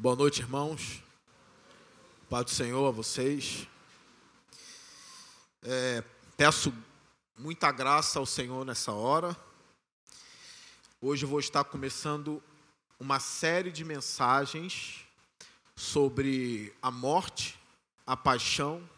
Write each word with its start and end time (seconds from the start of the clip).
Boa 0.00 0.14
noite, 0.14 0.42
irmãos. 0.42 1.02
Pai 2.30 2.44
do 2.44 2.50
Senhor 2.50 2.86
a 2.86 2.92
vocês. 2.92 3.66
É, 5.60 6.04
peço 6.36 6.72
muita 7.36 7.72
graça 7.72 8.20
ao 8.20 8.24
Senhor 8.24 8.64
nessa 8.64 8.92
hora. 8.92 9.36
Hoje 11.00 11.26
vou 11.26 11.40
estar 11.40 11.64
começando 11.64 12.40
uma 13.00 13.18
série 13.18 13.72
de 13.72 13.84
mensagens 13.84 15.04
sobre 15.74 16.72
a 16.80 16.92
morte, 16.92 17.58
a 18.06 18.16
paixão 18.16 18.88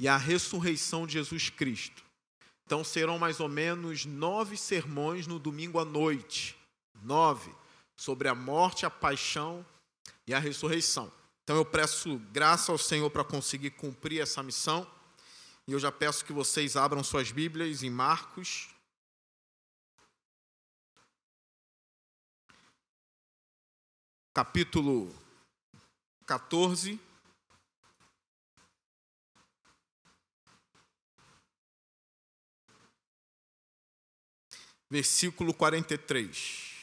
e 0.00 0.08
a 0.08 0.16
ressurreição 0.16 1.06
de 1.06 1.12
Jesus 1.12 1.48
Cristo. 1.48 2.02
Então 2.66 2.82
serão 2.82 3.20
mais 3.20 3.38
ou 3.38 3.48
menos 3.48 4.04
nove 4.04 4.56
sermões 4.56 5.28
no 5.28 5.38
domingo 5.38 5.78
à 5.78 5.84
noite. 5.84 6.56
Nove. 7.04 7.54
Sobre 7.94 8.26
a 8.26 8.34
morte, 8.34 8.84
a 8.84 8.90
paixão 8.90 9.64
e 10.26 10.34
a 10.34 10.38
ressurreição. 10.38 11.12
Então 11.42 11.56
eu 11.56 11.64
peço 11.64 12.18
graça 12.32 12.72
ao 12.72 12.78
Senhor 12.78 13.10
para 13.10 13.22
conseguir 13.22 13.70
cumprir 13.70 14.20
essa 14.20 14.42
missão. 14.42 14.90
E 15.66 15.72
eu 15.72 15.78
já 15.78 15.92
peço 15.92 16.24
que 16.24 16.32
vocês 16.32 16.76
abram 16.76 17.04
suas 17.04 17.30
Bíblias 17.30 17.82
em 17.82 17.90
Marcos. 17.90 18.68
Capítulo 24.32 25.14
14. 26.26 26.98
Versículo 34.90 35.52
43. 35.54 36.73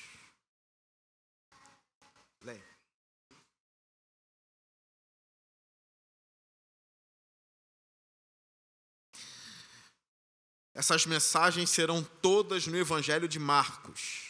Essas 10.74 11.06
mensagens 11.06 11.70
serão 11.70 12.04
todas 12.22 12.66
no 12.66 12.78
Evangelho 12.78 13.28
de 13.28 13.38
Marcos. 13.40 14.30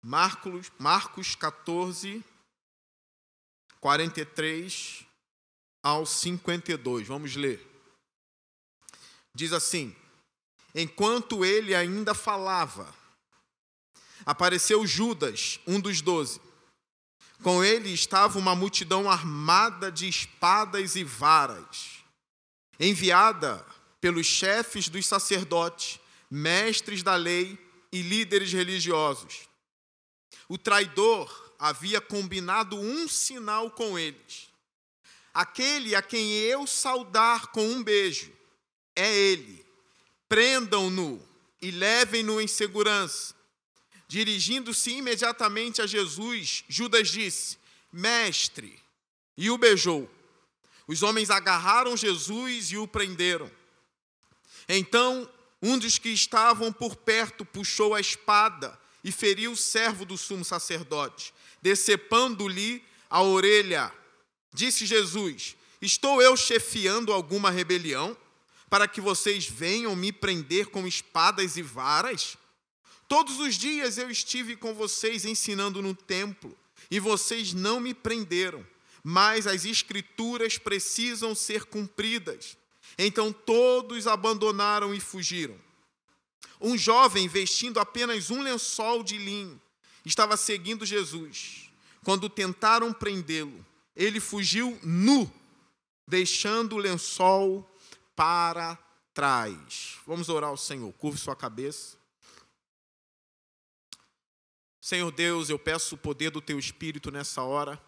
Marcos, 0.00 0.72
Marcos 0.78 1.34
14, 1.34 2.24
43 3.80 5.04
ao 5.82 6.06
52. 6.06 7.06
Vamos 7.06 7.36
ler. 7.36 7.64
Diz 9.34 9.52
assim: 9.52 9.94
Enquanto 10.74 11.44
ele 11.44 11.74
ainda 11.74 12.14
falava, 12.14 12.92
apareceu 14.24 14.86
Judas, 14.86 15.60
um 15.66 15.78
dos 15.78 16.00
doze. 16.00 16.40
Com 17.42 17.62
ele 17.62 17.90
estava 17.92 18.38
uma 18.38 18.54
multidão 18.54 19.10
armada 19.10 19.90
de 19.90 20.08
espadas 20.08 20.94
e 20.96 21.04
varas, 21.04 22.02
enviada 22.78 23.64
pelos 24.02 24.26
chefes 24.26 24.88
dos 24.88 25.06
sacerdotes, 25.06 26.00
mestres 26.28 27.04
da 27.04 27.14
lei 27.14 27.56
e 27.92 28.02
líderes 28.02 28.52
religiosos. 28.52 29.48
O 30.48 30.58
traidor 30.58 31.54
havia 31.56 32.00
combinado 32.00 32.76
um 32.76 33.06
sinal 33.06 33.70
com 33.70 33.96
eles. 33.96 34.50
Aquele 35.32 35.94
a 35.94 36.02
quem 36.02 36.32
eu 36.32 36.66
saudar 36.66 37.52
com 37.52 37.64
um 37.64 37.80
beijo 37.80 38.32
é 38.96 39.16
ele. 39.16 39.64
Prendam-no 40.28 41.24
e 41.60 41.70
levem-no 41.70 42.40
em 42.40 42.48
segurança. 42.48 43.36
Dirigindo-se 44.08 44.90
imediatamente 44.90 45.80
a 45.80 45.86
Jesus, 45.86 46.64
Judas 46.68 47.08
disse: 47.08 47.56
Mestre, 47.92 48.82
e 49.36 49.48
o 49.48 49.56
beijou. 49.56 50.10
Os 50.88 51.04
homens 51.04 51.30
agarraram 51.30 51.96
Jesus 51.96 52.72
e 52.72 52.76
o 52.76 52.88
prenderam. 52.88 53.61
Então 54.74 55.28
um 55.62 55.78
dos 55.78 55.98
que 55.98 56.08
estavam 56.08 56.72
por 56.72 56.96
perto 56.96 57.44
puxou 57.44 57.94
a 57.94 58.00
espada 58.00 58.76
e 59.04 59.12
feriu 59.12 59.52
o 59.52 59.56
servo 59.56 60.04
do 60.04 60.18
sumo 60.18 60.44
sacerdote, 60.44 61.32
decepando-lhe 61.60 62.82
a 63.08 63.22
orelha. 63.22 63.92
Disse 64.52 64.84
Jesus: 64.86 65.56
Estou 65.80 66.20
eu 66.20 66.36
chefiando 66.36 67.12
alguma 67.12 67.50
rebelião 67.50 68.16
para 68.68 68.88
que 68.88 69.00
vocês 69.00 69.46
venham 69.46 69.94
me 69.94 70.10
prender 70.10 70.66
com 70.66 70.86
espadas 70.86 71.56
e 71.56 71.62
varas? 71.62 72.36
Todos 73.06 73.38
os 73.38 73.56
dias 73.56 73.98
eu 73.98 74.10
estive 74.10 74.56
com 74.56 74.74
vocês 74.74 75.24
ensinando 75.26 75.82
no 75.82 75.94
templo 75.94 76.56
e 76.90 76.98
vocês 76.98 77.52
não 77.52 77.78
me 77.78 77.92
prenderam, 77.92 78.66
mas 79.04 79.46
as 79.46 79.64
escrituras 79.64 80.56
precisam 80.56 81.34
ser 81.34 81.66
cumpridas. 81.66 82.56
Então 82.98 83.32
todos 83.32 84.06
abandonaram 84.06 84.94
e 84.94 85.00
fugiram. 85.00 85.58
Um 86.60 86.76
jovem 86.76 87.26
vestindo 87.26 87.80
apenas 87.80 88.30
um 88.30 88.42
lençol 88.42 89.02
de 89.02 89.18
linho 89.18 89.60
estava 90.04 90.36
seguindo 90.36 90.86
Jesus. 90.86 91.70
Quando 92.04 92.28
tentaram 92.28 92.92
prendê-lo, 92.92 93.64
ele 93.94 94.20
fugiu 94.20 94.78
nu, 94.82 95.30
deixando 96.06 96.76
o 96.76 96.78
lençol 96.78 97.68
para 98.14 98.76
trás. 99.14 99.98
Vamos 100.06 100.28
orar 100.28 100.50
ao 100.50 100.56
Senhor. 100.56 100.92
Curve 100.94 101.18
sua 101.18 101.36
cabeça. 101.36 101.96
Senhor 104.80 105.12
Deus, 105.12 105.48
eu 105.48 105.58
peço 105.58 105.94
o 105.94 105.98
poder 105.98 106.30
do 106.30 106.40
teu 106.40 106.58
espírito 106.58 107.10
nessa 107.10 107.42
hora. 107.42 107.80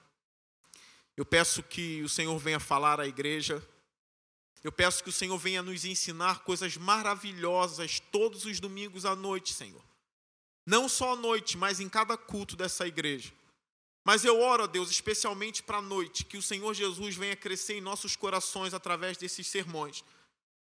Eu 1.16 1.24
peço 1.24 1.62
que 1.62 2.02
o 2.02 2.08
Senhor 2.08 2.38
venha 2.38 2.60
falar 2.60 3.00
à 3.00 3.06
igreja 3.06 3.66
eu 4.64 4.72
peço 4.72 5.04
que 5.04 5.10
o 5.10 5.12
Senhor 5.12 5.36
venha 5.36 5.62
nos 5.62 5.84
ensinar 5.84 6.40
coisas 6.40 6.78
maravilhosas 6.78 8.00
todos 8.00 8.46
os 8.46 8.58
domingos 8.58 9.04
à 9.04 9.14
noite, 9.14 9.52
Senhor. 9.52 9.84
Não 10.64 10.88
só 10.88 11.12
à 11.12 11.16
noite, 11.16 11.58
mas 11.58 11.80
em 11.80 11.88
cada 11.88 12.16
culto 12.16 12.56
dessa 12.56 12.86
igreja. 12.86 13.30
Mas 14.02 14.24
eu 14.24 14.40
oro 14.40 14.64
a 14.64 14.66
Deus 14.66 14.90
especialmente 14.90 15.62
para 15.62 15.78
a 15.78 15.82
noite, 15.82 16.24
que 16.24 16.38
o 16.38 16.42
Senhor 16.42 16.72
Jesus 16.72 17.14
venha 17.14 17.36
crescer 17.36 17.74
em 17.74 17.82
nossos 17.82 18.16
corações 18.16 18.72
através 18.72 19.18
desses 19.18 19.46
sermões, 19.46 20.02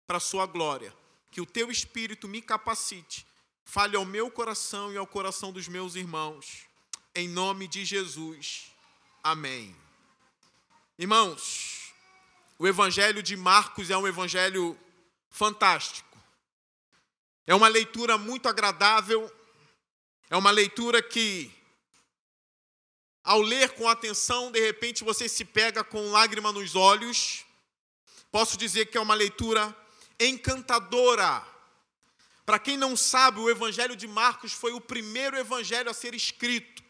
para 0.07 0.17
a 0.17 0.21
sua 0.21 0.47
glória. 0.47 0.97
Que 1.31 1.43
o 1.43 1.47
teu 1.47 1.71
espírito 1.71 2.27
me 2.27 2.41
capacite, 2.41 3.27
fale 3.67 3.97
ao 3.97 4.07
meu 4.07 4.31
coração 4.31 4.91
e 4.91 4.97
ao 4.97 5.07
coração 5.07 5.53
dos 5.53 5.69
meus 5.69 5.95
irmãos. 5.95 6.67
Em 7.15 7.29
nome 7.29 7.69
de 7.69 7.85
Jesus. 7.85 8.73
Amém. 9.23 9.77
Irmãos, 10.99 11.80
o 12.61 12.69
Evangelho 12.69 13.23
de 13.23 13.39
Marcos 13.39 13.89
é 13.89 13.97
um 13.97 14.07
evangelho 14.07 14.79
fantástico. 15.31 16.19
É 17.47 17.55
uma 17.55 17.69
leitura 17.69 18.19
muito 18.19 18.51
agradável, 18.51 19.33
é 20.29 20.37
uma 20.37 20.51
leitura 20.51 21.03
que, 21.03 21.51
ao 23.25 23.41
ler 23.41 23.71
com 23.71 23.89
atenção, 23.89 24.53
de 24.53 24.61
repente 24.61 25.03
você 25.03 25.27
se 25.27 25.43
pega 25.43 25.83
com 25.83 26.11
lágrima 26.11 26.53
nos 26.53 26.77
olhos. 26.77 27.47
Posso 28.31 28.59
dizer 28.59 28.91
que 28.91 28.99
é 28.99 29.01
uma 29.01 29.15
leitura 29.15 29.75
encantadora. 30.21 31.43
Para 32.45 32.59
quem 32.59 32.77
não 32.77 32.95
sabe, 32.95 33.41
o 33.41 33.49
Evangelho 33.49 33.97
de 33.97 34.07
Marcos 34.07 34.53
foi 34.53 34.75
o 34.75 34.83
primeiro 34.83 35.39
evangelho 35.39 35.89
a 35.89 35.95
ser 35.95 36.15
escrito. 36.15 36.85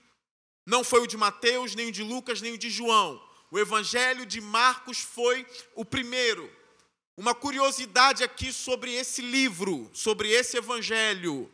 Não 0.67 0.83
foi 0.83 1.01
o 1.01 1.07
de 1.07 1.17
Mateus, 1.17 1.77
nem 1.77 1.91
o 1.91 1.93
de 1.93 2.03
Lucas, 2.03 2.41
nem 2.41 2.55
o 2.55 2.59
de 2.59 2.69
João. 2.69 3.30
O 3.51 3.59
Evangelho 3.59 4.25
de 4.25 4.41
Marcos 4.41 5.01
foi 5.01 5.47
o 5.75 5.85
primeiro. 5.85 6.51
Uma 7.17 7.35
curiosidade 7.35 8.25
aqui 8.25 8.53
sobre 8.53 8.95
esse 8.95 9.21
livro, 9.21 9.91
sobre 9.93 10.31
esse 10.31 10.57
Evangelho. 10.57 11.51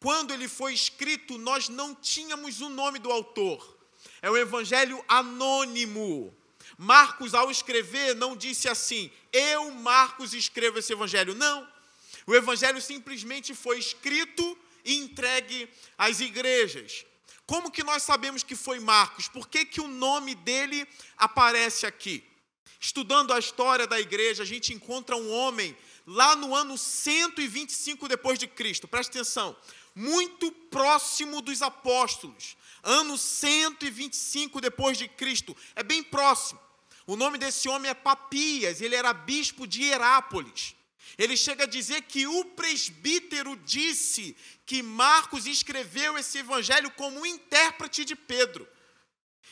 Quando 0.00 0.32
ele 0.32 0.48
foi 0.48 0.74
escrito, 0.74 1.38
nós 1.38 1.68
não 1.68 1.94
tínhamos 1.94 2.60
o 2.60 2.68
nome 2.68 2.98
do 2.98 3.10
autor. 3.12 3.76
É 4.20 4.30
um 4.30 4.36
Evangelho 4.36 5.02
anônimo. 5.06 6.34
Marcos, 6.76 7.34
ao 7.34 7.50
escrever, 7.50 8.14
não 8.14 8.36
disse 8.36 8.68
assim: 8.68 9.10
Eu, 9.32 9.70
Marcos, 9.70 10.34
escrevo 10.34 10.78
esse 10.78 10.92
Evangelho. 10.92 11.34
Não. 11.34 11.68
O 12.26 12.34
Evangelho 12.34 12.80
simplesmente 12.82 13.54
foi 13.54 13.78
escrito 13.78 14.58
e 14.84 14.96
entregue 14.96 15.68
às 15.96 16.20
igrejas. 16.20 17.05
Como 17.46 17.70
que 17.70 17.84
nós 17.84 18.02
sabemos 18.02 18.42
que 18.42 18.56
foi 18.56 18.80
Marcos? 18.80 19.28
Por 19.28 19.48
que, 19.48 19.64
que 19.64 19.80
o 19.80 19.86
nome 19.86 20.34
dele 20.34 20.86
aparece 21.16 21.86
aqui? 21.86 22.24
Estudando 22.80 23.32
a 23.32 23.38
história 23.38 23.86
da 23.86 24.00
igreja, 24.00 24.42
a 24.42 24.46
gente 24.46 24.74
encontra 24.74 25.16
um 25.16 25.30
homem 25.30 25.76
lá 26.06 26.34
no 26.34 26.54
ano 26.54 26.76
125 26.76 28.08
depois 28.08 28.38
de 28.38 28.46
Cristo. 28.46 28.88
Presta 28.88 29.18
atenção, 29.18 29.56
muito 29.94 30.50
próximo 30.50 31.40
dos 31.40 31.62
apóstolos. 31.62 32.56
Ano 32.82 33.16
125 33.16 34.60
depois 34.60 34.98
de 34.98 35.08
Cristo, 35.08 35.56
é 35.74 35.82
bem 35.82 36.02
próximo. 36.02 36.60
O 37.06 37.16
nome 37.16 37.38
desse 37.38 37.68
homem 37.68 37.90
é 37.90 37.94
Papias, 37.94 38.80
ele 38.80 38.96
era 38.96 39.12
bispo 39.12 39.66
de 39.66 39.84
Herápolis. 39.84 40.74
Ele 41.16 41.36
chega 41.36 41.64
a 41.64 41.68
dizer 41.68 42.02
que 42.02 42.26
o 42.26 42.44
presbítero 42.44 43.56
disse 43.64 44.36
que 44.64 44.82
Marcos 44.82 45.46
escreveu 45.46 46.18
esse 46.18 46.38
evangelho 46.38 46.90
como 46.90 47.24
intérprete 47.24 48.04
de 48.04 48.14
Pedro. 48.14 48.66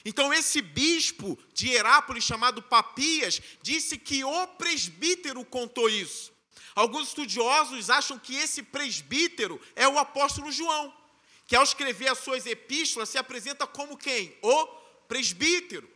Então, 0.04 0.34
esse 0.34 0.60
bispo 0.60 1.38
de 1.54 1.70
Herápolis, 1.70 2.24
chamado 2.24 2.62
Papias, 2.62 3.40
disse 3.62 3.96
que 3.96 4.22
o 4.22 4.46
presbítero 4.48 5.42
contou 5.44 5.88
isso. 5.88 6.32
Alguns 6.74 7.08
estudiosos 7.08 7.88
acham 7.88 8.18
que 8.18 8.34
esse 8.34 8.62
presbítero 8.62 9.60
é 9.74 9.88
o 9.88 9.98
apóstolo 9.98 10.52
João, 10.52 10.92
que 11.46 11.56
ao 11.56 11.62
escrever 11.62 12.08
as 12.08 12.18
suas 12.18 12.44
epístolas 12.44 13.08
se 13.08 13.16
apresenta 13.16 13.66
como 13.66 13.96
quem? 13.96 14.36
O 14.42 14.66
presbítero. 15.08 15.88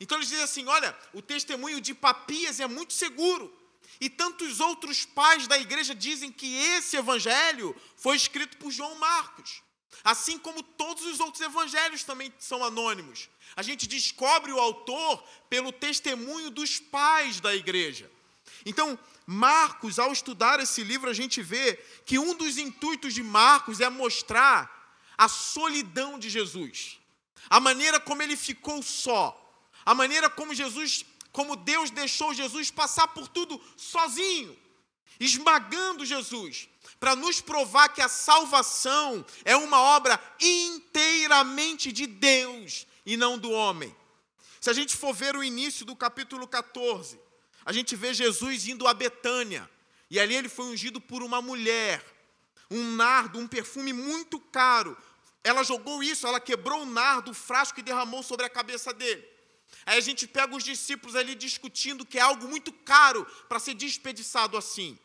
Então 0.00 0.18
eles 0.18 0.28
dizem 0.28 0.44
assim: 0.44 0.66
olha, 0.66 0.96
o 1.14 1.22
testemunho 1.22 1.80
de 1.80 1.94
Papias 1.94 2.58
é 2.58 2.66
muito 2.66 2.92
seguro. 2.92 3.56
E 4.00 4.08
tantos 4.08 4.60
outros 4.60 5.04
pais 5.04 5.46
da 5.46 5.58
igreja 5.58 5.94
dizem 5.94 6.32
que 6.32 6.56
esse 6.56 6.96
evangelho 6.96 7.76
foi 7.96 8.16
escrito 8.16 8.56
por 8.56 8.70
João 8.70 8.94
Marcos. 8.94 9.62
Assim 10.02 10.38
como 10.38 10.62
todos 10.62 11.04
os 11.04 11.20
outros 11.20 11.42
evangelhos 11.42 12.02
também 12.04 12.32
são 12.38 12.64
anônimos. 12.64 13.28
A 13.54 13.62
gente 13.62 13.86
descobre 13.86 14.50
o 14.52 14.58
autor 14.58 15.22
pelo 15.50 15.70
testemunho 15.70 16.50
dos 16.50 16.78
pais 16.78 17.40
da 17.40 17.54
igreja. 17.54 18.10
Então, 18.64 18.98
Marcos, 19.26 19.98
ao 19.98 20.12
estudar 20.12 20.60
esse 20.60 20.82
livro, 20.82 21.10
a 21.10 21.14
gente 21.14 21.42
vê 21.42 21.76
que 22.04 22.18
um 22.18 22.34
dos 22.34 22.58
intuitos 22.58 23.14
de 23.14 23.22
Marcos 23.22 23.80
é 23.80 23.88
mostrar 23.88 24.80
a 25.16 25.28
solidão 25.28 26.18
de 26.18 26.30
Jesus, 26.30 26.98
a 27.48 27.60
maneira 27.60 28.00
como 28.00 28.22
ele 28.22 28.36
ficou 28.36 28.82
só, 28.82 29.36
a 29.84 29.94
maneira 29.94 30.30
como 30.30 30.54
Jesus, 30.54 31.04
como 31.32 31.56
Deus 31.56 31.90
deixou 31.90 32.34
Jesus 32.34 32.70
passar 32.70 33.08
por 33.08 33.28
tudo 33.28 33.60
sozinho, 33.76 34.56
esmagando 35.18 36.04
Jesus, 36.04 36.68
para 36.98 37.14
nos 37.14 37.40
provar 37.40 37.88
que 37.90 38.02
a 38.02 38.08
salvação 38.08 39.24
é 39.44 39.56
uma 39.56 39.80
obra 39.80 40.20
inteiramente 40.40 41.92
de 41.92 42.06
Deus 42.06 42.86
e 43.06 43.16
não 43.16 43.38
do 43.38 43.50
homem. 43.50 43.94
Se 44.60 44.68
a 44.68 44.72
gente 44.72 44.96
for 44.96 45.14
ver 45.14 45.36
o 45.36 45.44
início 45.44 45.86
do 45.86 45.96
capítulo 45.96 46.46
14, 46.46 47.18
a 47.64 47.72
gente 47.72 47.94
vê 47.96 48.12
Jesus 48.12 48.66
indo 48.66 48.86
a 48.86 48.94
Betânia, 48.94 49.68
e 50.10 50.18
ali 50.18 50.34
ele 50.34 50.48
foi 50.48 50.66
ungido 50.66 51.00
por 51.00 51.22
uma 51.22 51.40
mulher, 51.40 52.04
um 52.70 52.92
nardo, 52.94 53.38
um 53.38 53.46
perfume 53.46 53.92
muito 53.92 54.38
caro. 54.38 54.96
Ela 55.42 55.62
jogou 55.62 56.02
isso, 56.02 56.26
ela 56.26 56.40
quebrou 56.40 56.82
o 56.82 56.86
nardo, 56.86 57.30
o 57.30 57.34
frasco 57.34 57.80
e 57.80 57.82
derramou 57.82 58.22
sobre 58.22 58.44
a 58.44 58.50
cabeça 58.50 58.92
dele. 58.92 59.26
Aí 59.86 59.98
a 59.98 60.00
gente 60.00 60.26
pega 60.26 60.54
os 60.54 60.64
discípulos 60.64 61.16
ali 61.16 61.34
discutindo 61.34 62.04
que 62.04 62.18
é 62.18 62.22
algo 62.22 62.46
muito 62.48 62.72
caro 62.72 63.24
para 63.48 63.58
ser 63.58 63.74
desperdiçado 63.74 64.56
assim. 64.56 64.98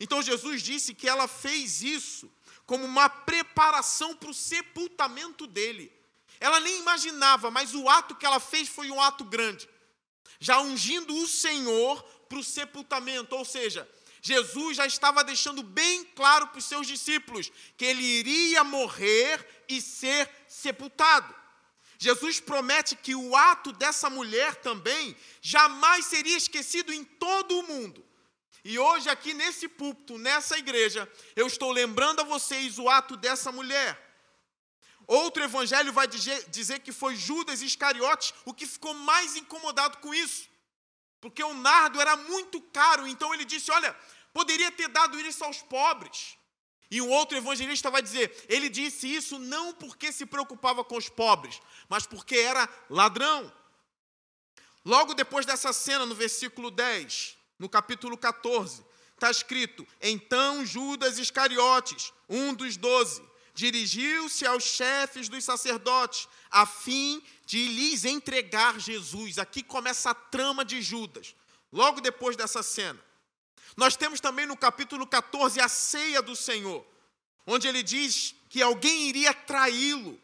Então 0.00 0.22
Jesus 0.22 0.62
disse 0.62 0.94
que 0.94 1.08
ela 1.08 1.26
fez 1.26 1.82
isso 1.82 2.30
como 2.66 2.84
uma 2.84 3.08
preparação 3.08 4.14
para 4.16 4.30
o 4.30 4.34
sepultamento 4.34 5.46
dele. 5.46 5.92
Ela 6.38 6.60
nem 6.60 6.78
imaginava, 6.80 7.50
mas 7.50 7.74
o 7.74 7.88
ato 7.88 8.14
que 8.14 8.26
ela 8.26 8.40
fez 8.40 8.68
foi 8.68 8.90
um 8.90 9.00
ato 9.00 9.24
grande. 9.24 9.68
Já 10.38 10.60
ungindo 10.60 11.14
o 11.14 11.26
Senhor 11.26 12.02
para 12.28 12.38
o 12.38 12.44
sepultamento, 12.44 13.34
ou 13.34 13.44
seja, 13.44 13.88
Jesus 14.20 14.76
já 14.76 14.86
estava 14.86 15.22
deixando 15.22 15.62
bem 15.62 16.04
claro 16.04 16.48
para 16.48 16.58
os 16.58 16.64
seus 16.64 16.86
discípulos 16.86 17.50
que 17.76 17.84
ele 17.84 18.02
iria 18.02 18.64
morrer 18.64 19.64
e 19.68 19.80
ser 19.80 20.28
sepultado. 20.48 21.34
Jesus 21.98 22.40
promete 22.40 22.94
que 22.96 23.14
o 23.14 23.34
ato 23.34 23.72
dessa 23.72 24.10
mulher 24.10 24.56
também 24.56 25.16
jamais 25.40 26.06
seria 26.06 26.36
esquecido 26.36 26.92
em 26.92 27.04
todo 27.04 27.58
o 27.58 27.62
mundo. 27.62 28.04
E 28.64 28.78
hoje, 28.78 29.08
aqui 29.08 29.32
nesse 29.32 29.68
púlpito, 29.68 30.18
nessa 30.18 30.58
igreja, 30.58 31.10
eu 31.36 31.46
estou 31.46 31.70
lembrando 31.70 32.20
a 32.20 32.24
vocês 32.24 32.78
o 32.78 32.88
ato 32.88 33.16
dessa 33.16 33.52
mulher. 33.52 33.96
Outro 35.06 35.44
evangelho 35.44 35.92
vai 35.92 36.08
dizer 36.08 36.80
que 36.80 36.90
foi 36.90 37.14
Judas 37.14 37.62
Iscariotes 37.62 38.34
o 38.44 38.52
que 38.52 38.66
ficou 38.66 38.92
mais 38.92 39.36
incomodado 39.36 39.98
com 39.98 40.12
isso. 40.12 40.48
Porque 41.20 41.42
o 41.42 41.54
nardo 41.54 42.00
era 42.00 42.16
muito 42.16 42.60
caro, 42.60 43.06
então 43.06 43.32
ele 43.32 43.44
disse: 43.44 43.70
Olha, 43.70 43.96
poderia 44.32 44.70
ter 44.72 44.88
dado 44.88 45.18
isso 45.20 45.44
aos 45.44 45.62
pobres. 45.62 46.36
E 46.90 47.00
um 47.00 47.10
outro 47.10 47.36
evangelista 47.36 47.90
vai 47.90 48.00
dizer: 48.00 48.44
ele 48.48 48.68
disse 48.68 49.12
isso 49.12 49.38
não 49.38 49.72
porque 49.72 50.12
se 50.12 50.24
preocupava 50.24 50.84
com 50.84 50.96
os 50.96 51.08
pobres, 51.08 51.60
mas 51.88 52.06
porque 52.06 52.36
era 52.36 52.68
ladrão. 52.88 53.52
Logo 54.84 55.14
depois 55.14 55.44
dessa 55.44 55.72
cena, 55.72 56.06
no 56.06 56.14
versículo 56.14 56.70
10, 56.70 57.36
no 57.58 57.68
capítulo 57.68 58.16
14, 58.16 58.84
está 59.14 59.30
escrito: 59.30 59.86
Então 60.00 60.64
Judas 60.64 61.18
Iscariotes, 61.18 62.12
um 62.28 62.54
dos 62.54 62.76
doze, 62.76 63.22
dirigiu-se 63.52 64.46
aos 64.46 64.62
chefes 64.62 65.28
dos 65.28 65.42
sacerdotes, 65.42 66.28
a 66.50 66.64
fim 66.66 67.20
de 67.44 67.66
lhes 67.66 68.04
entregar 68.04 68.78
Jesus. 68.78 69.38
Aqui 69.38 69.62
começa 69.62 70.10
a 70.10 70.14
trama 70.14 70.64
de 70.64 70.80
Judas, 70.80 71.34
logo 71.72 72.00
depois 72.00 72.36
dessa 72.36 72.62
cena. 72.62 73.04
Nós 73.76 73.96
temos 73.96 74.20
também 74.20 74.46
no 74.46 74.56
capítulo 74.56 75.06
14 75.06 75.60
a 75.60 75.68
ceia 75.68 76.22
do 76.22 76.34
Senhor, 76.34 76.84
onde 77.46 77.68
ele 77.68 77.82
diz 77.82 78.34
que 78.48 78.62
alguém 78.62 79.08
iria 79.08 79.34
traí-lo. 79.34 80.20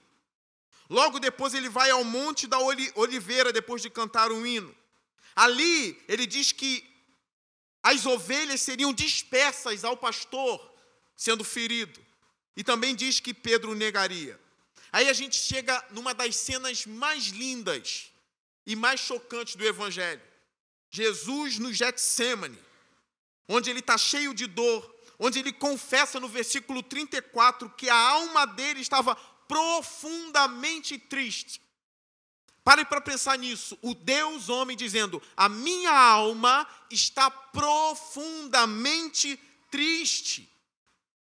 Logo 0.88 1.18
depois 1.18 1.54
ele 1.54 1.68
vai 1.68 1.90
ao 1.90 2.04
Monte 2.04 2.46
da 2.46 2.58
Oliveira, 2.58 3.52
depois 3.52 3.82
de 3.82 3.90
cantar 3.90 4.32
um 4.32 4.46
hino. 4.46 4.74
Ali 5.34 6.02
ele 6.08 6.26
diz 6.26 6.52
que 6.52 6.88
as 7.82 8.06
ovelhas 8.06 8.60
seriam 8.60 8.92
dispersas 8.92 9.84
ao 9.84 9.96
pastor 9.96 10.72
sendo 11.16 11.44
ferido. 11.44 12.00
E 12.56 12.62
também 12.62 12.94
diz 12.94 13.20
que 13.20 13.32
Pedro 13.32 13.74
negaria. 13.74 14.38
Aí 14.92 15.08
a 15.08 15.12
gente 15.12 15.36
chega 15.36 15.82
numa 15.90 16.12
das 16.12 16.36
cenas 16.36 16.84
mais 16.84 17.28
lindas 17.28 18.12
e 18.66 18.76
mais 18.76 19.00
chocantes 19.00 19.56
do 19.56 19.64
Evangelho. 19.64 20.20
Jesus 20.90 21.58
no 21.58 21.72
Getsemane, 21.72 22.58
onde 23.48 23.70
ele 23.70 23.80
está 23.80 23.98
cheio 23.98 24.34
de 24.34 24.46
dor, 24.46 24.94
onde 25.18 25.38
ele 25.38 25.52
confessa 25.52 26.18
no 26.18 26.28
versículo 26.28 26.82
34 26.82 27.70
que 27.70 27.88
a 27.88 27.96
alma 27.96 28.46
dele 28.46 28.80
estava 28.80 29.14
profundamente 29.46 30.98
triste. 30.98 31.60
Pare 32.64 32.84
para 32.84 33.00
pensar 33.00 33.38
nisso. 33.38 33.78
O 33.82 33.94
Deus 33.94 34.48
homem 34.48 34.76
dizendo: 34.76 35.22
A 35.36 35.48
minha 35.48 35.92
alma 35.92 36.66
está 36.90 37.30
profundamente 37.30 39.38
triste. 39.70 40.48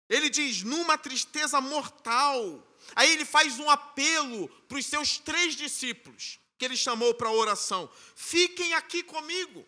Ele 0.10 0.30
diz: 0.30 0.64
numa 0.64 0.98
tristeza 0.98 1.62
mortal. 1.62 2.64
Aí 2.96 3.12
ele 3.12 3.26
faz 3.26 3.60
um 3.60 3.70
apelo 3.70 4.48
para 4.68 4.78
os 4.78 4.86
seus 4.86 5.18
três 5.18 5.56
discípulos, 5.56 6.40
que 6.58 6.66
ele 6.66 6.78
chamou 6.78 7.14
para 7.14 7.30
a 7.30 7.34
oração: 7.34 7.90
Fiquem 8.16 8.74
aqui 8.74 9.04
comigo. 9.04 9.66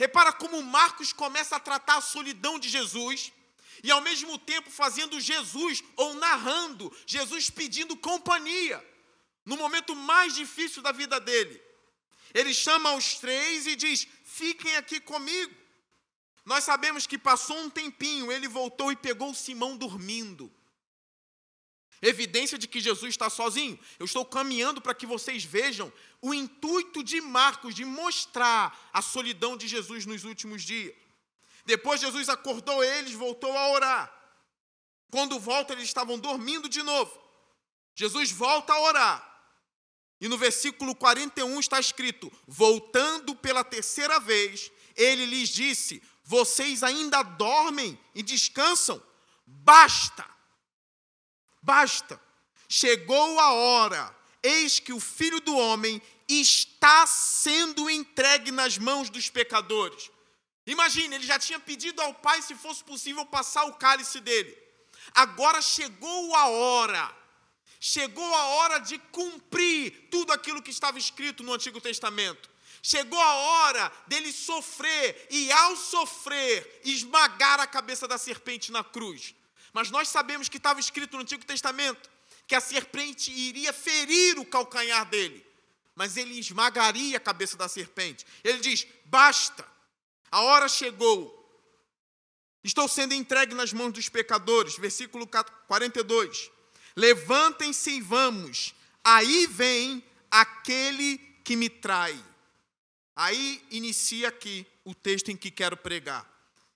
Repara 0.00 0.32
como 0.32 0.62
Marcos 0.62 1.12
começa 1.12 1.56
a 1.56 1.60
tratar 1.60 1.98
a 1.98 2.00
solidão 2.00 2.58
de 2.58 2.70
Jesus 2.70 3.30
e 3.84 3.90
ao 3.90 4.00
mesmo 4.00 4.38
tempo 4.38 4.70
fazendo 4.70 5.20
Jesus 5.20 5.84
ou 5.94 6.14
narrando 6.14 6.90
Jesus 7.04 7.50
pedindo 7.50 7.94
companhia 7.94 8.82
no 9.44 9.58
momento 9.58 9.94
mais 9.94 10.34
difícil 10.34 10.80
da 10.80 10.90
vida 10.90 11.20
dele. 11.20 11.62
Ele 12.32 12.54
chama 12.54 12.94
os 12.94 13.16
três 13.16 13.66
e 13.66 13.76
diz: 13.76 14.08
Fiquem 14.24 14.74
aqui 14.76 15.00
comigo. 15.00 15.54
Nós 16.46 16.64
sabemos 16.64 17.06
que 17.06 17.18
passou 17.18 17.58
um 17.58 17.68
tempinho, 17.68 18.32
ele 18.32 18.48
voltou 18.48 18.90
e 18.90 18.96
pegou 18.96 19.34
Simão 19.34 19.76
dormindo. 19.76 20.50
Evidência 22.00 22.56
de 22.56 22.66
que 22.66 22.80
Jesus 22.80 23.10
está 23.10 23.28
sozinho. 23.28 23.78
Eu 23.98 24.06
estou 24.06 24.24
caminhando 24.24 24.80
para 24.80 24.94
que 24.94 25.04
vocês 25.04 25.44
vejam 25.44 25.92
o 26.22 26.34
intuito 26.34 27.02
de 27.02 27.20
Marcos 27.20 27.74
de 27.74 27.84
mostrar 27.84 28.90
a 28.92 29.00
solidão 29.00 29.56
de 29.56 29.66
Jesus 29.66 30.04
nos 30.04 30.24
últimos 30.24 30.62
dias. 30.62 30.94
Depois 31.64 32.00
Jesus 32.00 32.28
acordou 32.28 32.82
eles, 32.82 33.12
voltou 33.12 33.56
a 33.56 33.70
orar. 33.70 34.12
Quando 35.10 35.38
volta, 35.38 35.72
eles 35.72 35.84
estavam 35.84 36.18
dormindo 36.18 36.68
de 36.68 36.82
novo. 36.82 37.18
Jesus 37.94 38.30
volta 38.30 38.72
a 38.72 38.80
orar. 38.80 39.30
E 40.20 40.28
no 40.28 40.36
versículo 40.36 40.94
41 40.94 41.58
está 41.58 41.80
escrito: 41.80 42.30
Voltando 42.46 43.34
pela 43.34 43.64
terceira 43.64 44.20
vez, 44.20 44.70
ele 44.94 45.24
lhes 45.26 45.48
disse: 45.48 46.02
Vocês 46.24 46.82
ainda 46.82 47.22
dormem 47.22 47.98
e 48.14 48.22
descansam? 48.22 49.02
Basta! 49.46 50.28
Basta! 51.62 52.20
Chegou 52.68 53.40
a 53.40 53.52
hora, 53.52 54.16
eis 54.42 54.78
que 54.78 54.92
o 54.92 55.00
filho 55.00 55.40
do 55.40 55.56
homem 55.56 56.00
está 56.28 57.06
sendo 57.06 57.90
entregue 57.90 58.50
nas 58.50 58.78
mãos 58.78 59.10
dos 59.10 59.28
pecadores. 59.28 60.10
Imagine, 60.66 61.16
ele 61.16 61.26
já 61.26 61.38
tinha 61.38 61.58
pedido 61.58 62.00
ao 62.00 62.14
Pai 62.14 62.40
se 62.42 62.54
fosse 62.54 62.84
possível 62.84 63.26
passar 63.26 63.64
o 63.64 63.74
cálice 63.74 64.20
dele. 64.20 64.56
Agora 65.14 65.60
chegou 65.60 66.36
a 66.36 66.46
hora 66.48 67.20
Chegou 67.82 68.34
a 68.34 68.44
hora 68.44 68.78
de 68.78 68.98
cumprir 68.98 70.08
tudo 70.10 70.34
aquilo 70.34 70.60
que 70.60 70.70
estava 70.70 70.98
escrito 70.98 71.42
no 71.42 71.54
Antigo 71.54 71.80
Testamento. 71.80 72.50
Chegou 72.82 73.18
a 73.18 73.34
hora 73.34 73.90
dele 74.06 74.30
sofrer 74.32 75.26
e, 75.30 75.50
ao 75.50 75.74
sofrer, 75.76 76.82
esmagar 76.84 77.58
a 77.58 77.66
cabeça 77.66 78.06
da 78.06 78.18
serpente 78.18 78.70
na 78.70 78.84
cruz. 78.84 79.34
Mas 79.72 79.90
nós 79.90 80.10
sabemos 80.10 80.46
que 80.46 80.58
estava 80.58 80.78
escrito 80.78 81.16
no 81.16 81.22
Antigo 81.22 81.44
Testamento 81.44 82.10
que 82.50 82.56
a 82.56 82.60
serpente 82.60 83.30
iria 83.30 83.72
ferir 83.72 84.36
o 84.36 84.44
calcanhar 84.44 85.08
dele. 85.08 85.46
mas 85.94 86.16
ele 86.16 86.36
esmagaria 86.36 87.16
a 87.16 87.20
cabeça 87.20 87.56
da 87.56 87.68
serpente. 87.68 88.26
Ele 88.42 88.58
diz: 88.58 88.88
basta, 89.04 89.64
a 90.32 90.40
hora 90.40 90.66
chegou. 90.66 91.36
Estou 92.64 92.88
sendo 92.88 93.14
entregue 93.14 93.54
nas 93.54 93.72
mãos 93.72 93.92
dos 93.92 94.08
pecadores. 94.08 94.76
Versículo 94.76 95.28
42. 95.28 96.50
Levantem-se 96.96 97.90
e 97.90 98.00
vamos. 98.00 98.74
Aí 99.04 99.46
vem 99.46 100.02
aquele 100.28 101.18
que 101.44 101.54
me 101.54 101.68
trai. 101.68 102.18
Aí 103.14 103.62
inicia 103.70 104.28
aqui 104.28 104.66
o 104.84 104.92
texto 104.92 105.30
em 105.30 105.36
que 105.36 105.52
quero 105.52 105.76
pregar, 105.76 106.28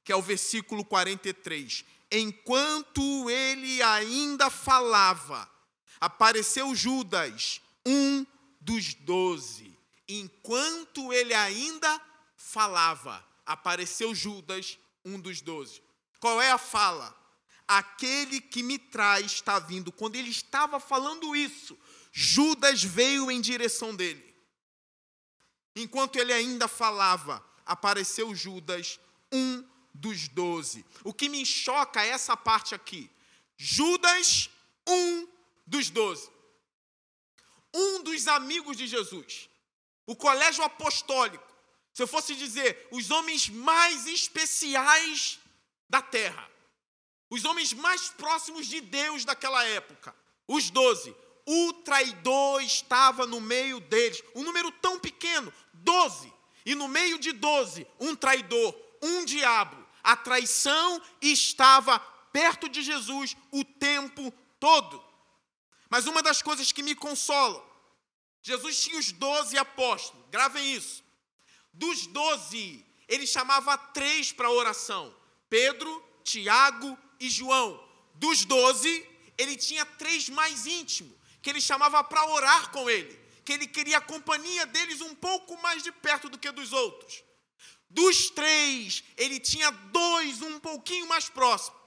que 0.04 0.12
é 0.12 0.16
o 0.16 0.22
versículo 0.22 0.84
43. 0.84 1.84
Enquanto 2.12 3.28
ele 3.28 3.82
ainda 3.82 4.50
falava, 4.50 5.52
apareceu 6.00 6.74
Judas, 6.74 7.60
um 7.86 8.26
dos 8.60 8.94
doze. 8.94 9.76
Enquanto 10.08 11.12
ele 11.12 11.34
ainda 11.34 12.00
falava, 12.36 13.24
apareceu 13.44 14.14
Judas, 14.14 14.78
um 15.04 15.18
dos 15.18 15.40
doze. 15.40 15.82
Qual 16.20 16.40
é 16.40 16.50
a 16.50 16.58
fala? 16.58 17.14
Aquele 17.66 18.40
que 18.40 18.62
me 18.62 18.78
traz 18.78 19.32
está 19.32 19.58
vindo. 19.58 19.90
Quando 19.90 20.16
ele 20.16 20.30
estava 20.30 20.78
falando 20.78 21.34
isso, 21.34 21.78
Judas 22.12 22.82
veio 22.82 23.30
em 23.30 23.40
direção 23.40 23.94
dele. 23.94 24.34
Enquanto 25.74 26.16
ele 26.16 26.32
ainda 26.32 26.68
falava, 26.68 27.44
apareceu 27.66 28.34
Judas, 28.34 29.00
um 29.32 29.64
dos 29.92 30.28
doze. 30.28 30.84
O 31.02 31.12
que 31.12 31.28
me 31.28 31.44
choca 31.44 32.04
é 32.04 32.08
essa 32.08 32.36
parte 32.36 32.74
aqui. 32.74 33.10
Judas, 33.56 34.50
um 34.86 35.26
dos 35.66 35.90
doze. 35.90 36.30
Um 37.72 38.02
dos 38.02 38.28
amigos 38.28 38.76
de 38.76 38.86
Jesus. 38.86 39.48
O 40.06 40.14
colégio 40.14 40.62
apostólico. 40.64 41.52
Se 41.92 42.02
eu 42.02 42.06
fosse 42.06 42.34
dizer, 42.34 42.88
os 42.90 43.10
homens 43.10 43.48
mais 43.48 44.06
especiais 44.06 45.38
da 45.88 46.02
terra. 46.02 46.50
Os 47.30 47.44
homens 47.44 47.72
mais 47.72 48.08
próximos 48.10 48.66
de 48.66 48.80
Deus 48.80 49.24
daquela 49.24 49.64
época. 49.64 50.14
Os 50.46 50.70
doze. 50.70 51.14
O 51.46 51.72
traidor 51.84 52.62
estava 52.62 53.26
no 53.26 53.40
meio 53.40 53.80
deles. 53.80 54.22
Um 54.34 54.42
número 54.42 54.70
tão 54.72 54.98
pequeno, 54.98 55.52
doze. 55.72 56.32
E 56.64 56.74
no 56.74 56.88
meio 56.88 57.18
de 57.18 57.32
doze, 57.32 57.86
um 58.00 58.16
traidor, 58.16 58.74
um 59.02 59.24
diabo. 59.24 59.76
A 60.02 60.16
traição 60.16 61.00
estava 61.20 61.98
perto 62.32 62.68
de 62.68 62.82
Jesus 62.82 63.36
o 63.50 63.64
tempo 63.64 64.32
todo. 64.58 65.03
Mas 65.94 66.06
uma 66.06 66.20
das 66.24 66.42
coisas 66.42 66.72
que 66.72 66.82
me 66.82 66.92
consolam, 66.92 67.64
Jesus 68.42 68.82
tinha 68.82 68.98
os 68.98 69.12
doze 69.12 69.56
apóstolos, 69.56 70.26
gravem 70.28 70.74
isso. 70.74 71.04
Dos 71.72 72.08
doze, 72.08 72.84
ele 73.06 73.24
chamava 73.28 73.78
três 73.78 74.32
para 74.32 74.50
oração: 74.50 75.14
Pedro, 75.48 76.04
Tiago 76.24 76.98
e 77.20 77.30
João. 77.30 77.80
Dos 78.16 78.44
doze, 78.44 79.08
ele 79.38 79.54
tinha 79.56 79.86
três 79.86 80.28
mais 80.28 80.66
íntimos, 80.66 81.16
que 81.40 81.48
ele 81.48 81.60
chamava 81.60 82.02
para 82.02 82.26
orar 82.28 82.72
com 82.72 82.90
ele 82.90 83.22
que 83.44 83.52
ele 83.52 83.66
queria 83.68 83.98
a 83.98 84.00
companhia 84.00 84.66
deles 84.66 85.00
um 85.00 85.14
pouco 85.14 85.60
mais 85.62 85.82
de 85.82 85.92
perto 85.92 86.28
do 86.28 86.38
que 86.38 86.50
dos 86.50 86.72
outros. 86.72 87.22
Dos 87.88 88.30
três, 88.30 89.04
ele 89.16 89.38
tinha 89.38 89.70
dois 89.70 90.42
um 90.42 90.58
pouquinho 90.58 91.06
mais 91.06 91.28
próximos: 91.28 91.78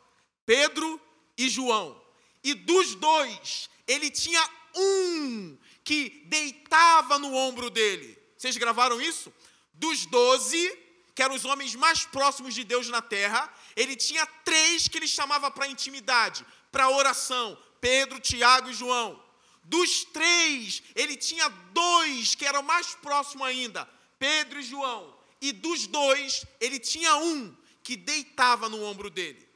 Pedro 0.46 1.02
e 1.38 1.50
João. 1.50 2.02
E 2.42 2.54
dos 2.54 2.96
dois, 2.96 3.70
ele 3.88 4.12
tinha 4.12 4.44
um 4.76 5.58
que 5.84 6.24
deitava 6.26 7.18
no 7.18 7.34
ombro 7.34 7.70
dele. 7.70 8.18
Vocês 8.38 8.58
gravaram 8.58 9.02
isso? 9.02 9.34
Dos 9.74 10.06
doze, 10.06 10.78
que 11.16 11.24
eram 11.24 11.36
os 11.36 11.46
homens 11.46 11.74
mais 11.76 12.06
próximos 12.06 12.54
de 12.54 12.64
Deus 12.64 12.90
na 12.90 13.02
terra, 13.02 13.52
ele 13.76 13.96
tinha 13.96 14.26
três 14.44 14.88
que 14.88 14.98
ele 14.98 15.08
chamava 15.08 15.50
para 15.50 15.68
intimidade, 15.68 16.46
para 16.72 16.90
oração: 16.90 17.58
Pedro, 17.80 18.20
Tiago 18.20 18.70
e 18.70 18.74
João. 18.74 19.24
Dos 19.64 20.06
três, 20.06 20.84
ele 20.96 21.18
tinha 21.18 21.50
dois 21.50 22.36
que 22.36 22.46
eram 22.46 22.64
mais 22.64 22.96
próximos 22.96 23.48
ainda, 23.48 23.88
Pedro 24.20 24.60
e 24.60 24.64
João. 24.64 25.16
E 25.42 25.52
dos 25.52 25.88
dois, 25.88 26.46
ele 26.60 26.80
tinha 26.80 27.16
um 27.18 27.56
que 27.84 27.96
deitava 27.96 28.70
no 28.70 28.84
ombro 28.84 29.10
dele, 29.10 29.48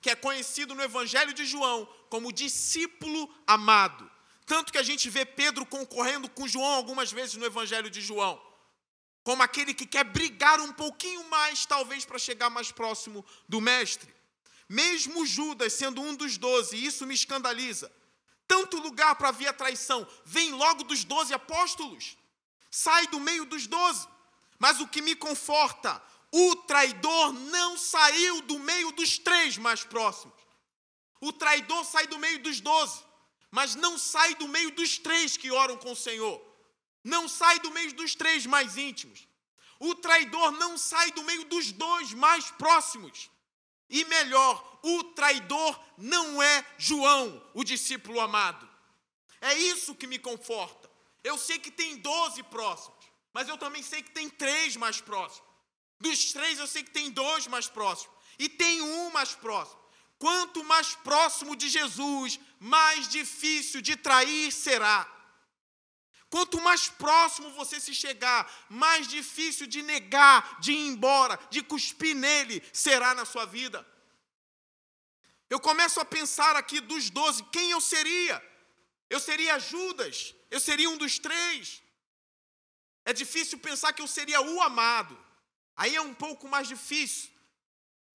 que 0.00 0.10
é 0.10 0.14
conhecido 0.14 0.74
no 0.74 0.82
Evangelho 0.82 1.32
de 1.32 1.44
João 1.44 1.88
como 2.14 2.32
discípulo 2.32 3.28
amado. 3.44 4.08
Tanto 4.46 4.70
que 4.70 4.78
a 4.78 4.84
gente 4.84 5.10
vê 5.10 5.24
Pedro 5.24 5.66
concorrendo 5.66 6.28
com 6.28 6.46
João 6.46 6.74
algumas 6.74 7.10
vezes 7.10 7.34
no 7.34 7.44
Evangelho 7.44 7.90
de 7.90 8.00
João, 8.00 8.40
como 9.24 9.42
aquele 9.42 9.74
que 9.74 9.84
quer 9.84 10.04
brigar 10.04 10.60
um 10.60 10.72
pouquinho 10.72 11.28
mais, 11.28 11.66
talvez, 11.66 12.04
para 12.04 12.16
chegar 12.16 12.48
mais 12.50 12.70
próximo 12.70 13.26
do 13.48 13.60
Mestre. 13.60 14.14
Mesmo 14.68 15.26
Judas 15.26 15.72
sendo 15.72 16.00
um 16.00 16.14
dos 16.14 16.38
doze, 16.38 16.76
isso 16.76 17.04
me 17.04 17.14
escandaliza 17.14 17.90
tanto 18.46 18.76
lugar 18.78 19.16
para 19.16 19.32
vir 19.32 19.48
a 19.48 19.52
traição, 19.52 20.06
vem 20.24 20.52
logo 20.52 20.84
dos 20.84 21.02
doze 21.02 21.34
apóstolos, 21.34 22.16
sai 22.70 23.08
do 23.08 23.18
meio 23.18 23.44
dos 23.44 23.66
doze. 23.66 24.06
Mas 24.60 24.78
o 24.78 24.86
que 24.86 25.02
me 25.02 25.16
conforta, 25.16 26.00
o 26.30 26.54
traidor 26.58 27.32
não 27.32 27.76
saiu 27.76 28.40
do 28.42 28.60
meio 28.60 28.92
dos 28.92 29.18
três 29.18 29.58
mais 29.58 29.82
próximos. 29.82 30.43
O 31.24 31.32
traidor 31.32 31.82
sai 31.86 32.06
do 32.06 32.18
meio 32.18 32.38
dos 32.40 32.60
doze, 32.60 33.02
mas 33.50 33.74
não 33.74 33.96
sai 33.96 34.34
do 34.34 34.46
meio 34.46 34.70
dos 34.72 34.98
três 34.98 35.38
que 35.38 35.50
oram 35.50 35.78
com 35.78 35.92
o 35.92 35.96
Senhor. 35.96 36.38
Não 37.02 37.26
sai 37.26 37.58
do 37.60 37.70
meio 37.70 37.94
dos 37.94 38.14
três 38.14 38.44
mais 38.44 38.76
íntimos. 38.76 39.26
O 39.78 39.94
traidor 39.94 40.52
não 40.52 40.76
sai 40.76 41.12
do 41.12 41.22
meio 41.22 41.46
dos 41.46 41.72
dois 41.72 42.12
mais 42.12 42.50
próximos. 42.50 43.30
E 43.88 44.04
melhor, 44.04 44.80
o 44.82 45.02
traidor 45.18 45.80
não 45.96 46.42
é 46.42 46.62
João, 46.76 47.42
o 47.54 47.64
discípulo 47.64 48.20
amado. 48.20 48.68
É 49.40 49.54
isso 49.54 49.94
que 49.94 50.06
me 50.06 50.18
conforta. 50.18 50.90
Eu 51.22 51.38
sei 51.38 51.58
que 51.58 51.70
tem 51.70 51.96
doze 51.96 52.42
próximos, 52.42 53.02
mas 53.32 53.48
eu 53.48 53.56
também 53.56 53.82
sei 53.82 54.02
que 54.02 54.10
tem 54.10 54.28
três 54.28 54.76
mais 54.76 55.00
próximos. 55.00 55.48
Dos 55.98 56.34
três, 56.34 56.58
eu 56.58 56.66
sei 56.66 56.82
que 56.82 56.90
tem 56.90 57.10
dois 57.10 57.46
mais 57.46 57.66
próximos. 57.66 58.14
E 58.38 58.46
tem 58.46 58.82
um 58.82 59.10
mais 59.10 59.32
próximo. 59.32 59.83
Quanto 60.18 60.64
mais 60.64 60.94
próximo 60.96 61.56
de 61.56 61.68
Jesus, 61.68 62.38
mais 62.58 63.08
difícil 63.08 63.80
de 63.80 63.96
trair 63.96 64.52
será. 64.52 65.10
Quanto 66.30 66.60
mais 66.60 66.88
próximo 66.88 67.50
você 67.50 67.78
se 67.78 67.94
chegar, 67.94 68.50
mais 68.68 69.06
difícil 69.06 69.66
de 69.66 69.82
negar, 69.82 70.58
de 70.60 70.72
ir 70.72 70.86
embora, 70.88 71.38
de 71.50 71.62
cuspir 71.62 72.14
nele 72.14 72.62
será 72.72 73.14
na 73.14 73.24
sua 73.24 73.44
vida. 73.44 73.86
Eu 75.48 75.60
começo 75.60 76.00
a 76.00 76.04
pensar 76.04 76.56
aqui 76.56 76.80
dos 76.80 77.10
doze, 77.10 77.44
quem 77.52 77.70
eu 77.70 77.80
seria? 77.80 78.42
Eu 79.08 79.20
seria 79.20 79.58
Judas, 79.58 80.34
eu 80.50 80.58
seria 80.58 80.90
um 80.90 80.96
dos 80.96 81.18
três. 81.18 81.82
É 83.04 83.12
difícil 83.12 83.58
pensar 83.58 83.92
que 83.92 84.02
eu 84.02 84.08
seria 84.08 84.40
o 84.40 84.62
amado. 84.62 85.16
Aí 85.76 85.94
é 85.94 86.00
um 86.00 86.14
pouco 86.14 86.48
mais 86.48 86.66
difícil. 86.66 87.30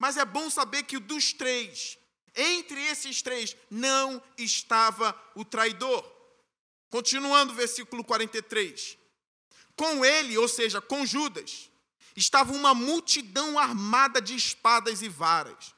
Mas 0.00 0.16
é 0.16 0.24
bom 0.24 0.48
saber 0.48 0.84
que 0.84 0.98
dos 0.98 1.34
três, 1.34 1.98
entre 2.34 2.80
esses 2.86 3.20
três, 3.20 3.54
não 3.70 4.20
estava 4.38 5.14
o 5.34 5.44
traidor. 5.44 6.02
Continuando 6.88 7.52
o 7.52 7.54
versículo 7.54 8.02
43. 8.02 8.96
Com 9.76 10.02
ele, 10.02 10.38
ou 10.38 10.48
seja, 10.48 10.80
com 10.80 11.04
Judas, 11.04 11.70
estava 12.16 12.50
uma 12.54 12.74
multidão 12.74 13.58
armada 13.58 14.22
de 14.22 14.34
espadas 14.34 15.02
e 15.02 15.08
varas, 15.08 15.74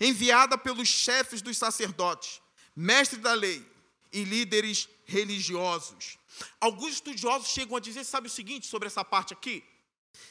enviada 0.00 0.56
pelos 0.56 0.88
chefes 0.88 1.42
dos 1.42 1.58
sacerdotes, 1.58 2.40
mestres 2.74 3.20
da 3.20 3.34
lei 3.34 3.64
e 4.10 4.24
líderes 4.24 4.88
religiosos. 5.04 6.16
Alguns 6.58 6.94
estudiosos 6.94 7.48
chegam 7.48 7.76
a 7.76 7.80
dizer, 7.80 8.04
sabe 8.04 8.26
o 8.26 8.30
seguinte 8.30 8.66
sobre 8.66 8.86
essa 8.86 9.04
parte 9.04 9.34
aqui? 9.34 9.62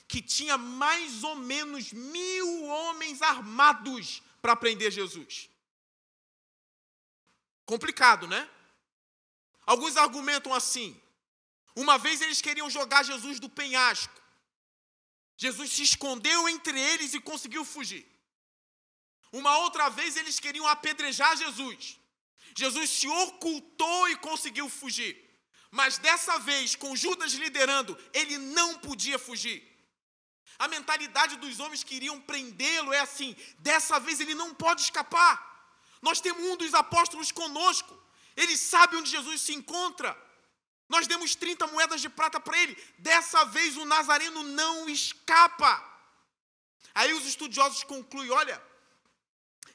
Que 0.08 0.22
tinha 0.22 0.58
mais 0.58 1.24
ou 1.24 1.36
menos 1.36 1.92
mil 1.92 2.64
homens 2.66 3.22
armados 3.22 4.22
para 4.42 4.56
prender 4.56 4.92
Jesus. 4.92 5.50
Complicado, 7.66 8.28
né? 8.28 8.50
Alguns 9.66 9.96
argumentam 9.98 10.54
assim. 10.54 11.00
Uma 11.76 11.98
vez 11.98 12.22
eles 12.22 12.42
queriam 12.42 12.70
jogar 12.70 13.04
Jesus 13.04 13.40
do 13.40 13.50
penhasco. 13.50 14.22
Jesus 15.38 15.72
se 15.72 15.84
escondeu 15.84 16.48
entre 16.48 16.80
eles 16.80 17.14
e 17.14 17.20
conseguiu 17.20 17.66
fugir. 17.66 18.06
Uma 19.32 19.58
outra 19.60 19.90
vez 19.90 20.16
eles 20.16 20.40
queriam 20.40 20.68
apedrejar 20.68 21.36
Jesus. 21.36 22.00
Jesus 22.56 22.90
se 22.90 23.08
ocultou 23.08 24.10
e 24.10 24.16
conseguiu 24.18 24.70
fugir. 24.70 25.20
Mas 25.72 25.98
dessa 25.98 26.38
vez, 26.38 26.76
com 26.76 26.96
Judas 26.96 27.34
liderando, 27.34 27.98
ele 28.14 28.38
não 28.38 28.78
podia 28.78 29.18
fugir. 29.18 29.73
A 30.60 30.68
mentalidade 30.68 31.38
dos 31.38 31.60
homens 31.60 31.84
que 31.84 31.96
iriam 31.96 32.20
prendê-lo 32.22 32.94
é 32.94 33.00
assim: 33.00 33.36
dessa 33.60 34.00
vez 34.00 34.20
ele 34.20 34.36
não 34.36 34.54
pode 34.54 34.82
escapar. 34.82 35.52
Nós 36.02 36.20
temos 36.20 36.44
um 36.44 36.58
dos 36.58 36.74
apóstolos 36.74 37.32
conosco. 37.32 37.98
Ele 38.36 38.58
sabe 38.58 38.96
onde 38.98 39.10
Jesus 39.10 39.42
se 39.42 39.54
encontra. 39.54 40.18
Nós 40.90 41.08
demos 41.08 41.34
30 41.36 41.66
moedas 41.68 42.02
de 42.02 42.10
prata 42.10 42.40
para 42.40 42.58
ele. 42.58 42.78
Dessa 42.98 43.46
vez 43.46 43.78
o 43.78 43.86
Nazareno 43.86 44.44
não 44.44 44.90
escapa. 44.90 45.92
Aí 46.94 47.14
os 47.14 47.26
estudiosos 47.26 47.84
concluem: 47.84 48.30
olha, 48.32 48.62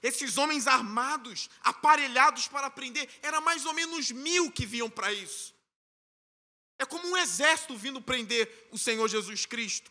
esses 0.02 0.38
homens 0.38 0.66
armados, 0.66 1.50
aparelhados 1.60 2.46
para 2.46 2.70
prender, 2.70 3.08
era 3.22 3.40
mais 3.40 3.66
ou 3.66 3.72
menos 3.72 4.10
mil 4.10 4.50
que 4.50 4.64
vinham 4.64 4.88
para 4.88 5.12
isso. 5.12 5.54
É 6.78 6.84
como 6.84 7.08
um 7.08 7.16
exército 7.16 7.76
vindo 7.76 8.00
prender 8.00 8.68
o 8.70 8.78
Senhor 8.78 9.08
Jesus 9.08 9.44
Cristo. 9.44 9.90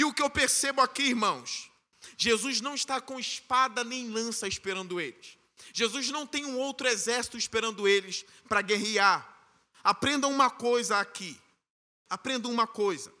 E 0.00 0.04
o 0.04 0.14
que 0.14 0.22
eu 0.22 0.30
percebo 0.30 0.80
aqui, 0.80 1.02
irmãos, 1.02 1.70
Jesus 2.16 2.62
não 2.62 2.74
está 2.74 3.02
com 3.02 3.20
espada 3.20 3.84
nem 3.84 4.08
lança 4.08 4.48
esperando 4.48 4.98
eles. 4.98 5.36
Jesus 5.74 6.08
não 6.08 6.26
tem 6.26 6.46
um 6.46 6.56
outro 6.56 6.88
exército 6.88 7.36
esperando 7.36 7.86
eles 7.86 8.24
para 8.48 8.62
guerrear. 8.62 9.28
Aprendam 9.84 10.32
uma 10.32 10.48
coisa 10.48 10.98
aqui. 10.98 11.38
Aprendam 12.08 12.50
uma 12.50 12.66
coisa. 12.66 13.12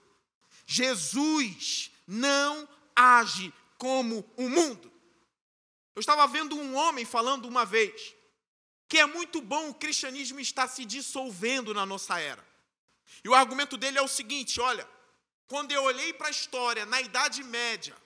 Jesus 0.64 1.90
não 2.06 2.66
age 2.96 3.52
como 3.76 4.26
o 4.34 4.48
mundo. 4.48 4.90
Eu 5.94 6.00
estava 6.00 6.26
vendo 6.26 6.56
um 6.56 6.74
homem 6.74 7.04
falando 7.04 7.46
uma 7.46 7.66
vez 7.66 8.14
que 8.88 8.96
é 8.96 9.04
muito 9.04 9.42
bom 9.42 9.68
o 9.68 9.74
cristianismo 9.74 10.40
estar 10.40 10.66
se 10.66 10.86
dissolvendo 10.86 11.74
na 11.74 11.84
nossa 11.84 12.18
era. 12.18 12.42
E 13.22 13.28
o 13.28 13.34
argumento 13.34 13.76
dele 13.76 13.98
é 13.98 14.02
o 14.02 14.08
seguinte: 14.08 14.58
olha, 14.62 14.88
quando 15.50 15.72
eu 15.72 15.82
olhei 15.82 16.12
para 16.12 16.28
a 16.28 16.30
história 16.38 16.86
na 16.86 17.00
Idade 17.00 17.42
Média, 17.42 17.96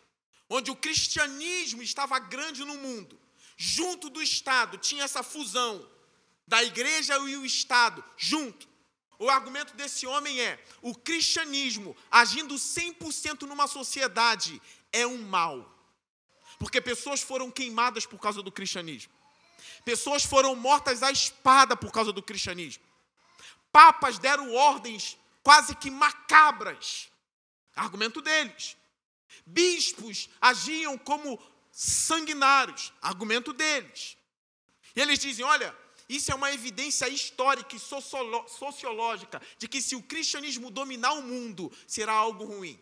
onde 0.49 0.71
o 0.71 0.77
cristianismo 0.77 1.83
estava 1.83 2.19
grande 2.19 2.65
no 2.65 2.75
mundo, 2.79 3.21
junto 3.55 4.09
do 4.09 4.23
Estado 4.23 4.79
tinha 4.79 5.05
essa 5.05 5.23
fusão 5.23 5.87
da 6.47 6.65
igreja 6.65 7.19
e 7.19 7.37
o 7.37 7.45
Estado 7.45 8.03
junto. 8.17 8.67
O 9.19 9.29
argumento 9.29 9.77
desse 9.77 10.07
homem 10.07 10.41
é: 10.41 10.59
o 10.81 10.95
cristianismo 10.95 11.95
agindo 12.11 12.55
100% 12.55 13.43
numa 13.43 13.67
sociedade 13.67 14.61
é 14.91 15.07
um 15.07 15.19
mal. 15.19 15.71
Porque 16.59 16.81
pessoas 16.81 17.21
foram 17.21 17.51
queimadas 17.51 18.07
por 18.07 18.19
causa 18.19 18.43
do 18.43 18.51
cristianismo. 18.51 19.13
Pessoas 19.85 20.25
foram 20.25 20.57
mortas 20.57 21.03
à 21.03 21.13
espada 21.13 21.77
por 21.77 21.93
causa 21.93 22.11
do 22.11 22.23
cristianismo. 22.23 22.83
Papas 23.71 24.19
deram 24.19 24.55
ordens 24.55 25.19
quase 25.43 25.75
que 25.75 25.91
macabras. 25.91 27.13
Argumento 27.75 28.21
deles. 28.21 28.77
Bispos 29.45 30.29
agiam 30.41 30.97
como 30.97 31.41
sanguinários. 31.73 32.93
Argumento 33.03 33.53
deles. 33.53 34.17
E 34.95 35.01
eles 35.01 35.19
dizem: 35.19 35.45
olha, 35.45 35.77
isso 36.09 36.31
é 36.31 36.35
uma 36.35 36.53
evidência 36.53 37.09
histórica 37.09 37.75
e 37.75 37.81
sociológica 37.81 39.41
de 39.59 39.67
que 39.67 39.81
se 39.81 39.97
o 39.97 40.03
cristianismo 40.03 40.71
dominar 40.71 41.13
o 41.15 41.23
mundo, 41.23 41.73
será 41.87 42.13
algo 42.13 42.45
ruim. 42.45 42.79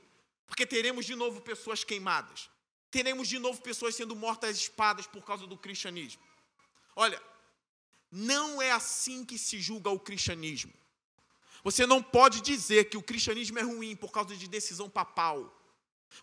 Porque 0.46 0.66
teremos 0.66 1.06
de 1.06 1.14
novo 1.14 1.40
pessoas 1.40 1.84
queimadas. 1.84 2.50
Teremos 2.90 3.28
de 3.28 3.38
novo 3.38 3.60
pessoas 3.62 3.94
sendo 3.94 4.14
mortas 4.14 4.50
às 4.50 4.56
espadas 4.58 5.06
por 5.06 5.24
causa 5.24 5.46
do 5.46 5.56
cristianismo. 5.56 6.22
Olha, 6.94 7.20
não 8.10 8.60
é 8.60 8.70
assim 8.70 9.24
que 9.24 9.38
se 9.38 9.58
julga 9.60 9.88
o 9.88 9.98
cristianismo. 9.98 10.72
Você 11.62 11.86
não 11.86 12.02
pode 12.02 12.40
dizer 12.40 12.90
que 12.90 12.96
o 12.96 13.02
cristianismo 13.02 13.58
é 13.58 13.62
ruim 13.62 13.94
por 13.94 14.10
causa 14.10 14.36
de 14.36 14.48
decisão 14.48 14.90
papal. 14.90 15.58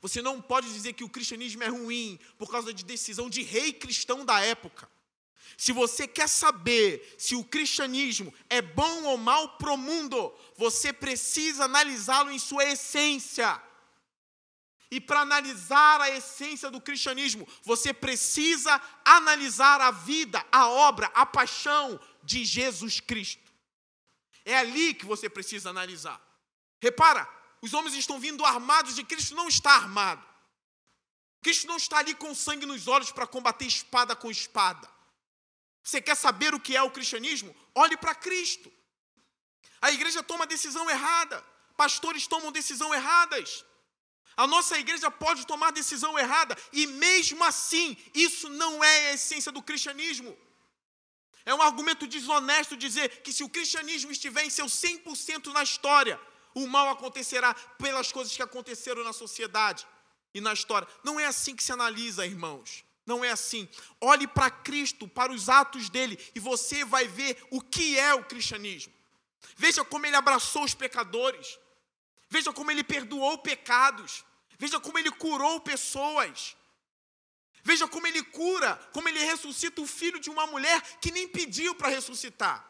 Você 0.02 0.22
não 0.22 0.42
pode 0.42 0.72
dizer 0.72 0.94
que 0.94 1.04
o 1.04 1.10
cristianismo 1.10 1.64
é 1.64 1.68
ruim 1.68 2.20
por 2.38 2.52
causa 2.52 2.74
de 2.74 2.84
decisão 2.84 3.30
de 3.30 3.42
rei 3.42 3.74
cristão 3.74 4.26
da 4.26 4.40
época. 4.42 4.90
Se 5.58 5.74
você 5.74 6.08
quer 6.08 6.30
saber 6.30 7.16
se 7.18 7.36
o 7.36 7.44
cristianismo 7.44 8.34
é 8.50 8.62
bom 8.62 9.04
ou 9.04 9.18
mal 9.18 9.58
para 9.58 9.74
o 9.74 9.78
mundo, 9.78 10.34
você 10.56 10.94
precisa 10.94 11.66
analisá-lo 11.66 12.32
em 12.32 12.40
sua 12.40 12.66
essência. 12.66 13.62
E 14.92 15.00
para 15.00 15.22
analisar 15.22 16.02
a 16.02 16.10
essência 16.10 16.72
do 16.72 16.82
cristianismo, 16.82 17.48
você 17.64 17.94
precisa 17.94 18.82
analisar 19.06 19.82
a 19.82 19.92
vida, 19.92 20.44
a 20.52 20.68
obra, 20.70 21.08
a 21.14 21.26
paixão 21.26 22.00
de 22.24 22.44
Jesus 22.44 23.00
Cristo. 23.00 23.49
É 24.46 24.58
ali 24.58 24.94
que 24.94 25.06
você 25.06 25.30
precisa 25.30 25.70
analisar. 25.70 26.20
Repara, 26.82 27.28
os 27.62 27.74
homens 27.74 27.96
estão 27.96 28.20
vindo 28.20 28.46
armados 28.46 28.98
e 28.98 29.04
Cristo 29.04 29.36
não 29.36 29.48
está 29.48 29.72
armado. 29.72 30.24
Cristo 31.42 31.68
não 31.68 31.78
está 31.78 32.00
ali 32.00 32.14
com 32.14 32.34
sangue 32.36 32.66
nos 32.66 32.88
olhos 32.88 33.12
para 33.12 33.28
combater 33.28 33.66
espada 33.66 34.16
com 34.16 34.30
espada. 34.30 34.90
Você 35.84 36.02
quer 36.02 36.16
saber 36.16 36.54
o 36.54 36.60
que 36.60 36.76
é 36.76 36.82
o 36.82 36.92
cristianismo? 36.92 37.56
Olhe 37.74 37.96
para 37.98 38.14
Cristo. 38.14 38.72
A 39.82 39.92
igreja 39.92 40.22
toma 40.22 40.46
decisão 40.46 40.90
errada, 40.90 41.42
pastores 41.78 42.28
tomam 42.28 42.52
decisão 42.52 42.94
erradas. 42.94 43.66
A 44.36 44.46
nossa 44.48 44.78
igreja 44.78 45.10
pode 45.10 45.46
tomar 45.46 45.72
decisão 45.72 46.18
errada 46.18 46.58
e 46.72 46.88
mesmo 46.88 47.44
assim, 47.44 47.98
isso 48.14 48.50
não 48.50 48.84
é 48.84 49.10
a 49.10 49.14
essência 49.14 49.52
do 49.52 49.62
cristianismo. 49.62 50.38
É 51.50 51.54
um 51.56 51.64
argumento 51.64 52.06
desonesto 52.06 52.78
dizer 52.78 53.24
que 53.24 53.34
se 53.34 53.44
o 53.44 53.50
cristianismo 53.50 54.12
estiver 54.12 54.44
em 54.46 54.52
seu 54.52 54.68
100% 54.68 55.52
na 55.52 55.64
história, 55.64 56.22
o 56.54 56.68
mal 56.68 56.88
acontecerá 56.90 57.56
pelas 57.80 58.12
coisas 58.12 58.36
que 58.36 58.44
aconteceram 58.44 59.04
na 59.04 59.14
sociedade 59.14 59.88
e 60.32 60.40
na 60.40 60.54
história. 60.54 60.88
Não 61.04 61.20
é 61.20 61.26
assim 61.26 61.56
que 61.56 61.64
se 61.64 61.72
analisa, 61.72 62.24
irmãos. 62.24 62.86
Não 63.04 63.26
é 63.26 63.32
assim. 63.32 63.68
Olhe 64.00 64.28
para 64.28 64.52
Cristo, 64.52 65.08
para 65.08 65.32
os 65.32 65.50
atos 65.50 65.90
dele, 65.90 66.20
e 66.36 66.40
você 66.40 66.86
vai 66.86 67.08
ver 67.08 67.44
o 67.50 67.60
que 67.60 67.98
é 67.98 68.14
o 68.14 68.24
cristianismo. 68.24 68.94
Veja 69.58 69.84
como 69.84 70.06
ele 70.06 70.16
abraçou 70.16 70.64
os 70.64 70.76
pecadores. 70.76 71.58
Veja 72.30 72.54
como 72.54 72.70
ele 72.70 72.84
perdoou 72.84 73.40
pecados. 73.40 74.24
Veja 74.60 74.80
como 74.80 75.00
ele 75.00 75.10
curou 75.10 75.60
pessoas. 75.60 76.56
Veja 77.64 77.88
como 77.88 78.08
ele 78.08 78.24
cura, 78.24 78.76
como 78.92 79.10
ele 79.10 79.20
ressuscita 79.20 79.82
o 79.82 79.88
filho 79.88 80.20
de 80.20 80.30
uma 80.30 80.48
mulher 80.48 80.82
que 81.02 81.12
nem 81.12 81.28
pediu 81.28 81.76
para 81.76 81.90
ressuscitar. 81.90 82.66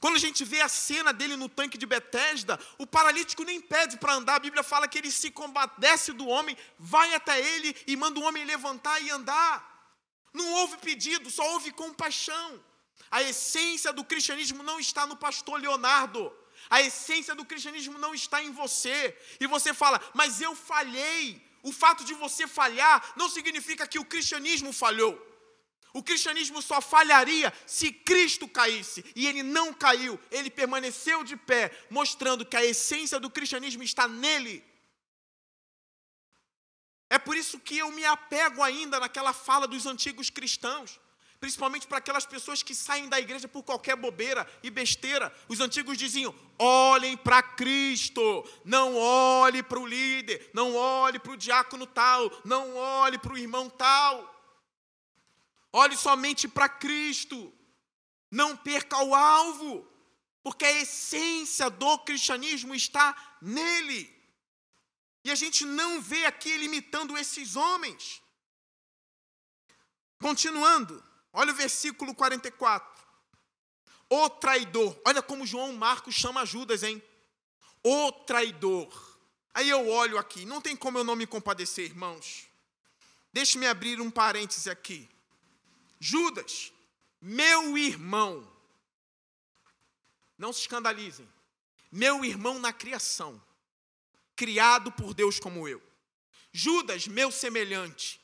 Quando 0.00 0.16
a 0.16 0.20
gente 0.20 0.44
vê 0.44 0.60
a 0.60 0.68
cena 0.68 1.12
dele 1.14 1.34
no 1.34 1.48
tanque 1.48 1.78
de 1.78 1.86
Betesda, 1.86 2.60
o 2.76 2.86
paralítico 2.86 3.42
nem 3.42 3.58
pede 3.58 3.96
para 3.96 4.12
andar, 4.12 4.34
a 4.34 4.38
Bíblia 4.38 4.62
fala 4.62 4.86
que 4.86 4.98
ele 4.98 5.10
se 5.10 5.30
compadece 5.30 6.12
do 6.12 6.28
homem, 6.28 6.56
vai 6.78 7.14
até 7.14 7.40
ele 7.40 7.74
e 7.86 7.96
manda 7.96 8.20
o 8.20 8.22
homem 8.24 8.44
levantar 8.44 9.00
e 9.00 9.10
andar. 9.10 9.72
Não 10.32 10.52
houve 10.54 10.76
pedido, 10.78 11.30
só 11.30 11.48
houve 11.52 11.70
compaixão. 11.70 12.62
A 13.10 13.22
essência 13.22 13.92
do 13.94 14.04
cristianismo 14.04 14.62
não 14.62 14.78
está 14.78 15.06
no 15.06 15.16
pastor 15.16 15.60
Leonardo. 15.60 16.30
A 16.68 16.82
essência 16.82 17.34
do 17.34 17.44
cristianismo 17.44 17.98
não 17.98 18.14
está 18.14 18.42
em 18.42 18.50
você. 18.50 19.16
E 19.40 19.46
você 19.46 19.72
fala, 19.72 20.00
mas 20.12 20.40
eu 20.40 20.54
falhei. 20.54 21.42
O 21.64 21.72
fato 21.72 22.04
de 22.04 22.12
você 22.12 22.46
falhar 22.46 23.14
não 23.16 23.28
significa 23.28 23.86
que 23.86 23.98
o 23.98 24.04
cristianismo 24.04 24.70
falhou. 24.70 25.14
O 25.94 26.02
cristianismo 26.02 26.60
só 26.60 26.78
falharia 26.80 27.50
se 27.66 27.90
Cristo 27.90 28.46
caísse, 28.46 29.02
e 29.16 29.26
ele 29.26 29.42
não 29.42 29.72
caiu, 29.72 30.20
ele 30.30 30.50
permaneceu 30.50 31.24
de 31.24 31.36
pé, 31.36 31.70
mostrando 31.88 32.44
que 32.44 32.56
a 32.56 32.64
essência 32.64 33.18
do 33.18 33.30
cristianismo 33.30 33.82
está 33.82 34.06
nele. 34.06 34.62
É 37.08 37.18
por 37.18 37.34
isso 37.34 37.58
que 37.58 37.78
eu 37.78 37.90
me 37.92 38.04
apego 38.04 38.62
ainda 38.62 39.00
naquela 39.00 39.32
fala 39.32 39.66
dos 39.66 39.86
antigos 39.86 40.28
cristãos, 40.28 41.00
principalmente 41.44 41.86
para 41.86 41.98
aquelas 41.98 42.24
pessoas 42.24 42.62
que 42.62 42.74
saem 42.74 43.06
da 43.06 43.20
igreja 43.20 43.46
por 43.46 43.62
qualquer 43.62 43.96
bobeira 43.96 44.50
e 44.62 44.70
besteira. 44.70 45.30
Os 45.46 45.60
antigos 45.60 45.98
diziam: 45.98 46.34
olhem 46.58 47.18
para 47.18 47.42
Cristo, 47.42 48.22
não 48.64 48.96
olhe 48.96 49.62
para 49.62 49.78
o 49.78 49.86
líder, 49.86 50.50
não 50.54 50.74
olhe 50.74 51.18
para 51.18 51.32
o 51.32 51.36
diácono 51.36 51.86
tal, 51.86 52.32
não 52.46 52.76
olhe 52.76 53.18
para 53.18 53.34
o 53.34 53.36
irmão 53.36 53.68
tal. 53.68 54.14
Olhe 55.70 55.98
somente 55.98 56.48
para 56.48 56.66
Cristo. 56.66 57.52
Não 58.30 58.56
perca 58.56 59.04
o 59.04 59.14
alvo, 59.14 59.86
porque 60.42 60.64
a 60.64 60.80
essência 60.80 61.68
do 61.68 61.98
cristianismo 61.98 62.74
está 62.74 63.14
nele. 63.42 64.02
E 65.22 65.30
a 65.30 65.34
gente 65.34 65.66
não 65.66 66.00
vê 66.00 66.24
aqui 66.24 66.48
ele 66.50 66.64
imitando 66.64 67.18
esses 67.18 67.54
homens. 67.54 68.22
Continuando, 70.18 71.04
olha 71.34 71.52
o 71.52 71.56
versículo 71.56 72.14
44. 72.14 73.04
O 74.08 74.30
traidor. 74.30 74.98
Olha 75.04 75.22
como 75.22 75.46
João 75.46 75.72
Marcos 75.74 76.14
chama 76.14 76.46
Judas, 76.46 76.82
hein? 76.82 77.02
O 77.82 78.10
traidor. 78.10 79.18
Aí 79.52 79.68
eu 79.68 79.88
olho 79.88 80.18
aqui, 80.18 80.44
não 80.46 80.60
tem 80.60 80.74
como 80.74 80.98
eu 80.98 81.04
não 81.04 81.14
me 81.14 81.26
compadecer, 81.26 81.84
irmãos. 81.84 82.48
Deixe-me 83.32 83.66
abrir 83.66 84.00
um 84.00 84.10
parêntese 84.10 84.70
aqui. 84.70 85.08
Judas, 86.00 86.72
meu 87.20 87.76
irmão, 87.76 88.48
não 90.36 90.52
se 90.52 90.60
escandalizem, 90.60 91.28
meu 91.90 92.24
irmão 92.24 92.58
na 92.58 92.72
criação, 92.72 93.40
criado 94.36 94.92
por 94.92 95.14
Deus 95.14 95.40
como 95.40 95.68
eu. 95.68 95.82
Judas, 96.52 97.08
meu 97.08 97.32
semelhante, 97.32 98.20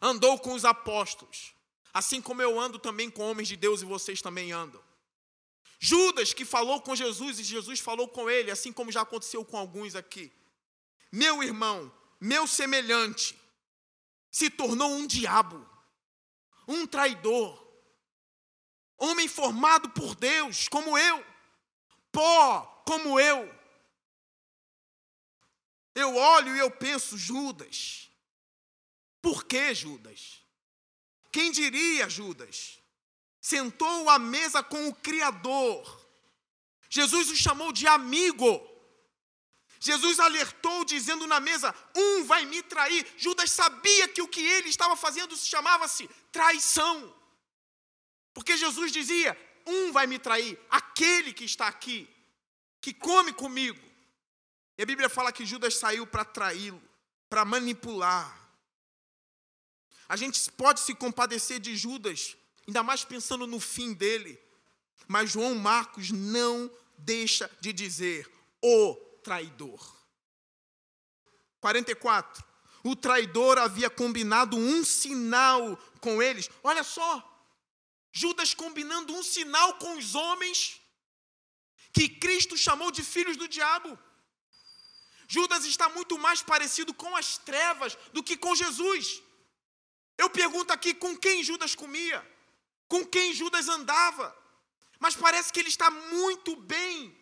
andou 0.00 0.38
com 0.38 0.54
os 0.54 0.64
apóstolos, 0.64 1.53
assim 1.94 2.20
como 2.20 2.42
eu 2.42 2.58
ando 2.58 2.76
também 2.76 3.08
com 3.08 3.22
homens 3.22 3.46
de 3.46 3.56
Deus 3.56 3.80
e 3.80 3.84
vocês 3.84 4.20
também 4.20 4.50
andam. 4.50 4.82
Judas 5.78 6.34
que 6.34 6.44
falou 6.44 6.82
com 6.82 6.96
Jesus 6.96 7.38
e 7.38 7.44
Jesus 7.44 7.78
falou 7.78 8.08
com 8.08 8.28
ele, 8.28 8.50
assim 8.50 8.72
como 8.72 8.90
já 8.90 9.02
aconteceu 9.02 9.44
com 9.44 9.56
alguns 9.56 9.94
aqui. 9.94 10.32
Meu 11.12 11.40
irmão, 11.40 11.92
meu 12.20 12.46
semelhante, 12.48 13.38
se 14.30 14.50
tornou 14.50 14.90
um 14.90 15.06
diabo, 15.06 15.64
um 16.66 16.84
traidor, 16.86 17.64
homem 18.98 19.28
formado 19.28 19.90
por 19.90 20.16
Deus, 20.16 20.66
como 20.68 20.98
eu, 20.98 21.24
pó, 22.10 22.82
como 22.84 23.20
eu. 23.20 23.54
Eu 25.94 26.16
olho 26.16 26.56
e 26.56 26.58
eu 26.58 26.70
penso, 26.72 27.16
Judas, 27.16 28.10
por 29.22 29.44
que 29.44 29.72
Judas? 29.72 30.43
Quem 31.34 31.50
diria, 31.50 32.08
Judas? 32.08 32.78
Sentou 33.40 34.08
à 34.08 34.20
mesa 34.20 34.62
com 34.62 34.86
o 34.86 34.94
Criador. 34.94 36.08
Jesus 36.88 37.28
o 37.28 37.36
chamou 37.36 37.72
de 37.72 37.88
amigo. 37.88 38.52
Jesus 39.80 40.20
alertou, 40.20 40.84
dizendo 40.84 41.26
na 41.26 41.40
mesa: 41.40 41.74
Um 41.96 42.24
vai 42.24 42.44
me 42.44 42.62
trair. 42.62 43.04
Judas 43.16 43.50
sabia 43.50 44.06
que 44.06 44.22
o 44.22 44.28
que 44.28 44.46
ele 44.46 44.68
estava 44.68 44.94
fazendo 44.94 45.36
se 45.36 45.48
chamava-se 45.48 46.08
traição. 46.30 47.12
Porque 48.32 48.56
Jesus 48.56 48.92
dizia: 48.92 49.36
Um 49.66 49.90
vai 49.90 50.06
me 50.06 50.20
trair, 50.20 50.56
aquele 50.70 51.32
que 51.32 51.44
está 51.44 51.66
aqui, 51.66 52.08
que 52.80 52.94
come 52.94 53.32
comigo. 53.32 53.84
E 54.78 54.84
a 54.84 54.86
Bíblia 54.86 55.08
fala 55.08 55.32
que 55.32 55.44
Judas 55.44 55.78
saiu 55.78 56.06
para 56.06 56.24
traí-lo, 56.24 56.80
para 57.28 57.44
manipular. 57.44 58.43
A 60.08 60.16
gente 60.16 60.50
pode 60.52 60.80
se 60.80 60.94
compadecer 60.94 61.58
de 61.58 61.76
Judas, 61.76 62.36
ainda 62.66 62.82
mais 62.82 63.04
pensando 63.04 63.46
no 63.46 63.58
fim 63.58 63.92
dele. 63.92 64.40
Mas 65.08 65.30
João 65.30 65.54
Marcos 65.54 66.10
não 66.10 66.70
deixa 66.98 67.50
de 67.60 67.72
dizer 67.72 68.30
o 68.62 68.94
traidor. 69.22 69.94
44. 71.60 72.44
O 72.82 72.94
traidor 72.94 73.58
havia 73.58 73.88
combinado 73.88 74.56
um 74.56 74.84
sinal 74.84 75.76
com 76.00 76.22
eles. 76.22 76.50
Olha 76.62 76.84
só, 76.84 77.10
Judas 78.12 78.52
combinando 78.52 79.12
um 79.14 79.22
sinal 79.22 79.74
com 79.78 79.96
os 79.96 80.14
homens 80.14 80.80
que 81.92 82.08
Cristo 82.08 82.56
chamou 82.56 82.90
de 82.90 83.02
filhos 83.02 83.36
do 83.36 83.48
diabo. 83.48 83.98
Judas 85.26 85.64
está 85.64 85.88
muito 85.88 86.18
mais 86.18 86.42
parecido 86.42 86.92
com 86.92 87.16
as 87.16 87.38
trevas 87.38 87.96
do 88.12 88.22
que 88.22 88.36
com 88.36 88.54
Jesus. 88.54 89.22
Eu 90.16 90.30
pergunto 90.30 90.72
aqui 90.72 90.94
com 90.94 91.16
quem 91.16 91.42
Judas 91.42 91.74
comia, 91.74 92.24
com 92.88 93.04
quem 93.04 93.34
Judas 93.34 93.68
andava, 93.68 94.26
mas 94.98 95.16
parece 95.16 95.52
que 95.52 95.60
ele 95.60 95.68
está 95.68 95.90
muito 95.90 96.54
bem 96.56 97.16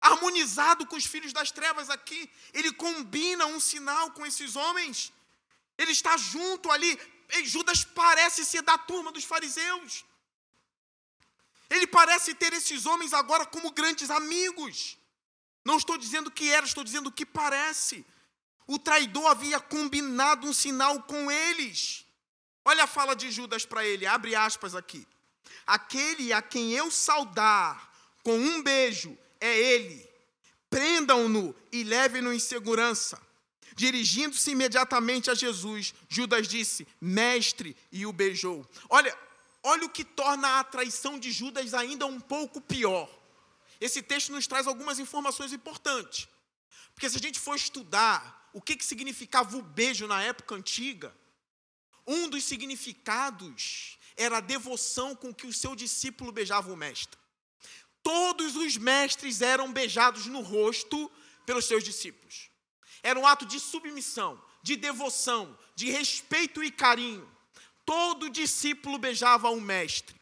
harmonizado 0.00 0.86
com 0.86 0.96
os 0.96 1.04
filhos 1.04 1.32
das 1.32 1.50
trevas 1.50 1.88
aqui. 1.90 2.28
Ele 2.52 2.72
combina 2.72 3.46
um 3.46 3.60
sinal 3.60 4.10
com 4.12 4.26
esses 4.26 4.56
homens. 4.56 5.12
Ele 5.78 5.92
está 5.92 6.16
junto 6.16 6.70
ali, 6.70 6.98
Judas 7.44 7.84
parece 7.84 8.44
ser 8.44 8.62
da 8.62 8.76
turma 8.76 9.12
dos 9.12 9.24
fariseus. 9.24 10.04
Ele 11.68 11.86
parece 11.86 12.34
ter 12.34 12.52
esses 12.52 12.84
homens 12.86 13.12
agora 13.12 13.46
como 13.46 13.70
grandes 13.70 14.10
amigos. 14.10 14.98
Não 15.64 15.76
estou 15.76 15.96
dizendo 15.96 16.30
que 16.30 16.50
era, 16.50 16.66
estou 16.66 16.82
dizendo 16.82 17.12
que 17.12 17.24
parece. 17.24 18.04
O 18.66 18.78
traidor 18.78 19.26
havia 19.26 19.58
combinado 19.58 20.46
um 20.46 20.52
sinal 20.52 21.02
com 21.02 21.30
eles. 21.30 22.04
Olha 22.64 22.84
a 22.84 22.86
fala 22.86 23.16
de 23.16 23.30
Judas 23.30 23.64
para 23.64 23.84
ele, 23.84 24.06
abre 24.06 24.34
aspas 24.34 24.74
aqui. 24.74 25.06
Aquele 25.66 26.32
a 26.32 26.42
quem 26.42 26.72
eu 26.72 26.90
saudar 26.90 27.90
com 28.22 28.38
um 28.38 28.62
beijo 28.62 29.16
é 29.40 29.58
ele. 29.58 30.08
Prendam-no 30.68 31.54
e 31.72 31.82
levem-no 31.82 32.32
em 32.32 32.38
segurança. 32.38 33.20
Dirigindo-se 33.74 34.50
imediatamente 34.50 35.30
a 35.30 35.34
Jesus, 35.34 35.94
Judas 36.08 36.46
disse: 36.46 36.86
Mestre, 37.00 37.76
e 37.90 38.04
o 38.04 38.12
beijou. 38.12 38.68
Olha, 38.88 39.16
olha 39.62 39.86
o 39.86 39.90
que 39.90 40.04
torna 40.04 40.60
a 40.60 40.64
traição 40.64 41.18
de 41.18 41.32
Judas 41.32 41.72
ainda 41.72 42.06
um 42.06 42.20
pouco 42.20 42.60
pior. 42.60 43.08
Esse 43.80 44.02
texto 44.02 44.32
nos 44.32 44.46
traz 44.46 44.66
algumas 44.66 44.98
informações 44.98 45.52
importantes. 45.52 46.28
Porque 46.94 47.08
se 47.08 47.16
a 47.16 47.20
gente 47.20 47.40
for 47.40 47.56
estudar 47.56 48.39
o 48.52 48.60
que, 48.60 48.76
que 48.76 48.84
significava 48.84 49.56
o 49.56 49.62
beijo 49.62 50.06
na 50.06 50.22
época 50.22 50.54
antiga, 50.54 51.14
um 52.06 52.28
dos 52.28 52.44
significados 52.44 53.98
era 54.16 54.38
a 54.38 54.40
devoção 54.40 55.14
com 55.14 55.32
que 55.32 55.46
o 55.46 55.52
seu 55.52 55.76
discípulo 55.76 56.32
beijava 56.32 56.72
o 56.72 56.76
mestre. 56.76 57.18
Todos 58.02 58.56
os 58.56 58.76
mestres 58.76 59.40
eram 59.40 59.72
beijados 59.72 60.26
no 60.26 60.40
rosto 60.40 61.10
pelos 61.46 61.66
seus 61.66 61.84
discípulos. 61.84 62.50
Era 63.02 63.18
um 63.18 63.26
ato 63.26 63.46
de 63.46 63.60
submissão, 63.60 64.42
de 64.62 64.76
devoção, 64.76 65.56
de 65.74 65.90
respeito 65.90 66.62
e 66.62 66.70
carinho. 66.70 67.30
Todo 67.84 68.30
discípulo 68.30 68.98
beijava 68.98 69.50
o 69.50 69.60
mestre. 69.60 70.14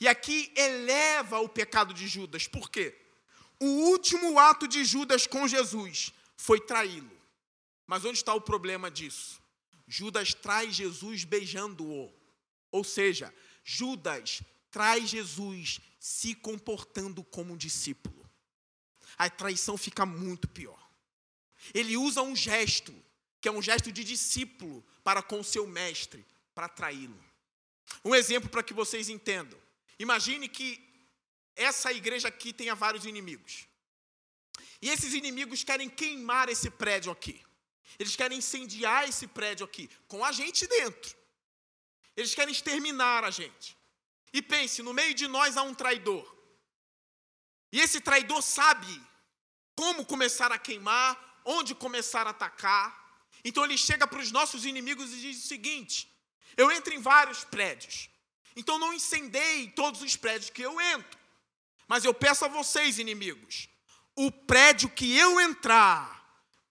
E 0.00 0.06
aqui 0.06 0.52
eleva 0.56 1.40
o 1.40 1.48
pecado 1.48 1.92
de 1.92 2.06
Judas. 2.06 2.46
Por 2.46 2.70
quê? 2.70 2.96
O 3.60 3.66
último 3.90 4.38
ato 4.38 4.68
de 4.68 4.84
Judas 4.84 5.26
com 5.26 5.48
Jesus 5.48 6.12
foi 6.36 6.60
traí-lo. 6.60 7.17
Mas 7.88 8.04
onde 8.04 8.18
está 8.18 8.34
o 8.34 8.40
problema 8.40 8.90
disso? 8.90 9.42
Judas 9.86 10.34
traz 10.34 10.74
Jesus 10.74 11.24
beijando-o. 11.24 12.12
Ou 12.70 12.84
seja, 12.84 13.34
Judas 13.64 14.42
traz 14.70 15.08
Jesus 15.08 15.80
se 15.98 16.34
comportando 16.34 17.24
como 17.24 17.54
um 17.54 17.56
discípulo. 17.56 18.28
A 19.16 19.30
traição 19.30 19.78
fica 19.78 20.04
muito 20.04 20.46
pior. 20.46 20.78
Ele 21.72 21.96
usa 21.96 22.20
um 22.20 22.36
gesto, 22.36 22.94
que 23.40 23.48
é 23.48 23.50
um 23.50 23.62
gesto 23.62 23.90
de 23.90 24.04
discípulo, 24.04 24.84
para 25.02 25.22
com 25.22 25.42
seu 25.42 25.66
mestre, 25.66 26.24
para 26.54 26.68
traí-lo. 26.68 27.18
Um 28.04 28.14
exemplo 28.14 28.50
para 28.50 28.62
que 28.62 28.74
vocês 28.74 29.08
entendam. 29.08 29.58
Imagine 29.98 30.46
que 30.46 30.78
essa 31.56 31.90
igreja 31.90 32.28
aqui 32.28 32.52
tenha 32.52 32.74
vários 32.74 33.06
inimigos. 33.06 33.66
E 34.82 34.90
esses 34.90 35.14
inimigos 35.14 35.64
querem 35.64 35.88
queimar 35.88 36.50
esse 36.50 36.70
prédio 36.70 37.10
aqui. 37.10 37.47
Eles 37.98 38.16
querem 38.16 38.38
incendiar 38.38 39.08
esse 39.08 39.26
prédio 39.26 39.64
aqui, 39.64 39.88
com 40.08 40.24
a 40.24 40.32
gente 40.32 40.66
dentro. 40.66 41.16
Eles 42.16 42.34
querem 42.34 42.52
exterminar 42.52 43.22
a 43.22 43.30
gente. 43.30 43.76
E 44.32 44.42
pense, 44.42 44.82
no 44.82 44.92
meio 44.92 45.14
de 45.14 45.28
nós 45.28 45.56
há 45.56 45.62
um 45.62 45.74
traidor. 45.74 46.36
E 47.72 47.80
esse 47.80 48.00
traidor 48.00 48.42
sabe 48.42 49.00
como 49.76 50.04
começar 50.04 50.50
a 50.50 50.58
queimar, 50.58 51.40
onde 51.44 51.74
começar 51.74 52.26
a 52.26 52.30
atacar. 52.30 52.96
Então 53.44 53.64
ele 53.64 53.78
chega 53.78 54.06
para 54.06 54.20
os 54.20 54.32
nossos 54.32 54.64
inimigos 54.64 55.12
e 55.12 55.20
diz 55.20 55.44
o 55.44 55.46
seguinte: 55.46 56.10
eu 56.56 56.70
entro 56.72 56.92
em 56.92 57.00
vários 57.00 57.44
prédios. 57.44 58.10
Então 58.56 58.78
não 58.78 58.92
incendeie 58.92 59.70
todos 59.70 60.02
os 60.02 60.16
prédios 60.16 60.50
que 60.50 60.62
eu 60.62 60.80
entro. 60.80 61.18
Mas 61.86 62.04
eu 62.04 62.12
peço 62.12 62.44
a 62.44 62.48
vocês, 62.48 62.98
inimigos, 62.98 63.68
o 64.16 64.30
prédio 64.30 64.90
que 64.90 65.16
eu 65.16 65.40
entrar, 65.40 66.17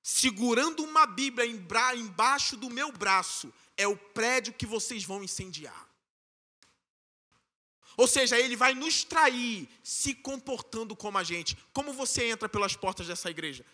segurando 0.08 0.86
uma 0.86 1.06
Bíblia 1.06 1.46
embaixo 1.46 2.56
do 2.56 2.70
meu 2.70 2.93
braço, 2.93 3.54
é 3.76 3.86
o 3.86 3.98
prédio 3.98 4.54
que 4.54 4.65
vocês 4.65 5.04
vão 5.04 5.22
incendiar. 5.22 5.86
Ou 7.98 8.08
seja, 8.08 8.39
ele 8.39 8.56
vai 8.56 8.74
nos 8.74 9.04
trair 9.04 9.67
se 9.84 10.15
comportando 10.15 10.96
como 10.96 11.17
a 11.17 11.26
gente. 11.26 11.58
Como 11.74 11.91
você 11.91 12.24
entra 12.24 12.48
pelas 12.48 12.74
portas 12.74 13.06
dessa 13.06 13.30
igreja? 13.30 13.65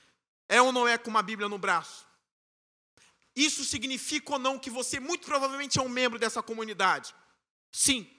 É 0.49 0.59
ou 0.59 0.71
não 0.71 0.87
é 0.87 0.97
com 0.97 1.11
uma 1.11 1.21
Bíblia 1.21 1.47
no 1.47 1.59
braço? 1.59 2.07
Isso 3.35 3.63
significa 3.63 4.33
ou 4.33 4.39
não 4.39 4.57
que 4.57 4.71
você 4.71 4.99
muito 4.99 5.27
provavelmente 5.27 5.77
é 5.77 5.83
um 5.83 5.89
membro 5.89 6.17
dessa 6.17 6.41
comunidade? 6.41 7.13
Sim. 7.71 8.09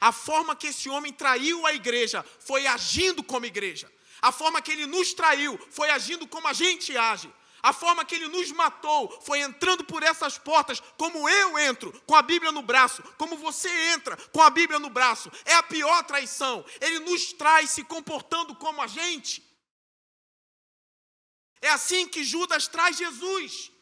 A 0.00 0.10
forma 0.10 0.56
que 0.56 0.66
esse 0.66 0.88
homem 0.88 1.12
traiu 1.12 1.64
a 1.64 1.72
igreja 1.72 2.24
foi 2.40 2.66
agindo 2.66 3.22
como 3.22 3.46
igreja. 3.46 3.88
A 4.20 4.32
forma 4.32 4.62
que 4.62 4.72
ele 4.72 4.86
nos 4.86 5.12
traiu 5.12 5.58
foi 5.70 5.90
agindo 5.90 6.26
como 6.26 6.48
a 6.48 6.52
gente 6.52 6.96
age. 6.96 7.32
A 7.62 7.72
forma 7.72 8.04
que 8.04 8.14
ele 8.14 8.28
nos 8.28 8.52
matou 8.52 9.20
foi 9.22 9.40
entrando 9.40 9.82
por 9.84 10.02
essas 10.02 10.38
portas, 10.38 10.80
como 10.96 11.28
eu 11.28 11.58
entro, 11.58 11.92
com 12.06 12.14
a 12.14 12.22
Bíblia 12.22 12.52
no 12.52 12.62
braço, 12.62 13.02
como 13.18 13.36
você 13.36 13.68
entra 13.92 14.16
com 14.32 14.40
a 14.40 14.50
Bíblia 14.50 14.78
no 14.78 14.88
braço. 14.88 15.30
É 15.44 15.54
a 15.54 15.62
pior 15.62 16.04
traição. 16.04 16.64
Ele 16.80 17.00
nos 17.00 17.32
traz 17.32 17.70
se 17.70 17.82
comportando 17.82 18.54
como 18.54 18.80
a 18.80 18.86
gente. 18.86 19.42
É 21.60 21.70
assim 21.70 22.06
que 22.06 22.22
Judas 22.22 22.68
traz 22.68 22.96
Jesus. 22.96 23.72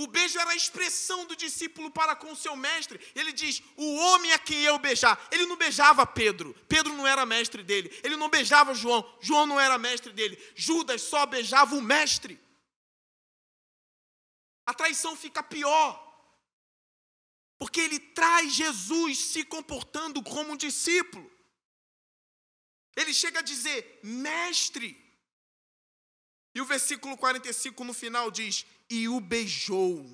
O 0.00 0.06
beijo 0.06 0.38
era 0.38 0.50
a 0.50 0.54
expressão 0.54 1.26
do 1.26 1.34
discípulo 1.34 1.90
para 1.90 2.14
com 2.14 2.30
o 2.30 2.36
seu 2.36 2.54
mestre. 2.54 3.00
Ele 3.16 3.32
diz: 3.32 3.60
O 3.76 3.96
homem 3.96 4.32
a 4.32 4.38
quem 4.38 4.62
eu 4.62 4.78
beijar. 4.78 5.20
Ele 5.28 5.44
não 5.44 5.56
beijava 5.56 6.06
Pedro. 6.06 6.54
Pedro 6.68 6.92
não 6.92 7.04
era 7.04 7.26
mestre 7.26 7.64
dele. 7.64 7.90
Ele 8.04 8.14
não 8.14 8.28
beijava 8.28 8.72
João. 8.74 9.04
João 9.20 9.44
não 9.44 9.58
era 9.58 9.76
mestre 9.76 10.12
dele. 10.12 10.40
Judas 10.54 11.02
só 11.02 11.26
beijava 11.26 11.74
o 11.74 11.82
mestre. 11.82 12.40
A 14.64 14.72
traição 14.72 15.16
fica 15.16 15.42
pior. 15.42 15.90
Porque 17.58 17.80
ele 17.80 17.98
traz 17.98 18.54
Jesus 18.54 19.18
se 19.18 19.44
comportando 19.44 20.22
como 20.22 20.52
um 20.52 20.56
discípulo. 20.56 21.28
Ele 22.94 23.12
chega 23.12 23.40
a 23.40 23.42
dizer: 23.42 23.98
Mestre. 24.04 24.96
E 26.54 26.60
o 26.60 26.64
versículo 26.64 27.16
45 27.16 27.82
no 27.82 27.92
final 27.92 28.30
diz: 28.30 28.64
E 28.88 29.08
o 29.08 29.20
beijou. 29.20 30.06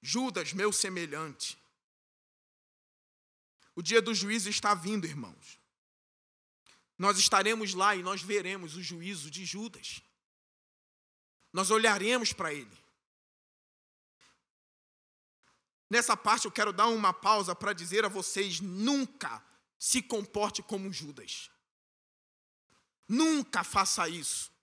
Judas, 0.00 0.52
meu 0.52 0.72
semelhante. 0.72 1.58
O 3.74 3.82
dia 3.82 4.00
do 4.00 4.14
juízo 4.14 4.48
está 4.48 4.74
vindo, 4.74 5.06
irmãos. 5.06 5.58
Nós 6.96 7.18
estaremos 7.18 7.74
lá 7.74 7.96
e 7.96 8.02
nós 8.02 8.22
veremos 8.22 8.76
o 8.76 8.82
juízo 8.82 9.30
de 9.30 9.44
Judas. 9.44 10.00
Nós 11.52 11.70
olharemos 11.70 12.32
para 12.32 12.52
ele. 12.52 12.84
Nessa 15.90 16.16
parte 16.16 16.46
eu 16.46 16.52
quero 16.52 16.72
dar 16.72 16.86
uma 16.86 17.12
pausa 17.12 17.54
para 17.54 17.72
dizer 17.72 18.04
a 18.04 18.08
vocês: 18.08 18.60
nunca 18.60 19.42
se 19.78 20.02
comporte 20.02 20.62
como 20.62 20.92
Judas. 20.92 21.50
Nunca 23.08 23.62
faça 23.64 24.08
isso. 24.08 24.53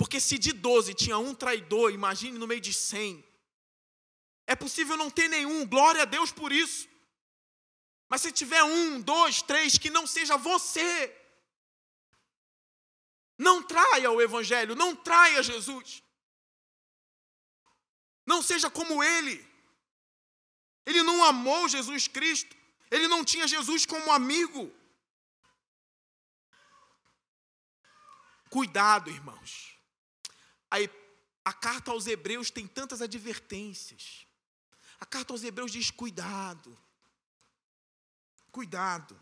Porque 0.00 0.18
se 0.18 0.38
de 0.38 0.52
12 0.54 0.94
tinha 0.94 1.18
um 1.18 1.34
traidor, 1.34 1.92
imagine 1.92 2.38
no 2.38 2.46
meio 2.46 2.62
de 2.62 2.72
100. 2.72 3.22
É 4.46 4.56
possível 4.56 4.96
não 4.96 5.10
ter 5.10 5.28
nenhum, 5.28 5.66
glória 5.66 6.00
a 6.00 6.06
Deus 6.06 6.32
por 6.32 6.50
isso. 6.50 6.88
Mas 8.08 8.22
se 8.22 8.32
tiver 8.32 8.64
um, 8.64 8.98
dois, 8.98 9.42
três, 9.42 9.76
que 9.76 9.90
não 9.90 10.06
seja 10.06 10.38
você. 10.38 11.14
Não 13.36 13.62
traia 13.62 14.10
o 14.10 14.22
Evangelho, 14.22 14.74
não 14.74 14.96
traia 14.96 15.42
Jesus. 15.42 16.02
Não 18.24 18.40
seja 18.40 18.70
como 18.70 19.04
ele. 19.04 19.46
Ele 20.86 21.02
não 21.02 21.22
amou 21.22 21.68
Jesus 21.68 22.08
Cristo. 22.08 22.56
Ele 22.90 23.06
não 23.06 23.22
tinha 23.22 23.46
Jesus 23.46 23.84
como 23.84 24.10
amigo. 24.10 24.74
Cuidado, 28.48 29.10
irmãos. 29.10 29.69
Aí, 30.70 30.88
a 31.44 31.52
carta 31.52 31.90
aos 31.90 32.06
Hebreus 32.06 32.50
tem 32.50 32.66
tantas 32.66 33.02
advertências. 33.02 34.26
A 35.00 35.06
carta 35.06 35.32
aos 35.32 35.42
Hebreus 35.42 35.72
diz: 35.72 35.90
cuidado. 35.90 36.76
Cuidado. 38.52 39.18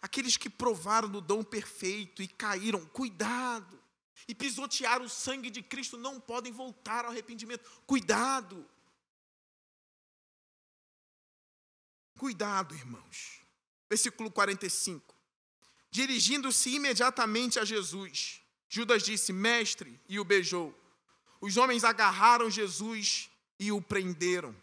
Aqueles 0.00 0.36
que 0.36 0.48
provaram 0.48 1.08
do 1.08 1.20
dom 1.20 1.42
perfeito 1.42 2.22
e 2.22 2.28
caíram, 2.28 2.84
cuidado. 2.86 3.82
E 4.28 4.34
pisotearam 4.34 5.04
o 5.04 5.10
sangue 5.10 5.50
de 5.50 5.62
Cristo 5.62 5.96
não 5.96 6.20
podem 6.20 6.52
voltar 6.52 7.04
ao 7.04 7.10
arrependimento. 7.10 7.68
Cuidado. 7.86 8.68
Cuidado, 12.18 12.74
irmãos. 12.74 13.40
Versículo 13.88 14.30
45. 14.30 15.14
Dirigindo-se 15.90 16.70
imediatamente 16.70 17.58
a 17.58 17.64
Jesus, 17.64 18.42
Judas 18.68 19.02
disse: 19.02 19.32
Mestre, 19.32 19.98
e 20.08 20.18
o 20.18 20.24
beijou. 20.24 20.74
Os 21.40 21.56
homens 21.56 21.84
agarraram 21.84 22.50
Jesus 22.50 23.30
e 23.58 23.70
o 23.70 23.80
prenderam. 23.80 24.54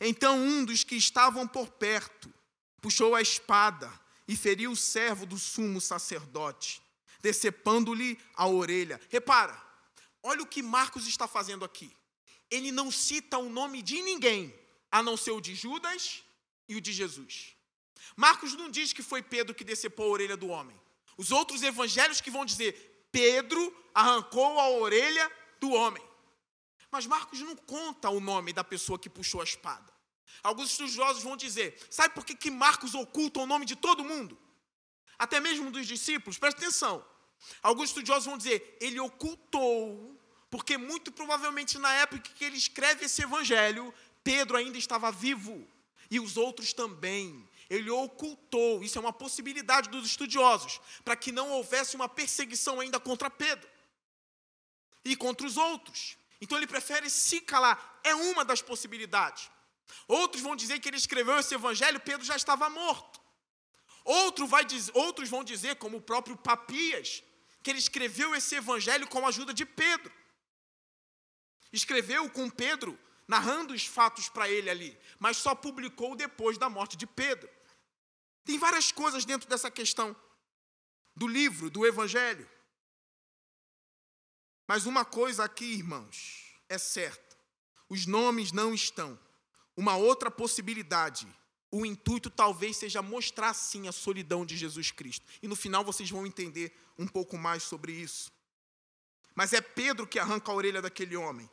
Então 0.00 0.38
um 0.38 0.64
dos 0.64 0.84
que 0.84 0.96
estavam 0.96 1.46
por 1.46 1.68
perto 1.68 2.32
puxou 2.80 3.14
a 3.14 3.22
espada 3.22 3.92
e 4.26 4.36
feriu 4.36 4.72
o 4.72 4.76
servo 4.76 5.24
do 5.24 5.38
sumo 5.38 5.80
sacerdote, 5.80 6.82
decepando-lhe 7.20 8.18
a 8.34 8.46
orelha. 8.46 9.00
Repara, 9.08 9.60
olha 10.22 10.42
o 10.42 10.46
que 10.46 10.62
Marcos 10.62 11.06
está 11.08 11.26
fazendo 11.26 11.64
aqui. 11.64 11.90
Ele 12.50 12.70
não 12.70 12.90
cita 12.90 13.38
o 13.38 13.48
nome 13.48 13.82
de 13.82 14.00
ninguém, 14.02 14.54
a 14.90 15.02
não 15.02 15.16
ser 15.16 15.32
o 15.32 15.40
de 15.40 15.54
Judas 15.54 16.22
e 16.68 16.76
o 16.76 16.80
de 16.80 16.92
Jesus. 16.92 17.54
Marcos 18.16 18.54
não 18.54 18.70
diz 18.70 18.92
que 18.92 19.02
foi 19.02 19.22
Pedro 19.22 19.54
que 19.54 19.64
decepou 19.64 20.06
a 20.06 20.10
orelha 20.10 20.36
do 20.36 20.48
homem. 20.48 20.78
Os 21.18 21.32
outros 21.32 21.62
evangelhos 21.62 22.20
que 22.20 22.30
vão 22.30 22.46
dizer 22.46 23.08
Pedro 23.12 23.76
arrancou 23.92 24.58
a 24.58 24.70
orelha 24.70 25.30
do 25.60 25.72
homem. 25.72 26.02
Mas 26.90 27.06
Marcos 27.06 27.40
não 27.40 27.56
conta 27.56 28.08
o 28.08 28.20
nome 28.20 28.52
da 28.52 28.64
pessoa 28.64 28.98
que 28.98 29.10
puxou 29.10 29.40
a 29.40 29.44
espada. 29.44 29.92
Alguns 30.42 30.70
estudiosos 30.70 31.22
vão 31.22 31.36
dizer: 31.36 31.78
sabe 31.90 32.14
por 32.14 32.24
que, 32.24 32.34
que 32.34 32.50
Marcos 32.50 32.94
oculta 32.94 33.40
o 33.40 33.46
nome 33.46 33.66
de 33.66 33.76
todo 33.76 34.04
mundo? 34.04 34.38
Até 35.18 35.40
mesmo 35.40 35.70
dos 35.70 35.86
discípulos, 35.86 36.38
presta 36.38 36.60
atenção. 36.60 37.04
Alguns 37.62 37.90
estudiosos 37.90 38.24
vão 38.24 38.38
dizer: 38.38 38.78
ele 38.80 39.00
ocultou, 39.00 40.18
porque 40.48 40.78
muito 40.78 41.10
provavelmente 41.10 41.78
na 41.78 41.92
época 41.94 42.30
que 42.30 42.44
ele 42.44 42.56
escreve 42.56 43.06
esse 43.06 43.22
evangelho, 43.22 43.92
Pedro 44.22 44.56
ainda 44.56 44.78
estava 44.78 45.10
vivo 45.10 45.66
e 46.10 46.20
os 46.20 46.36
outros 46.36 46.72
também. 46.72 47.48
Ele 47.68 47.90
ocultou, 47.90 48.82
isso 48.82 48.96
é 48.98 49.00
uma 49.00 49.12
possibilidade 49.12 49.90
dos 49.90 50.06
estudiosos, 50.06 50.80
para 51.04 51.14
que 51.14 51.30
não 51.30 51.50
houvesse 51.50 51.96
uma 51.96 52.08
perseguição 52.08 52.80
ainda 52.80 52.98
contra 52.98 53.28
Pedro 53.28 53.68
e 55.04 55.14
contra 55.14 55.46
os 55.46 55.56
outros. 55.56 56.16
Então 56.40 56.56
ele 56.56 56.66
prefere 56.66 57.10
se 57.10 57.40
calar, 57.40 58.00
é 58.02 58.14
uma 58.14 58.44
das 58.44 58.62
possibilidades. 58.62 59.50
Outros 60.06 60.42
vão 60.42 60.56
dizer 60.56 60.80
que 60.80 60.88
ele 60.88 60.96
escreveu 60.96 61.38
esse 61.38 61.54
evangelho, 61.54 62.00
Pedro 62.00 62.24
já 62.24 62.36
estava 62.36 62.70
morto. 62.70 63.20
Outro 64.04 64.46
vai 64.46 64.66
outros 64.94 65.28
vão 65.28 65.44
dizer, 65.44 65.76
como 65.76 65.98
o 65.98 66.02
próprio 66.02 66.36
Papias, 66.36 67.22
que 67.62 67.70
ele 67.70 67.78
escreveu 67.78 68.34
esse 68.34 68.54
evangelho 68.54 69.06
com 69.06 69.24
a 69.26 69.28
ajuda 69.28 69.52
de 69.52 69.66
Pedro. 69.66 70.10
Escreveu 71.70 72.30
com 72.30 72.48
Pedro 72.48 72.98
narrando 73.26 73.74
os 73.74 73.84
fatos 73.84 74.30
para 74.30 74.48
ele 74.48 74.70
ali, 74.70 74.98
mas 75.18 75.36
só 75.36 75.54
publicou 75.54 76.16
depois 76.16 76.56
da 76.56 76.70
morte 76.70 76.96
de 76.96 77.06
Pedro. 77.06 77.57
Tem 78.48 78.56
várias 78.58 78.90
coisas 78.90 79.26
dentro 79.26 79.46
dessa 79.46 79.70
questão 79.70 80.16
do 81.14 81.26
livro, 81.26 81.68
do 81.68 81.86
Evangelho. 81.86 82.48
Mas 84.66 84.86
uma 84.86 85.04
coisa 85.04 85.44
aqui, 85.44 85.66
irmãos, 85.66 86.58
é 86.66 86.78
certa: 86.78 87.36
os 87.90 88.06
nomes 88.06 88.50
não 88.50 88.72
estão. 88.72 89.20
Uma 89.76 89.96
outra 89.96 90.30
possibilidade, 90.30 91.28
o 91.70 91.84
intuito 91.84 92.30
talvez 92.30 92.78
seja 92.78 93.02
mostrar 93.02 93.52
sim 93.52 93.86
a 93.86 93.92
solidão 93.92 94.46
de 94.46 94.56
Jesus 94.56 94.90
Cristo. 94.90 95.26
E 95.42 95.46
no 95.46 95.54
final 95.54 95.84
vocês 95.84 96.08
vão 96.08 96.26
entender 96.26 96.74
um 96.98 97.06
pouco 97.06 97.36
mais 97.36 97.64
sobre 97.64 97.92
isso. 97.92 98.32
Mas 99.34 99.52
é 99.52 99.60
Pedro 99.60 100.06
que 100.06 100.18
arranca 100.18 100.50
a 100.50 100.54
orelha 100.54 100.80
daquele 100.80 101.18
homem. 101.18 101.50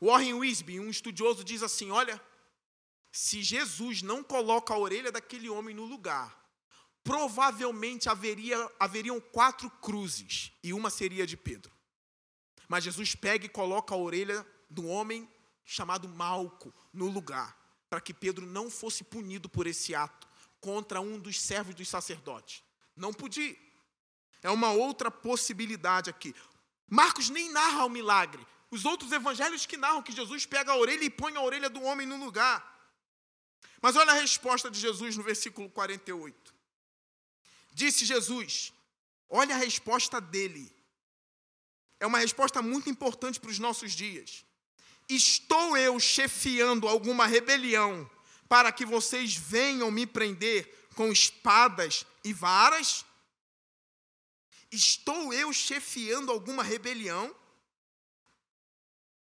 Warren 0.00 0.34
Wisby, 0.34 0.78
um 0.78 0.90
estudioso, 0.90 1.42
diz 1.42 1.64
assim: 1.64 1.90
olha, 1.90 2.22
se 3.16 3.42
Jesus 3.42 4.02
não 4.02 4.22
coloca 4.22 4.74
a 4.74 4.78
orelha 4.78 5.10
daquele 5.10 5.48
homem 5.48 5.74
no 5.74 5.86
lugar, 5.86 6.38
provavelmente 7.02 8.10
haveria, 8.10 8.70
haveriam 8.78 9.18
quatro 9.18 9.70
cruzes 9.70 10.52
e 10.62 10.70
uma 10.74 10.90
seria 10.90 11.26
de 11.26 11.34
Pedro. 11.34 11.72
Mas 12.68 12.84
Jesus 12.84 13.14
pega 13.14 13.46
e 13.46 13.48
coloca 13.48 13.94
a 13.94 13.96
orelha 13.96 14.46
do 14.68 14.86
homem 14.86 15.26
chamado 15.64 16.06
Malco 16.06 16.74
no 16.92 17.08
lugar, 17.08 17.56
para 17.88 18.02
que 18.02 18.12
Pedro 18.12 18.44
não 18.44 18.68
fosse 18.68 19.02
punido 19.02 19.48
por 19.48 19.66
esse 19.66 19.94
ato 19.94 20.28
contra 20.60 21.00
um 21.00 21.18
dos 21.18 21.40
servos 21.40 21.74
dos 21.74 21.88
sacerdotes. 21.88 22.62
Não 22.94 23.14
podia. 23.14 23.56
É 24.42 24.50
uma 24.50 24.72
outra 24.72 25.10
possibilidade 25.10 26.10
aqui. 26.10 26.34
Marcos 26.86 27.30
nem 27.30 27.50
narra 27.50 27.86
o 27.86 27.88
milagre, 27.88 28.46
os 28.70 28.84
outros 28.84 29.10
evangelhos 29.10 29.64
que 29.64 29.78
narram 29.78 30.02
que 30.02 30.12
Jesus 30.12 30.44
pega 30.44 30.72
a 30.72 30.76
orelha 30.76 31.04
e 31.04 31.08
põe 31.08 31.34
a 31.34 31.40
orelha 31.40 31.70
do 31.70 31.82
homem 31.82 32.06
no 32.06 32.22
lugar. 32.22 32.75
Mas 33.86 33.94
olha 33.94 34.10
a 34.10 34.16
resposta 34.16 34.68
de 34.68 34.80
Jesus 34.80 35.16
no 35.16 35.22
versículo 35.22 35.70
48. 35.70 36.52
Disse 37.72 38.04
Jesus, 38.04 38.72
olha 39.28 39.54
a 39.54 39.58
resposta 39.58 40.20
dele. 40.20 40.74
É 42.00 42.04
uma 42.04 42.18
resposta 42.18 42.60
muito 42.60 42.90
importante 42.90 43.38
para 43.38 43.48
os 43.48 43.60
nossos 43.60 43.92
dias. 43.92 44.44
Estou 45.08 45.76
eu 45.76 46.00
chefiando 46.00 46.88
alguma 46.88 47.28
rebelião 47.28 48.10
para 48.48 48.72
que 48.72 48.84
vocês 48.84 49.36
venham 49.36 49.88
me 49.88 50.04
prender 50.04 50.88
com 50.96 51.12
espadas 51.12 52.04
e 52.24 52.32
varas? 52.32 53.04
Estou 54.68 55.32
eu 55.32 55.52
chefiando 55.52 56.32
alguma 56.32 56.64
rebelião? 56.64 57.32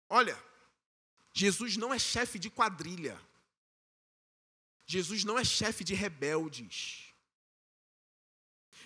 Olha, 0.06 0.38
Jesus 1.32 1.78
não 1.78 1.94
é 1.94 1.98
chefe 1.98 2.38
de 2.38 2.50
quadrilha. 2.50 3.18
Jesus 4.90 5.22
não 5.22 5.38
é 5.38 5.44
chefe 5.44 5.84
de 5.84 5.94
rebeldes. 5.94 7.14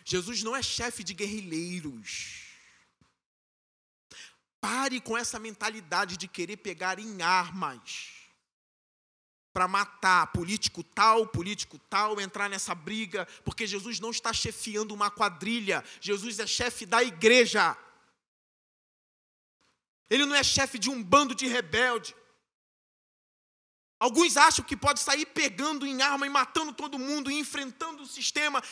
Jesus 0.04 0.42
não 0.42 0.54
é 0.54 0.62
chefe 0.62 1.02
de 1.02 1.14
guerrilheiros. 1.14 2.42
Pare 4.60 5.00
com 5.00 5.16
essa 5.16 5.38
mentalidade 5.38 6.18
de 6.18 6.28
querer 6.28 6.58
pegar 6.58 6.98
em 6.98 7.22
armas 7.22 8.10
para 9.50 9.66
matar 9.66 10.26
político 10.26 10.82
tal, 10.82 11.26
político 11.26 11.78
tal, 11.88 12.20
entrar 12.20 12.50
nessa 12.50 12.74
briga, 12.74 13.26
porque 13.42 13.66
Jesus 13.66 13.98
não 13.98 14.10
está 14.10 14.30
chefiando 14.30 14.92
uma 14.92 15.10
quadrilha, 15.10 15.82
Jesus 16.02 16.38
é 16.38 16.46
chefe 16.46 16.84
da 16.84 17.02
igreja. 17.02 17.74
Ele 20.10 20.26
não 20.26 20.34
é 20.34 20.42
chefe 20.42 20.78
de 20.78 20.90
um 20.90 21.02
bando 21.02 21.34
de 21.34 21.46
rebelde. 21.46 22.14
Alguns 24.04 24.36
acham 24.36 24.62
que 24.62 24.76
pode 24.76 25.00
sair 25.00 25.24
pegando 25.24 25.86
em 25.86 26.02
arma 26.02 26.26
e 26.26 26.28
matando 26.28 26.74
todo 26.74 26.98
mundo, 26.98 27.30
e 27.30 27.38
enfrentando 27.38 28.02
o 28.02 28.06
sistema 28.06 28.62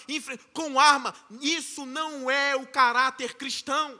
com 0.52 0.78
arma. 0.78 1.14
Isso 1.40 1.86
não 1.86 2.30
é 2.30 2.54
o 2.54 2.66
caráter 2.66 3.34
cristão. 3.34 3.98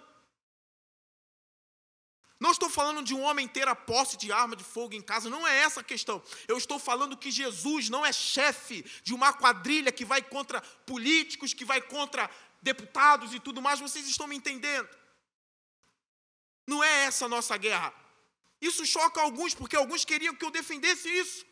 Não 2.38 2.51
estou 2.51 2.68
falando 2.68 3.03
de 3.03 3.14
um 3.14 3.23
homem 3.23 3.49
ter 3.49 3.66
a 3.66 3.75
posse 3.75 4.18
de 4.18 4.31
arma 4.31 4.55
de 4.55 4.62
fogo 4.62 4.92
em 4.92 5.01
casa, 5.01 5.31
não 5.31 5.49
é 5.49 5.57
essa 5.61 5.81
a 5.81 5.83
questão. 5.83 6.23
Eu 6.47 6.59
estou 6.59 6.79
falando 6.79 7.16
que 7.16 7.31
Jesus 7.31 7.88
não 7.88 8.05
é 8.05 8.12
chefe 8.12 8.85
de 9.03 9.14
uma 9.14 9.33
quadrilha 9.33 9.90
que 9.90 10.05
vai 10.05 10.21
contra 10.21 10.61
políticos, 10.85 11.55
que 11.55 11.64
vai 11.64 11.81
contra 11.81 12.31
deputados 12.61 13.33
e 13.33 13.40
tudo 13.40 13.62
mais. 13.62 13.81
Vocês 13.81 14.07
estão 14.07 14.27
me 14.27 14.37
entendendo? 14.37 14.87
Não 16.68 16.85
é 16.85 17.05
essa 17.05 17.25
a 17.25 17.29
nossa 17.29 17.57
guerra. 17.57 18.02
Isso 18.68 18.87
choca 18.87 19.20
alguns, 19.20 19.53
porque 19.55 19.77
alguns 19.77 20.05
queriam 20.05 20.35
que 20.37 20.44
eu 20.44 20.51
defendesse 20.59 21.09
isso. 21.22 21.44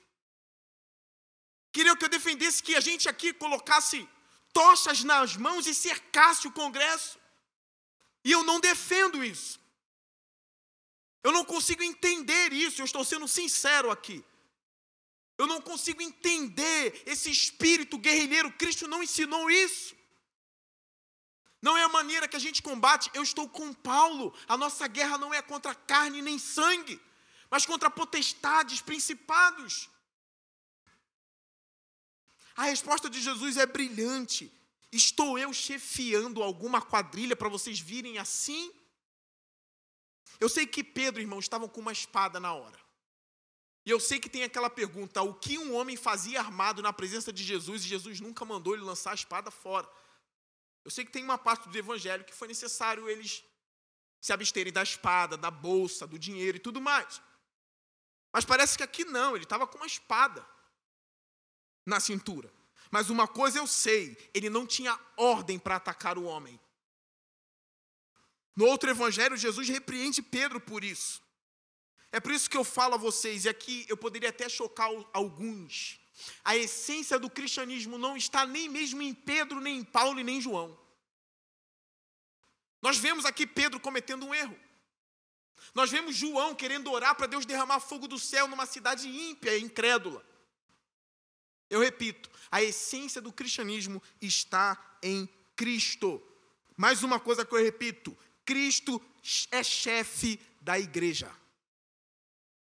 Queriam 1.73 1.97
que 1.97 2.05
eu 2.05 2.09
defendesse 2.09 2.63
que 2.63 2.77
a 2.77 2.81
gente 2.89 3.09
aqui 3.09 3.33
colocasse 3.33 4.09
tochas 4.53 5.03
nas 5.03 5.37
mãos 5.37 5.67
e 5.67 5.75
cercasse 5.75 6.47
o 6.47 6.53
Congresso. 6.53 7.19
E 8.25 8.31
eu 8.31 8.43
não 8.45 8.61
defendo 8.61 9.25
isso. 9.25 9.59
Eu 11.23 11.33
não 11.33 11.45
consigo 11.45 11.83
entender 11.83 12.53
isso, 12.53 12.81
eu 12.81 12.85
estou 12.85 13.05
sendo 13.05 13.27
sincero 13.29 13.91
aqui. 13.91 14.25
Eu 15.37 15.47
não 15.47 15.61
consigo 15.61 16.01
entender 16.01 17.03
esse 17.07 17.31
espírito 17.31 17.99
guerrilheiro. 17.99 18.53
Cristo 18.53 18.87
não 18.87 19.03
ensinou 19.03 19.51
isso. 19.51 19.97
Não 21.63 21.77
é 21.77 21.83
a 21.83 21.89
maneira 21.89 22.27
que 22.27 22.37
a 22.37 22.41
gente 22.41 22.63
combate. 22.63 23.11
Eu 23.13 23.23
estou 23.23 23.49
com 23.49 23.73
Paulo. 23.73 24.35
A 24.49 24.57
nossa 24.57 24.87
guerra 24.87 25.19
não 25.19 25.33
é 25.33 25.43
contra 25.43 25.75
carne 25.75 26.23
nem 26.23 26.39
sangue, 26.39 27.01
mas 27.51 27.67
contra 27.67 27.91
potestades, 27.91 28.81
principados. 28.81 29.91
A 32.57 32.65
resposta 32.65 33.09
de 33.11 33.21
Jesus 33.21 33.57
é 33.57 33.67
brilhante. 33.67 34.53
Estou 34.91 35.39
eu 35.39 35.53
chefiando 35.53 36.43
alguma 36.43 36.83
quadrilha 36.83 37.37
para 37.37 37.49
vocês 37.49 37.79
virem 37.79 38.19
assim? 38.19 38.73
Eu 40.39 40.49
sei 40.49 40.67
que 40.67 40.83
Pedro, 40.83 41.21
irmão, 41.21 41.39
estavam 41.39 41.69
com 41.69 41.81
uma 41.81 41.93
espada 41.93 42.41
na 42.41 42.53
hora. 42.55 42.79
E 43.85 43.91
eu 43.91 44.01
sei 44.01 44.19
que 44.19 44.29
tem 44.29 44.43
aquela 44.43 44.71
pergunta: 44.71 45.23
o 45.23 45.35
que 45.35 45.59
um 45.59 45.75
homem 45.75 45.97
fazia 45.97 46.41
armado 46.41 46.83
na 46.83 46.93
presença 46.93 47.33
de 47.33 47.45
Jesus 47.45 47.85
e 47.85 47.89
Jesus 47.89 48.21
nunca 48.21 48.45
mandou 48.45 48.75
ele 48.75 48.83
lançar 48.83 49.13
a 49.13 49.15
espada 49.15 49.51
fora? 49.51 49.89
Eu 50.85 50.91
sei 50.91 51.05
que 51.05 51.13
tem 51.13 51.25
uma 51.25 51.39
parte 51.39 51.69
do 51.69 51.79
evangelho 51.79 52.25
que 52.25 52.35
foi 52.35 52.49
necessário 52.49 53.09
eles 53.09 53.45
se 54.21 54.33
absterem 54.33 54.73
da 54.73 54.83
espada, 54.83 55.37
da 55.37 55.51
bolsa, 55.51 56.07
do 56.07 56.19
dinheiro 56.19 56.57
e 56.57 56.61
tudo 56.61 56.81
mais. 56.81 57.21
Mas 58.33 58.45
parece 58.45 58.77
que 58.77 58.83
aqui 58.83 59.05
não, 59.05 59.35
ele 59.35 59.45
estava 59.45 59.67
com 59.67 59.77
uma 59.77 59.87
espada 59.87 60.47
na 61.85 61.99
cintura. 61.99 62.53
Mas 62.91 63.09
uma 63.11 63.27
coisa 63.27 63.59
eu 63.59 63.67
sei, 63.67 64.17
ele 64.35 64.51
não 64.51 64.67
tinha 64.67 64.99
ordem 65.17 65.59
para 65.59 65.77
atacar 65.77 66.19
o 66.19 66.25
homem. 66.25 66.59
No 68.55 68.67
outro 68.67 68.91
evangelho, 68.91 69.37
Jesus 69.37 69.69
repreende 69.69 70.23
Pedro 70.23 70.61
por 70.61 70.85
isso. 70.85 71.23
É 72.13 72.19
por 72.19 72.33
isso 72.33 72.51
que 72.51 72.57
eu 72.57 72.65
falo 72.65 72.95
a 72.95 72.99
vocês, 72.99 73.45
e 73.45 73.49
aqui 73.49 73.87
eu 73.89 73.97
poderia 73.97 74.31
até 74.31 74.49
chocar 74.49 74.91
alguns. 75.13 76.01
A 76.45 76.57
essência 76.57 77.19
do 77.19 77.31
cristianismo 77.31 77.99
não 77.99 78.17
está 78.17 78.47
nem 78.47 78.69
mesmo 78.69 79.03
em 79.03 79.15
Pedro, 79.15 79.61
nem 79.61 79.79
em 79.79 79.85
Paulo 79.85 80.21
e 80.21 80.25
nem 80.25 80.39
em 80.39 80.41
João. 80.41 80.79
Nós 82.83 82.99
vemos 82.99 83.25
aqui 83.25 83.47
Pedro 83.47 83.79
cometendo 83.79 84.27
um 84.27 84.35
erro. 84.35 84.59
Nós 85.75 85.91
vemos 85.91 86.17
João 86.17 86.55
querendo 86.55 86.91
orar 86.91 87.15
para 87.15 87.27
Deus 87.27 87.45
derramar 87.45 87.81
fogo 87.81 88.09
do 88.09 88.19
céu 88.19 88.49
numa 88.49 88.67
cidade 88.67 89.09
ímpia 89.09 89.57
e 89.57 89.63
incrédula. 89.63 90.25
Eu 91.69 91.81
repito, 91.81 92.31
a 92.51 92.63
essência 92.63 93.21
do 93.21 93.33
cristianismo 93.33 94.03
está 94.21 94.99
em 95.03 95.29
Cristo. 95.55 96.21
Mais 96.77 97.03
uma 97.03 97.21
coisa 97.21 97.45
que 97.45 97.55
eu 97.55 97.63
repito: 97.63 98.17
Cristo 98.45 99.01
é 99.51 99.63
chefe 99.63 100.41
da 100.61 100.79
igreja. 100.79 101.31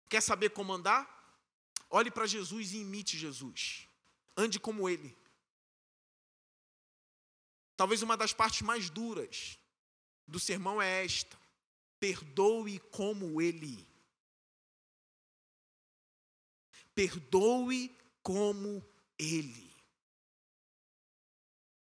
Quer 0.10 0.22
saber 0.22 0.50
como 0.50 0.74
andar? 0.74 1.21
Olhe 1.92 2.10
para 2.10 2.26
Jesus 2.26 2.72
e 2.72 2.78
imite 2.78 3.18
Jesus. 3.18 3.88
Ande 4.36 4.60
como 4.60 4.88
ele. 4.88 5.16
Talvez 7.76 8.02
uma 8.02 8.16
das 8.16 8.32
partes 8.32 8.62
mais 8.62 8.90
duras 8.90 9.60
do 10.26 10.40
sermão 10.40 10.82
é 10.82 11.04
esta: 11.04 11.38
perdoe 12.00 12.80
como 12.80 13.42
ele. 13.42 13.86
Perdoe 16.96 17.94
como 18.24 18.84
ele. 19.20 19.72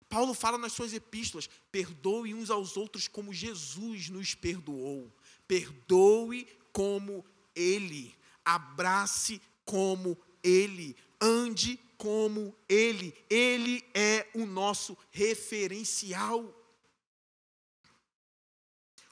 Paulo 0.10 0.34
fala 0.34 0.58
nas 0.58 0.74
suas 0.74 0.94
epístolas: 0.94 1.50
perdoe 1.72 2.34
uns 2.34 2.50
aos 2.50 2.76
outros 2.76 3.08
como 3.08 3.34
Jesus 3.34 4.10
nos 4.10 4.36
perdoou. 4.36 5.14
Perdoe 5.48 6.46
como 6.72 7.26
Ele. 7.56 8.16
Abrace 8.44 9.42
como 9.66 10.18
Ele. 10.44 10.96
Ande 11.20 11.78
como 11.98 12.56
Ele. 12.70 13.14
Ele 13.30 13.84
é 13.94 14.30
o 14.34 14.46
nosso 14.46 14.98
referencial. 15.10 16.54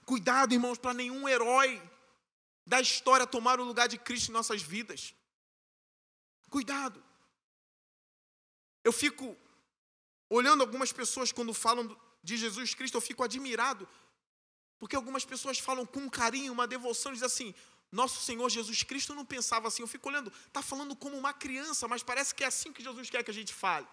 Cuidado, 0.05 0.53
irmãos, 0.53 0.77
para 0.77 0.93
nenhum 0.93 1.27
herói 1.27 1.81
da 2.65 2.79
história 2.79 3.27
tomar 3.27 3.59
o 3.59 3.63
lugar 3.65 3.87
de 3.87 3.97
Cristo 3.97 4.29
em 4.29 4.33
nossas 4.33 4.61
vidas. 4.61 5.13
Cuidado. 6.49 7.03
Eu 8.83 8.93
fico 8.93 9.37
Olhando 10.33 10.61
algumas 10.61 10.91
pessoas 10.91 11.31
quando 11.31 11.53
falam 11.53 11.95
de 12.23 12.37
Jesus 12.37 12.73
Cristo, 12.73 12.97
eu 12.97 13.01
fico 13.01 13.23
admirado, 13.23 13.87
porque 14.79 14.95
algumas 14.95 15.23
pessoas 15.23 15.59
falam 15.59 15.85
com 15.85 16.09
carinho, 16.09 16.51
uma 16.51 16.65
devoção, 16.65 17.13
dizem 17.13 17.27
assim: 17.27 17.55
Nosso 17.99 18.19
Senhor 18.27 18.49
Jesus 18.49 18.81
Cristo 18.81 19.13
não 19.13 19.23
pensava 19.23 19.67
assim. 19.67 19.83
Eu 19.83 19.87
fico 19.87 20.09
olhando, 20.09 20.33
está 20.47 20.61
falando 20.63 20.95
como 20.95 21.15
uma 21.15 21.31
criança, 21.31 21.87
mas 21.87 22.01
parece 22.01 22.33
que 22.33 22.43
é 22.43 22.47
assim 22.47 22.73
que 22.73 22.83
Jesus 22.83 23.07
quer 23.07 23.23
que 23.23 23.29
a 23.29 23.33
gente 23.33 23.53
fale. 23.53 23.87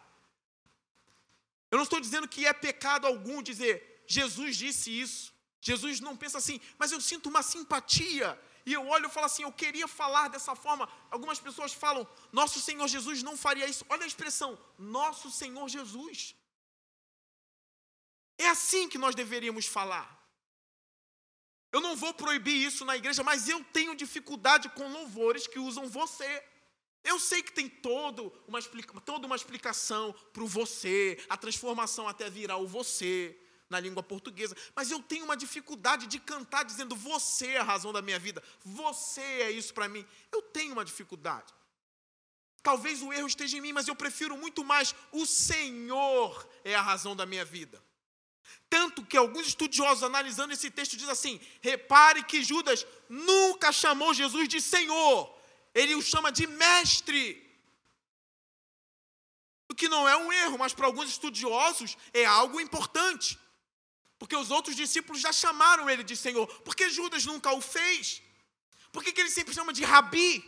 Eu 1.71 1.77
não 1.77 1.85
estou 1.85 2.01
dizendo 2.01 2.27
que 2.27 2.47
é 2.47 2.53
pecado 2.53 3.07
algum 3.07 3.43
dizer 3.43 3.75
Jesus 4.07 4.57
disse 4.57 4.91
isso. 4.91 5.35
Jesus 5.61 6.01
não 6.01 6.17
pensa 6.17 6.39
assim, 6.39 6.59
mas 6.79 6.93
eu 6.93 7.01
sinto 7.01 7.29
uma 7.29 7.43
simpatia. 7.43 8.41
E 8.65 8.73
eu 8.73 8.87
olho 8.89 9.07
e 9.09 9.11
falo 9.11 9.27
assim, 9.27 9.43
eu 9.43 9.53
queria 9.53 9.87
falar 9.87 10.29
dessa 10.29 10.55
forma. 10.55 10.89
Algumas 11.11 11.39
pessoas 11.39 11.75
falam, 11.75 12.09
nosso 12.33 12.59
Senhor 12.59 12.89
Jesus 12.89 13.23
não 13.23 13.37
faria 13.37 13.67
isso. 13.67 13.85
Olha 13.91 14.05
a 14.05 14.07
expressão, 14.07 14.59
nosso 14.79 15.31
Senhor 15.31 15.69
Jesus. 15.69 16.35
É 18.39 18.49
assim 18.49 18.89
que 18.89 18.97
nós 18.97 19.15
deveríamos 19.15 19.67
falar. 19.67 20.20
Eu 21.73 21.81
não 21.81 21.95
vou 21.95 22.13
proibir 22.13 22.55
isso 22.55 22.85
na 22.85 22.97
igreja, 22.97 23.23
mas 23.23 23.49
eu 23.49 23.63
tenho 23.73 23.95
dificuldade 23.95 24.69
com 24.71 24.93
louvores 24.93 25.47
que 25.47 25.59
usam 25.59 25.89
você. 25.89 26.45
Eu 27.03 27.19
sei 27.19 27.43
que 27.43 27.53
tem 27.53 27.69
todo 27.69 28.33
uma, 28.47 28.61
toda 29.01 29.27
uma 29.27 29.37
explicação 29.37 30.15
para 30.33 30.43
o 30.43 30.47
você, 30.47 31.19
a 31.29 31.37
transformação 31.37 32.07
até 32.07 32.29
virar 32.29 32.57
o 32.59 32.67
você 32.67 33.39
na 33.71 33.79
língua 33.79 34.03
portuguesa, 34.03 34.57
mas 34.75 34.91
eu 34.91 35.01
tenho 35.01 35.25
uma 35.25 35.37
dificuldade 35.37 36.09
de 36.09 36.19
cantar 36.19 36.65
dizendo 36.65 36.97
você 36.97 37.53
é 37.53 37.59
a 37.59 37.63
razão 37.63 37.93
da 37.93 38.03
minha 38.03 38.19
vida, 38.19 38.43
você 38.65 39.21
é 39.21 39.51
isso 39.51 39.73
para 39.73 39.89
mim. 39.89 40.05
Eu 40.33 40.43
tenho 40.43 40.73
uma 40.73 40.85
dificuldade. 40.85 41.55
Talvez 42.63 43.01
o 43.01 43.13
erro 43.13 43.29
esteja 43.29 43.57
em 43.57 43.61
mim, 43.61 43.73
mas 43.73 43.89
eu 43.89 43.95
prefiro 43.95 44.37
muito 44.37 44.65
mais 44.65 44.95
o 45.13 45.25
Senhor 45.25 46.47
é 46.65 46.75
a 46.75 46.83
razão 46.83 47.17
da 47.17 47.25
minha 47.25 47.45
vida. 47.45 47.83
Tanto 48.69 49.05
que 49.05 49.17
alguns 49.17 49.49
estudiosos 49.49 50.05
analisando 50.05 50.53
esse 50.53 50.71
texto 50.71 50.97
diz 50.97 51.09
assim: 51.09 51.41
repare 51.61 52.23
que 52.25 52.43
Judas 52.43 52.87
nunca 53.09 53.73
chamou 53.73 54.15
Jesus 54.15 54.49
de 54.49 54.61
Senhor, 54.61 55.37
ele 55.74 55.95
o 55.95 56.03
chama 56.03 56.31
de 56.31 56.47
mestre. 56.47 57.24
O 59.68 59.74
que 59.74 59.89
não 59.89 60.09
é 60.09 60.16
um 60.16 60.33
erro, 60.33 60.59
mas 60.59 60.72
para 60.72 60.87
alguns 60.87 61.09
estudiosos 61.09 61.97
é 62.12 62.24
algo 62.24 62.61
importante. 62.61 63.39
Porque 64.18 64.37
os 64.37 64.51
outros 64.51 64.77
discípulos 64.77 65.22
já 65.22 65.33
chamaram 65.33 65.89
ele 65.89 66.05
de 66.05 66.16
Senhor. 66.16 66.47
Por 66.62 66.74
que 66.77 66.91
Judas 66.91 67.24
nunca 67.24 67.53
o 67.53 67.61
fez? 67.61 68.20
Por 68.93 69.03
que, 69.03 69.12
que 69.12 69.20
ele 69.20 69.31
sempre 69.31 69.55
chama 69.55 69.72
de 69.72 69.85
rabi, 69.85 70.45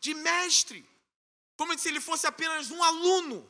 de 0.00 0.12
mestre? 0.14 0.84
Como 1.56 1.78
se 1.78 1.88
ele 1.88 2.00
fosse 2.00 2.26
apenas 2.26 2.70
um 2.70 2.82
aluno. 2.82 3.46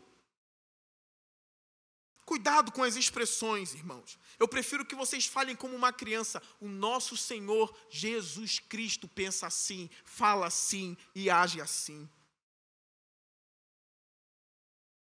Cuidado 2.26 2.72
com 2.72 2.82
as 2.82 2.96
expressões, 2.96 3.72
irmãos. 3.72 4.18
Eu 4.36 4.48
prefiro 4.48 4.84
que 4.84 4.96
vocês 4.96 5.26
falem 5.26 5.54
como 5.54 5.76
uma 5.76 5.92
criança. 5.92 6.42
O 6.60 6.66
nosso 6.68 7.16
Senhor 7.16 7.72
Jesus 7.88 8.58
Cristo 8.58 9.06
pensa 9.06 9.46
assim, 9.46 9.88
fala 10.04 10.48
assim 10.48 10.96
e 11.14 11.30
age 11.30 11.60
assim. 11.60 12.10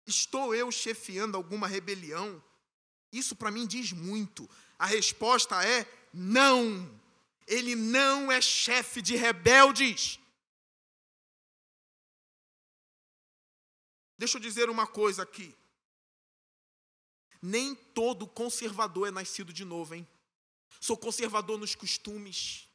Estou 0.08 0.56
eu 0.56 0.72
chefiando 0.72 1.36
alguma 1.36 1.68
rebelião? 1.68 2.42
Isso 3.12 3.36
para 3.36 3.52
mim 3.52 3.68
diz 3.68 3.92
muito. 3.92 4.50
A 4.80 4.86
resposta 4.86 5.62
é 5.66 5.86
não. 6.14 6.98
Ele 7.46 7.76
não 7.76 8.32
é 8.32 8.40
chefe 8.40 9.02
de 9.02 9.18
rebeldes. 9.18 10.18
Deixa 14.18 14.38
eu 14.38 14.42
dizer 14.42 14.70
uma 14.70 14.88
coisa 14.88 15.24
aqui. 15.24 15.54
Nem 17.42 17.74
todo 17.74 18.28
conservador 18.28 19.08
é 19.08 19.12
nascido 19.12 19.52
de 19.52 19.66
novo, 19.66 19.96
hein? 19.96 20.08
Sou 20.80 20.96
conservador 20.96 21.58
nos 21.58 21.74
costumes. 21.74 22.70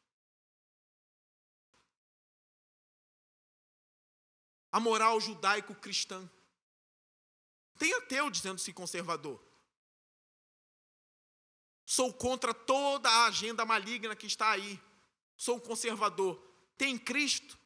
A 4.73 4.81
moral 4.81 5.21
judaico-cristã. 5.21 6.29
Tem 7.79 7.93
ateu 7.95 8.31
dizendo-se 8.31 8.73
conservador. 8.73 9.41
Sou 11.85 12.13
contra 12.13 12.53
toda 12.53 13.09
a 13.09 13.27
agenda 13.27 13.65
maligna 13.65 14.17
que 14.17 14.27
está 14.27 14.51
aí. 14.51 14.81
Sou 15.37 15.61
conservador. 15.61 16.37
Tem 16.77 16.99
Cristo? 16.99 17.57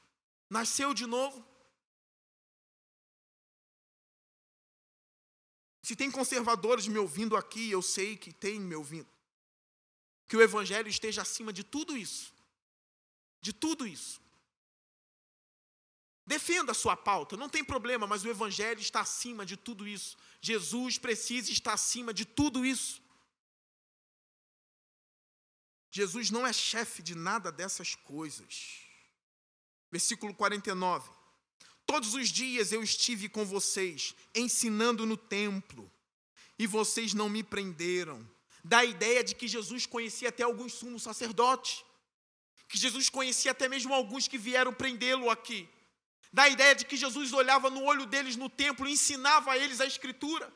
Nasceu 0.49 0.93
de 0.93 1.07
novo? 1.07 1.50
Se 5.91 5.97
tem 5.97 6.09
conservadores 6.09 6.87
me 6.87 7.01
ouvindo 7.01 7.37
aqui, 7.37 7.69
eu 7.69 7.83
sei 7.83 8.17
que 8.17 8.33
tem 8.33 8.61
me 8.61 8.77
ouvindo. 8.77 9.09
Que 10.29 10.37
o 10.37 10.41
Evangelho 10.41 10.87
esteja 10.87 11.23
acima 11.23 11.53
de 11.53 11.65
tudo 11.65 11.97
isso. 11.97 12.33
De 13.41 13.53
tudo 13.53 13.85
isso. 13.85 14.21
Defenda 16.25 16.71
a 16.71 16.77
sua 16.77 16.97
pauta, 16.97 17.37
não 17.37 17.49
tem 17.49 17.65
problema, 17.65 18.07
mas 18.07 18.23
o 18.23 18.29
Evangelho 18.29 18.79
está 18.79 19.01
acima 19.01 19.45
de 19.45 19.57
tudo 19.57 19.85
isso. 19.85 20.17
Jesus 20.41 20.97
precisa 20.97 21.51
estar 21.51 21.73
acima 21.73 22.15
de 22.15 22.25
tudo 22.25 22.65
isso. 22.65 23.03
Jesus 25.91 26.31
não 26.31 26.47
é 26.47 26.53
chefe 26.53 27.03
de 27.03 27.17
nada 27.17 27.51
dessas 27.51 27.97
coisas. 27.97 28.79
Versículo 29.91 30.33
49. 30.37 31.11
Todos 31.91 32.15
os 32.15 32.29
dias 32.29 32.71
eu 32.71 32.85
estive 32.85 33.29
com 33.29 33.45
vocês, 33.45 34.15
ensinando 34.33 35.05
no 35.05 35.17
templo, 35.17 35.91
e 36.57 36.65
vocês 36.65 37.13
não 37.15 37.29
me 37.29 37.43
prenderam. 37.43 38.25
Dá 38.63 38.79
a 38.79 38.85
ideia 38.85 39.25
de 39.25 39.35
que 39.35 39.49
Jesus 39.49 39.87
conhecia 39.87 40.29
até 40.29 40.45
alguns 40.45 40.73
sumos 40.75 41.03
sacerdotes, 41.03 41.85
que 42.69 42.79
Jesus 42.79 43.09
conhecia 43.09 43.51
até 43.51 43.69
mesmo 43.69 43.93
alguns 43.93 44.29
que 44.29 44.39
vieram 44.39 44.73
prendê-lo 44.73 45.29
aqui. 45.29 45.69
Dá 46.33 46.45
a 46.45 46.49
ideia 46.49 46.77
de 46.77 46.85
que 46.85 46.97
Jesus 46.97 47.33
olhava 47.33 47.69
no 47.69 47.83
olho 47.83 48.07
deles 48.07 48.37
no 48.37 48.49
templo 48.49 48.87
e 48.87 48.93
ensinava 48.93 49.51
a 49.51 49.59
eles 49.59 49.81
a 49.81 49.85
Escritura, 49.85 50.49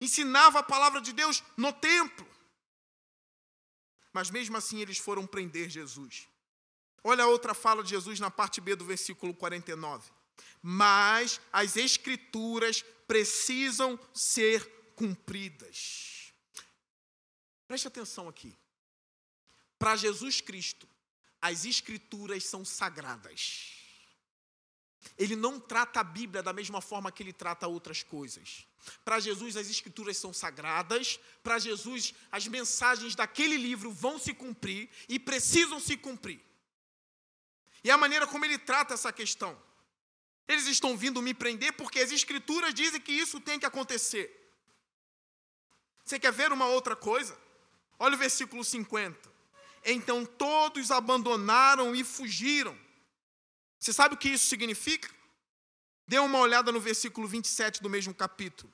ensinava 0.00 0.60
a 0.60 0.62
palavra 0.62 1.02
de 1.02 1.12
Deus 1.12 1.42
no 1.58 1.74
templo. 1.74 2.26
Mas 4.14 4.30
mesmo 4.30 4.56
assim 4.56 4.80
eles 4.80 4.96
foram 4.96 5.26
prender 5.26 5.68
Jesus. 5.68 6.26
Olha 7.02 7.24
a 7.24 7.28
outra 7.28 7.54
fala 7.54 7.82
de 7.82 7.90
Jesus 7.90 8.20
na 8.20 8.30
parte 8.30 8.60
B 8.60 8.76
do 8.76 8.84
versículo 8.84 9.34
49. 9.34 10.10
Mas 10.62 11.40
as 11.52 11.76
Escrituras 11.76 12.84
precisam 13.06 13.98
ser 14.12 14.92
cumpridas. 14.94 16.32
Preste 17.66 17.88
atenção 17.88 18.28
aqui. 18.28 18.56
Para 19.78 19.96
Jesus 19.96 20.40
Cristo, 20.40 20.86
as 21.40 21.64
Escrituras 21.64 22.44
são 22.44 22.64
sagradas. 22.64 23.72
Ele 25.16 25.34
não 25.34 25.58
trata 25.58 26.00
a 26.00 26.04
Bíblia 26.04 26.42
da 26.42 26.52
mesma 26.52 26.80
forma 26.80 27.10
que 27.10 27.22
ele 27.22 27.32
trata 27.32 27.66
outras 27.66 28.02
coisas. 28.02 28.66
Para 29.04 29.20
Jesus, 29.20 29.56
as 29.56 29.70
Escrituras 29.70 30.18
são 30.18 30.32
sagradas. 30.32 31.18
Para 31.42 31.58
Jesus, 31.58 32.12
as 32.30 32.46
mensagens 32.46 33.14
daquele 33.14 33.56
livro 33.56 33.90
vão 33.90 34.18
se 34.18 34.34
cumprir 34.34 34.90
e 35.08 35.18
precisam 35.18 35.80
se 35.80 35.96
cumprir. 35.96 36.49
E 37.82 37.90
a 37.90 37.96
maneira 37.96 38.26
como 38.26 38.44
ele 38.44 38.58
trata 38.58 38.94
essa 38.94 39.12
questão. 39.12 39.60
Eles 40.46 40.66
estão 40.66 40.96
vindo 40.96 41.22
me 41.22 41.32
prender 41.32 41.72
porque 41.74 42.00
as 42.00 42.10
Escrituras 42.10 42.74
dizem 42.74 43.00
que 43.00 43.12
isso 43.12 43.40
tem 43.40 43.58
que 43.58 43.66
acontecer. 43.66 44.36
Você 46.04 46.18
quer 46.18 46.32
ver 46.32 46.52
uma 46.52 46.66
outra 46.66 46.96
coisa? 46.96 47.38
Olha 47.98 48.14
o 48.16 48.18
versículo 48.18 48.64
50. 48.64 49.30
Então 49.84 50.26
todos 50.26 50.90
abandonaram 50.90 51.94
e 51.94 52.02
fugiram. 52.02 52.76
Você 53.78 53.92
sabe 53.92 54.14
o 54.14 54.18
que 54.18 54.28
isso 54.28 54.46
significa? 54.46 55.08
Dê 56.06 56.18
uma 56.18 56.38
olhada 56.40 56.72
no 56.72 56.80
versículo 56.80 57.28
27 57.28 57.80
do 57.80 57.88
mesmo 57.88 58.12
capítulo. 58.12 58.72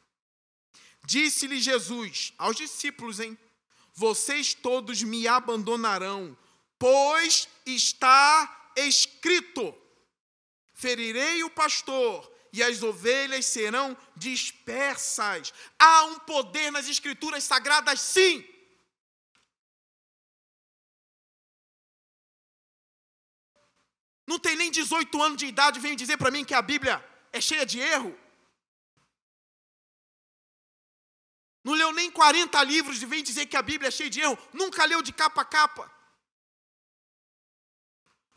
Disse-lhe 1.04 1.60
Jesus 1.60 2.32
aos 2.38 2.56
discípulos, 2.56 3.20
hein? 3.20 3.38
Vocês 3.94 4.54
todos 4.54 5.02
me 5.02 5.28
abandonarão, 5.28 6.36
pois 6.78 7.48
está 7.64 8.65
escrito: 8.76 9.74
ferirei 10.72 11.42
o 11.42 11.50
pastor 11.50 12.32
e 12.52 12.62
as 12.62 12.82
ovelhas 12.82 13.46
serão 13.46 13.96
dispersas. 14.14 15.52
Há 15.78 16.04
um 16.04 16.18
poder 16.20 16.70
nas 16.70 16.88
escrituras 16.88 17.44
sagradas, 17.44 18.00
sim. 18.00 18.44
Não 24.26 24.38
tem 24.38 24.56
nem 24.56 24.70
18 24.70 25.22
anos 25.22 25.38
de 25.38 25.46
idade, 25.46 25.78
vem 25.78 25.94
dizer 25.94 26.16
para 26.16 26.30
mim 26.30 26.44
que 26.44 26.54
a 26.54 26.60
Bíblia 26.60 27.04
é 27.32 27.40
cheia 27.40 27.64
de 27.64 27.78
erro. 27.78 28.18
Não 31.62 31.74
leu 31.74 31.92
nem 31.92 32.10
40 32.10 32.62
livros 32.64 33.02
e 33.02 33.06
vem 33.06 33.22
dizer 33.22 33.46
que 33.46 33.56
a 33.56 33.62
Bíblia 33.62 33.88
é 33.88 33.90
cheia 33.90 34.10
de 34.10 34.20
erro. 34.20 34.38
Nunca 34.52 34.84
leu 34.84 35.02
de 35.02 35.12
capa 35.12 35.42
a 35.42 35.44
capa. 35.44 35.95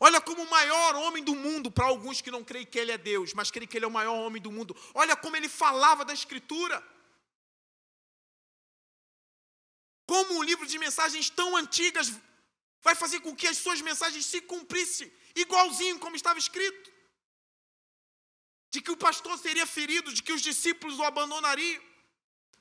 Olha 0.02 0.18
como 0.18 0.42
o 0.42 0.50
maior 0.50 0.94
homem 0.96 1.22
do 1.22 1.34
mundo, 1.34 1.70
para 1.70 1.84
alguns 1.84 2.22
que 2.22 2.30
não 2.30 2.42
creem 2.42 2.64
que 2.64 2.78
ele 2.78 2.90
é 2.90 2.96
Deus, 2.96 3.34
mas 3.34 3.50
creem 3.50 3.68
que 3.68 3.76
ele 3.76 3.84
é 3.84 3.88
o 3.88 3.98
maior 3.98 4.14
homem 4.14 4.40
do 4.40 4.50
mundo. 4.50 4.74
Olha 4.94 5.14
como 5.14 5.36
ele 5.36 5.48
falava 5.48 6.06
da 6.06 6.14
Escritura. 6.14 6.82
Como 10.06 10.38
um 10.38 10.42
livro 10.42 10.66
de 10.66 10.78
mensagens 10.78 11.28
tão 11.28 11.54
antigas 11.54 12.10
vai 12.80 12.94
fazer 12.94 13.20
com 13.20 13.36
que 13.36 13.46
as 13.46 13.58
suas 13.58 13.82
mensagens 13.82 14.24
se 14.24 14.40
cumprissem 14.40 15.12
igualzinho 15.36 15.98
como 15.98 16.16
estava 16.16 16.38
escrito. 16.38 16.90
De 18.70 18.80
que 18.80 18.90
o 18.90 18.96
pastor 18.96 19.38
seria 19.38 19.66
ferido, 19.66 20.14
de 20.14 20.22
que 20.22 20.32
os 20.32 20.40
discípulos 20.40 20.98
o 20.98 21.04
abandonariam, 21.04 21.82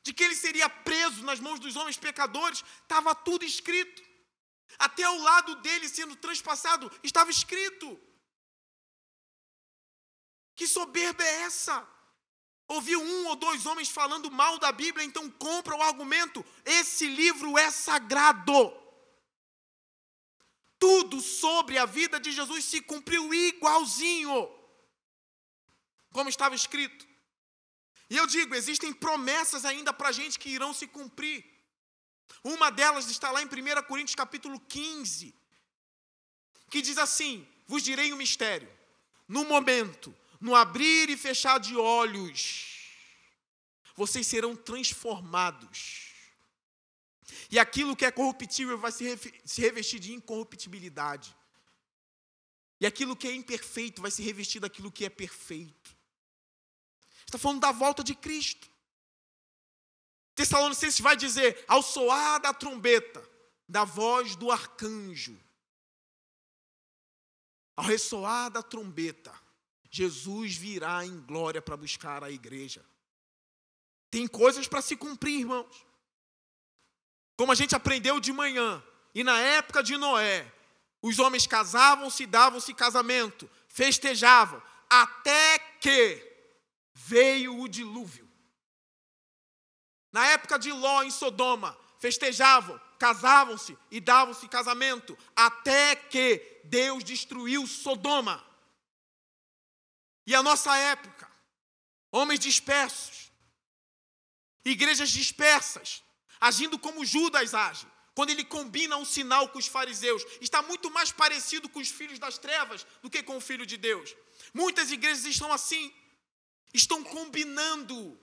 de 0.04 0.12
que 0.14 0.24
ele 0.24 0.36
seria 0.36 0.68
preso 0.70 1.24
nas 1.24 1.40
mãos 1.40 1.60
dos 1.60 1.78
homens 1.78 1.98
pecadores, 1.98 2.64
estava 2.82 3.16
tudo 3.16 3.46
escrito. 3.46 4.09
Até 4.78 5.10
o 5.10 5.22
lado 5.22 5.56
dele 5.56 5.90
sendo 5.90 6.16
transpassado 6.16 6.92
estava 7.04 7.32
escrito. 7.32 8.00
Que 10.56 10.68
soberba 10.68 11.24
é 11.24 11.42
essa? 11.42 11.88
Ouviu 12.68 13.02
um 13.02 13.28
ou 13.28 13.36
dois 13.36 13.66
homens 13.66 13.90
falando 13.90 14.30
mal 14.30 14.60
da 14.60 14.72
Bíblia, 14.72 15.06
então 15.06 15.30
compra 15.32 15.76
o 15.76 15.82
argumento: 15.82 16.46
esse 16.66 17.08
livro 17.08 17.58
é 17.58 17.72
sagrado 17.72 18.80
tudo 20.80 21.20
sobre 21.20 21.78
a 21.78 21.86
vida 21.86 22.20
de 22.20 22.32
Jesus 22.32 22.64
se 22.64 22.82
cumpriu 22.82 23.34
igualzinho, 23.34 24.50
como 26.14 26.30
estava 26.30 26.56
escrito. 26.56 27.06
E 28.10 28.16
eu 28.16 28.26
digo, 28.26 28.56
existem 28.56 28.94
promessas 28.94 29.66
ainda 29.66 29.94
para 29.94 30.10
a 30.10 30.12
gente 30.14 30.40
que 30.40 30.50
irão 30.50 30.74
se 30.74 30.88
cumprir. 30.88 31.46
Uma 32.44 32.70
delas 32.70 33.10
está 33.10 33.32
lá 33.32 33.42
em 33.42 33.46
1 33.46 33.84
Coríntios 33.88 34.16
capítulo 34.16 34.60
15, 34.60 35.34
que 36.70 36.82
diz 36.82 36.98
assim: 36.98 37.48
Vos 37.68 37.84
direi 37.84 38.14
um 38.14 38.18
mistério, 38.18 38.72
no 39.28 39.46
momento, 39.46 40.16
no 40.40 40.56
abrir 40.56 41.10
e 41.10 41.18
fechar 41.18 41.60
de 41.60 41.76
olhos, 41.76 42.92
vocês 43.96 44.26
serão 44.26 44.56
transformados 44.56 46.10
e 47.52 47.58
aquilo 47.58 47.96
que 47.96 48.06
é 48.06 48.12
corruptível 48.12 48.78
vai 48.78 48.92
se 48.92 49.62
revestir 49.62 50.00
de 50.00 50.14
incorruptibilidade. 50.14 51.36
E 52.80 52.86
aquilo 52.86 53.16
que 53.16 53.28
é 53.28 53.34
imperfeito 53.34 54.02
vai 54.02 54.12
se 54.12 54.22
revestir 54.22 54.60
daquilo 54.60 54.92
que 54.92 55.04
é 55.04 55.10
perfeito. 55.10 55.98
Está 57.26 57.38
falando 57.38 57.60
da 57.60 57.72
volta 57.72 58.04
de 58.04 58.16
Cristo. 58.16 58.69
Tessalonicenses 60.40 61.02
vai 61.02 61.18
dizer: 61.18 61.66
ao 61.68 61.82
soar 61.84 62.40
da 62.40 62.54
trombeta, 62.54 63.22
da 63.68 63.84
voz 63.84 64.38
do 64.38 64.50
arcanjo, 64.50 65.38
ao 67.76 67.84
ressoar 67.84 68.50
da 68.50 68.64
trombeta, 68.64 69.34
Jesus 69.92 70.56
virá 70.56 71.06
em 71.06 71.20
glória 71.20 71.62
para 71.62 71.76
buscar 71.76 72.24
a 72.24 72.32
igreja. 72.32 72.86
Tem 74.10 74.26
coisas 74.28 74.66
para 74.66 74.82
se 74.82 74.96
cumprir, 74.96 75.42
irmãos. 75.42 75.86
Como 77.36 77.52
a 77.52 77.56
gente 77.56 77.76
aprendeu 77.76 78.18
de 78.18 78.32
manhã, 78.32 78.82
e 79.14 79.26
na 79.26 79.42
época 79.42 79.84
de 79.84 79.98
Noé, 79.98 80.50
os 81.02 81.20
homens 81.20 81.46
casavam-se, 81.46 82.26
davam-se 82.26 82.74
casamento, 82.74 83.50
festejavam, 83.68 84.64
até 84.90 85.60
que 85.82 86.26
veio 86.94 87.60
o 87.60 87.68
dilúvio. 87.68 88.29
Na 90.12 90.26
época 90.28 90.58
de 90.58 90.72
Ló 90.72 91.04
em 91.04 91.12
Sodoma, 91.12 91.78
festejavam, 92.00 92.80
casavam-se 92.98 93.78
e 93.92 94.00
davam-se 94.00 94.48
casamento, 94.48 95.18
até 95.36 95.96
que 95.96 96.62
Deus 96.64 97.04
destruiu 97.04 97.66
Sodoma. 97.68 98.44
E 100.26 100.36
a 100.36 100.44
nossa 100.44 100.76
época, 100.78 101.30
Homens 102.12 102.40
dispersos. 102.40 103.32
Igrejas 104.66 105.10
dispersas, 105.10 106.04
agindo 106.40 106.78
como 106.78 107.06
Judas 107.06 107.54
age, 107.54 107.88
quando 108.14 108.32
ele 108.32 108.44
combina 108.44 108.98
um 108.98 109.06
sinal 109.06 109.50
com 109.50 109.60
os 109.60 109.68
fariseus. 109.68 110.24
Está 110.42 110.62
muito 110.62 110.92
mais 110.92 111.12
parecido 111.12 111.70
com 111.70 111.80
os 111.80 111.90
filhos 111.90 112.20
das 112.20 112.38
trevas 112.38 112.86
do 113.02 113.10
que 113.10 113.24
com 113.24 113.38
o 113.38 113.42
filho 113.42 113.66
de 113.66 113.78
Deus. 113.78 114.16
Muitas 114.54 114.92
igrejas 114.92 115.26
estão 115.26 115.52
assim, 115.54 115.94
estão 116.74 117.04
combinando, 117.04 118.20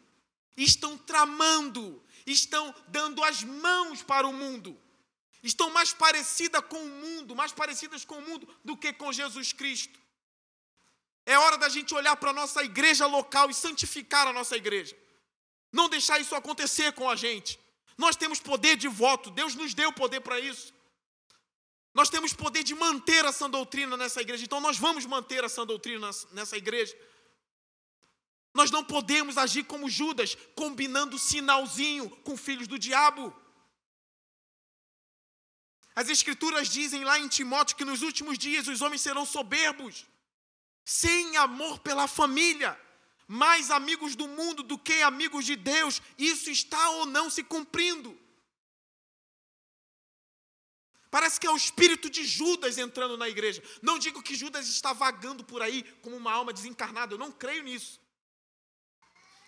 estão 0.56 0.96
tramando, 0.96 2.02
estão 2.26 2.74
dando 2.88 3.22
as 3.22 3.42
mãos 3.42 4.02
para 4.02 4.26
o 4.26 4.32
mundo. 4.32 4.80
Estão 5.42 5.70
mais 5.70 5.92
parecidas 5.92 6.64
com 6.68 6.82
o 6.82 6.88
mundo, 6.88 7.36
mais 7.36 7.52
parecidas 7.52 8.04
com 8.04 8.18
o 8.18 8.22
mundo 8.22 8.48
do 8.64 8.76
que 8.76 8.92
com 8.92 9.12
Jesus 9.12 9.52
Cristo. 9.52 9.98
É 11.24 11.38
hora 11.38 11.58
da 11.58 11.68
gente 11.68 11.94
olhar 11.94 12.16
para 12.16 12.30
a 12.30 12.32
nossa 12.32 12.62
igreja 12.62 13.06
local 13.06 13.50
e 13.50 13.54
santificar 13.54 14.26
a 14.26 14.32
nossa 14.32 14.56
igreja. 14.56 14.96
Não 15.72 15.88
deixar 15.88 16.20
isso 16.20 16.34
acontecer 16.34 16.92
com 16.92 17.08
a 17.10 17.16
gente. 17.16 17.58
Nós 17.98 18.16
temos 18.16 18.40
poder 18.40 18.76
de 18.76 18.88
voto, 18.88 19.30
Deus 19.30 19.54
nos 19.54 19.74
deu 19.74 19.92
poder 19.92 20.20
para 20.20 20.38
isso. 20.38 20.72
Nós 21.94 22.10
temos 22.10 22.32
poder 22.32 22.62
de 22.62 22.74
manter 22.74 23.24
a 23.24 23.32
sã 23.32 23.48
doutrina 23.48 23.96
nessa 23.96 24.20
igreja, 24.20 24.44
então 24.44 24.60
nós 24.60 24.76
vamos 24.76 25.06
manter 25.06 25.42
a 25.44 25.48
sã 25.48 25.66
doutrina 25.66 26.10
nessa 26.32 26.56
igreja. 26.56 26.96
Nós 28.56 28.70
não 28.70 28.82
podemos 28.82 29.36
agir 29.36 29.64
como 29.64 29.90
Judas, 29.90 30.34
combinando 30.54 31.18
sinalzinho 31.18 32.08
com 32.24 32.38
filhos 32.38 32.66
do 32.66 32.78
diabo. 32.78 33.24
As 35.94 36.08
Escrituras 36.08 36.70
dizem 36.70 37.04
lá 37.04 37.18
em 37.18 37.28
Timóteo 37.28 37.76
que 37.76 37.84
nos 37.84 38.00
últimos 38.00 38.38
dias 38.38 38.66
os 38.66 38.80
homens 38.80 39.02
serão 39.02 39.26
soberbos, 39.26 40.06
sem 40.82 41.36
amor 41.36 41.80
pela 41.80 42.06
família, 42.08 42.80
mais 43.28 43.70
amigos 43.70 44.16
do 44.16 44.26
mundo 44.26 44.62
do 44.62 44.78
que 44.78 45.02
amigos 45.02 45.44
de 45.44 45.54
Deus. 45.54 46.00
Isso 46.16 46.48
está 46.48 46.88
ou 46.96 47.04
não 47.04 47.28
se 47.28 47.42
cumprindo? 47.42 48.18
Parece 51.10 51.38
que 51.38 51.46
é 51.46 51.50
o 51.50 51.56
espírito 51.58 52.08
de 52.08 52.24
Judas 52.24 52.78
entrando 52.78 53.18
na 53.18 53.28
igreja. 53.28 53.62
Não 53.82 53.98
digo 53.98 54.22
que 54.22 54.34
Judas 54.34 54.66
está 54.66 54.94
vagando 54.94 55.44
por 55.44 55.60
aí 55.60 55.82
como 56.00 56.16
uma 56.16 56.32
alma 56.32 56.54
desencarnada, 56.54 57.12
eu 57.12 57.18
não 57.18 57.30
creio 57.30 57.62
nisso. 57.62 58.05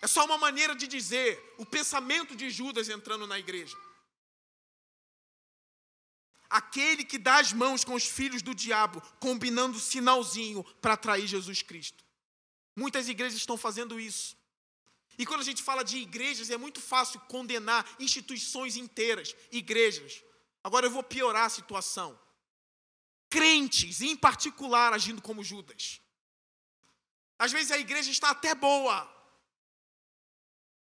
É 0.01 0.07
só 0.07 0.25
uma 0.25 0.37
maneira 0.37 0.75
de 0.75 0.87
dizer 0.87 1.55
o 1.57 1.65
pensamento 1.65 2.35
de 2.35 2.49
Judas 2.49 2.89
entrando 2.89 3.27
na 3.27 3.37
igreja. 3.37 3.77
Aquele 6.49 7.03
que 7.03 7.17
dá 7.17 7.39
as 7.39 7.53
mãos 7.53 7.83
com 7.83 7.93
os 7.93 8.05
filhos 8.05 8.41
do 8.41 8.55
diabo, 8.55 9.01
combinando 9.19 9.79
sinalzinho 9.79 10.63
para 10.81 10.93
atrair 10.93 11.27
Jesus 11.27 11.61
Cristo. 11.61 12.03
Muitas 12.75 13.07
igrejas 13.07 13.37
estão 13.37 13.57
fazendo 13.57 13.99
isso. 13.99 14.37
E 15.17 15.25
quando 15.25 15.41
a 15.41 15.43
gente 15.43 15.61
fala 15.61 15.83
de 15.83 15.97
igrejas, 15.97 16.49
é 16.49 16.57
muito 16.57 16.79
fácil 16.79 17.19
condenar 17.21 17.85
instituições 17.99 18.77
inteiras, 18.77 19.35
igrejas. 19.51 20.23
Agora 20.63 20.85
eu 20.85 20.91
vou 20.91 21.03
piorar 21.03 21.45
a 21.45 21.49
situação. 21.49 22.17
Crentes, 23.29 24.01
em 24.01 24.15
particular, 24.15 24.93
agindo 24.93 25.21
como 25.21 25.43
Judas. 25.43 26.01
Às 27.37 27.51
vezes 27.51 27.69
a 27.71 27.77
igreja 27.77 28.09
está 28.09 28.31
até 28.31 28.55
boa, 28.55 29.05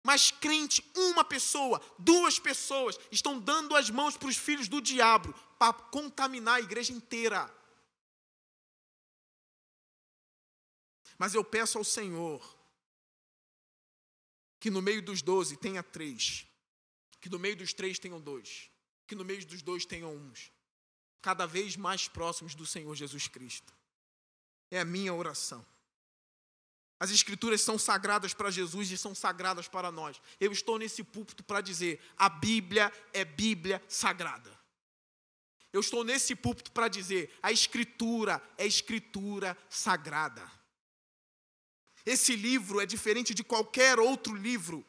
mas 0.03 0.31
crente, 0.31 0.83
uma 0.95 1.23
pessoa, 1.23 1.81
duas 1.97 2.39
pessoas, 2.39 2.97
estão 3.11 3.39
dando 3.39 3.75
as 3.75 3.89
mãos 3.89 4.15
para 4.17 4.29
os 4.29 4.37
filhos 4.37 4.67
do 4.67 4.81
diabo 4.81 5.33
para 5.57 5.73
contaminar 5.73 6.55
a 6.55 6.61
igreja 6.61 6.93
inteira. 6.93 7.53
Mas 11.17 11.33
eu 11.33 11.43
peço 11.43 11.77
ao 11.77 11.83
Senhor 11.83 12.57
que 14.59 14.69
no 14.69 14.81
meio 14.81 15.01
dos 15.01 15.21
doze 15.21 15.57
tenha 15.57 15.83
três, 15.83 16.47
que 17.19 17.29
no 17.29 17.37
meio 17.37 17.57
dos 17.57 17.73
três 17.73 17.99
tenham 17.99 18.21
dois, 18.21 18.69
que 19.05 19.15
no 19.15 19.25
meio 19.25 19.45
dos 19.45 19.61
dois 19.61 19.85
tenham 19.85 20.15
uns, 20.15 20.51
cada 21.21 21.45
vez 21.45 21.75
mais 21.75 22.07
próximos 22.07 22.55
do 22.55 22.65
Senhor 22.65 22.95
Jesus 22.95 23.27
Cristo. 23.27 23.73
É 24.71 24.79
a 24.79 24.85
minha 24.85 25.13
oração. 25.13 25.65
As 26.99 27.11
Escrituras 27.11 27.61
são 27.61 27.79
sagradas 27.79 28.33
para 28.33 28.51
Jesus 28.51 28.91
e 28.91 28.97
são 28.97 29.15
sagradas 29.15 29.67
para 29.67 29.89
nós. 29.91 30.21
Eu 30.39 30.51
estou 30.51 30.77
nesse 30.77 31.03
púlpito 31.03 31.43
para 31.43 31.61
dizer: 31.61 32.01
a 32.17 32.27
Bíblia 32.27 32.91
é 33.13 33.23
Bíblia 33.23 33.81
sagrada. 33.87 34.57
Eu 35.71 35.79
estou 35.79 36.03
nesse 36.03 36.35
púlpito 36.35 36.71
para 36.71 36.89
dizer: 36.89 37.33
a 37.41 37.51
Escritura 37.51 38.41
é 38.57 38.65
Escritura 38.65 39.57
sagrada. 39.69 40.51
Esse 42.05 42.35
livro 42.35 42.81
é 42.81 42.85
diferente 42.85 43.33
de 43.33 43.43
qualquer 43.43 43.99
outro 43.99 44.35
livro. 44.35 44.85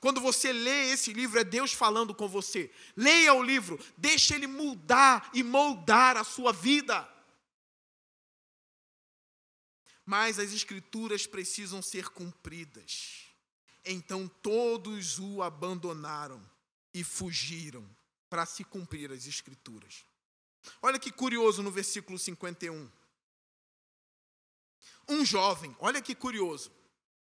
Quando 0.00 0.20
você 0.20 0.52
lê 0.52 0.90
esse 0.90 1.12
livro, 1.12 1.38
é 1.38 1.44
Deus 1.44 1.72
falando 1.72 2.14
com 2.14 2.28
você. 2.28 2.70
Leia 2.94 3.32
o 3.32 3.42
livro, 3.42 3.80
deixe 3.96 4.34
ele 4.34 4.46
mudar 4.46 5.30
e 5.32 5.42
moldar 5.42 6.16
a 6.16 6.24
sua 6.24 6.52
vida. 6.52 7.08
Mas 10.06 10.38
as 10.38 10.52
escrituras 10.52 11.26
precisam 11.26 11.82
ser 11.82 12.08
cumpridas. 12.08 13.26
Então 13.84 14.28
todos 14.40 15.18
o 15.18 15.42
abandonaram 15.42 16.40
e 16.94 17.04
fugiram 17.04 17.84
para 18.30 18.46
se 18.46 18.64
cumprir 18.64 19.10
as 19.10 19.26
escrituras. 19.26 20.04
Olha 20.80 20.98
que 20.98 21.10
curioso 21.10 21.62
no 21.62 21.70
versículo 21.70 22.18
51. 22.18 22.90
Um 25.08 25.24
jovem, 25.24 25.74
olha 25.78 26.00
que 26.00 26.14
curioso. 26.14 26.70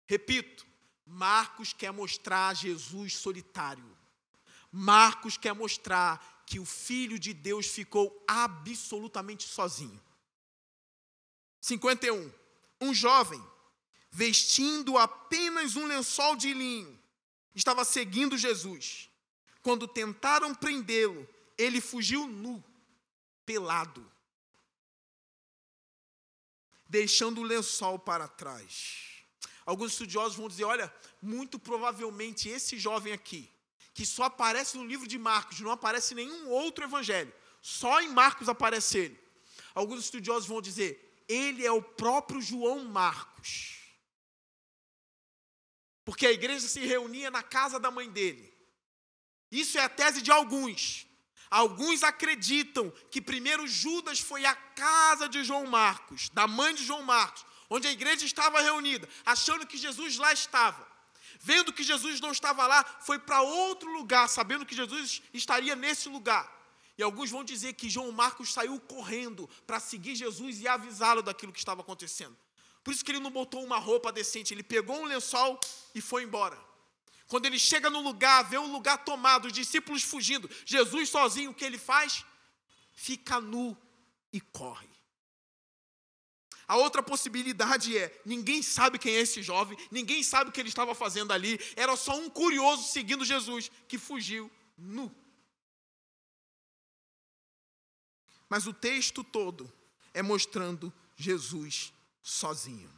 Repito, 0.05 0.65
Marcos 1.05 1.73
quer 1.73 1.91
mostrar 1.91 2.53
Jesus 2.53 3.15
solitário. 3.15 3.97
Marcos 4.71 5.37
quer 5.37 5.53
mostrar 5.53 6.43
que 6.45 6.59
o 6.59 6.65
Filho 6.65 7.17
de 7.17 7.33
Deus 7.33 7.67
ficou 7.67 8.23
absolutamente 8.27 9.43
sozinho. 9.47 10.01
51. 11.61 12.31
Um 12.79 12.93
jovem, 12.93 13.43
vestindo 14.11 14.97
apenas 14.97 15.75
um 15.75 15.85
lençol 15.85 16.35
de 16.35 16.53
linho, 16.53 16.99
estava 17.55 17.83
seguindo 17.83 18.37
Jesus. 18.37 19.09
Quando 19.61 19.87
tentaram 19.87 20.53
prendê-lo, 20.53 21.27
ele 21.57 21.81
fugiu 21.81 22.27
nu, 22.27 22.63
pelado 23.45 24.09
deixando 26.89 27.41
o 27.41 27.43
lençol 27.43 27.99
para 27.99 28.27
trás. 28.27 29.23
Alguns 29.65 29.91
estudiosos 29.93 30.37
vão 30.37 30.47
dizer: 30.47 30.63
olha, 30.63 30.93
muito 31.21 31.59
provavelmente 31.59 32.49
esse 32.49 32.77
jovem 32.77 33.13
aqui, 33.13 33.51
que 33.93 34.05
só 34.05 34.23
aparece 34.23 34.77
no 34.77 34.85
livro 34.85 35.07
de 35.07 35.17
Marcos, 35.17 35.59
não 35.59 35.71
aparece 35.71 36.13
em 36.13 36.17
nenhum 36.17 36.49
outro 36.49 36.83
evangelho, 36.83 37.33
só 37.61 38.01
em 38.01 38.09
Marcos 38.09 38.47
aparece 38.47 38.97
ele. 38.97 39.19
Alguns 39.73 40.05
estudiosos 40.05 40.47
vão 40.47 40.61
dizer: 40.61 41.06
ele 41.27 41.65
é 41.65 41.71
o 41.71 41.81
próprio 41.81 42.41
João 42.41 42.85
Marcos. 42.85 43.75
Porque 46.05 46.25
a 46.25 46.31
igreja 46.31 46.67
se 46.67 46.79
reunia 46.85 47.29
na 47.29 47.43
casa 47.43 47.79
da 47.79 47.91
mãe 47.91 48.09
dele. 48.09 48.55
Isso 49.51 49.77
é 49.77 49.83
a 49.83 49.89
tese 49.89 50.21
de 50.21 50.31
alguns. 50.31 51.05
Alguns 51.49 52.03
acreditam 52.03 52.91
que 53.11 53.21
primeiro 53.21 53.67
Judas 53.67 54.19
foi 54.19 54.45
à 54.45 54.55
casa 54.55 55.29
de 55.29 55.43
João 55.43 55.65
Marcos, 55.65 56.29
da 56.29 56.47
mãe 56.47 56.73
de 56.73 56.83
João 56.83 57.03
Marcos, 57.03 57.45
onde 57.69 57.87
a 57.87 57.91
igreja 57.91 58.25
estava 58.25 58.61
reunida, 58.61 59.07
achando 59.25 59.65
que 59.65 59.77
Jesus 59.77 60.17
lá 60.17 60.33
estava. 60.33 60.85
Vendo 61.39 61.71
que 61.71 61.83
Jesus 61.83 62.19
não 62.19 62.31
estava 62.31 62.65
lá, 62.65 62.83
foi 63.01 63.19
para 63.19 63.41
outro 63.41 63.91
lugar, 63.91 64.27
sabendo 64.27 64.65
que 64.65 64.75
Jesus 64.75 65.21
estaria 65.33 65.75
nesse 65.75 66.09
lugar. 66.09 66.56
E 66.97 67.03
alguns 67.03 67.29
vão 67.29 67.43
dizer 67.43 67.73
que 67.73 67.89
João 67.89 68.11
Marcos 68.11 68.51
saiu 68.51 68.79
correndo 68.79 69.47
para 69.67 69.79
seguir 69.79 70.15
Jesus 70.15 70.59
e 70.61 70.67
avisá-lo 70.67 71.21
daquilo 71.21 71.53
que 71.53 71.59
estava 71.59 71.81
acontecendo. 71.81 72.35
Por 72.83 72.93
isso 72.93 73.03
que 73.05 73.11
ele 73.11 73.19
não 73.19 73.29
botou 73.29 73.63
uma 73.63 73.77
roupa 73.77 74.11
decente, 74.11 74.53
ele 74.53 74.63
pegou 74.63 75.01
um 75.01 75.05
lençol 75.05 75.59
e 75.93 76.01
foi 76.01 76.23
embora. 76.23 76.57
Quando 77.27 77.45
ele 77.45 77.59
chega 77.59 77.89
no 77.89 77.99
lugar, 77.99 78.43
vê 78.49 78.57
o 78.57 78.65
lugar 78.65 79.03
tomado, 79.03 79.45
os 79.45 79.53
discípulos 79.53 80.01
fugindo, 80.01 80.49
Jesus 80.65 81.09
sozinho, 81.09 81.51
o 81.51 81.53
que 81.53 81.65
ele 81.65 81.77
faz? 81.77 82.25
Fica 82.93 83.39
nu 83.41 83.77
e 84.31 84.39
corre. 84.39 84.87
A 86.67 86.77
outra 86.77 87.03
possibilidade 87.03 87.97
é: 87.97 88.21
ninguém 88.25 88.61
sabe 88.63 88.97
quem 88.97 89.15
é 89.15 89.19
esse 89.19 89.43
jovem, 89.43 89.77
ninguém 89.91 90.23
sabe 90.23 90.49
o 90.49 90.53
que 90.53 90.59
ele 90.59 90.69
estava 90.69 90.95
fazendo 90.95 91.31
ali, 91.31 91.59
era 91.75 91.95
só 91.95 92.17
um 92.17 92.29
curioso 92.29 92.83
seguindo 92.83 93.23
Jesus 93.23 93.69
que 93.87 93.97
fugiu 93.97 94.49
nu. 94.77 95.13
Mas 98.49 98.65
o 98.65 98.73
texto 98.73 99.23
todo 99.23 99.71
é 100.13 100.21
mostrando 100.21 100.93
Jesus 101.15 101.93
sozinho. 102.21 102.91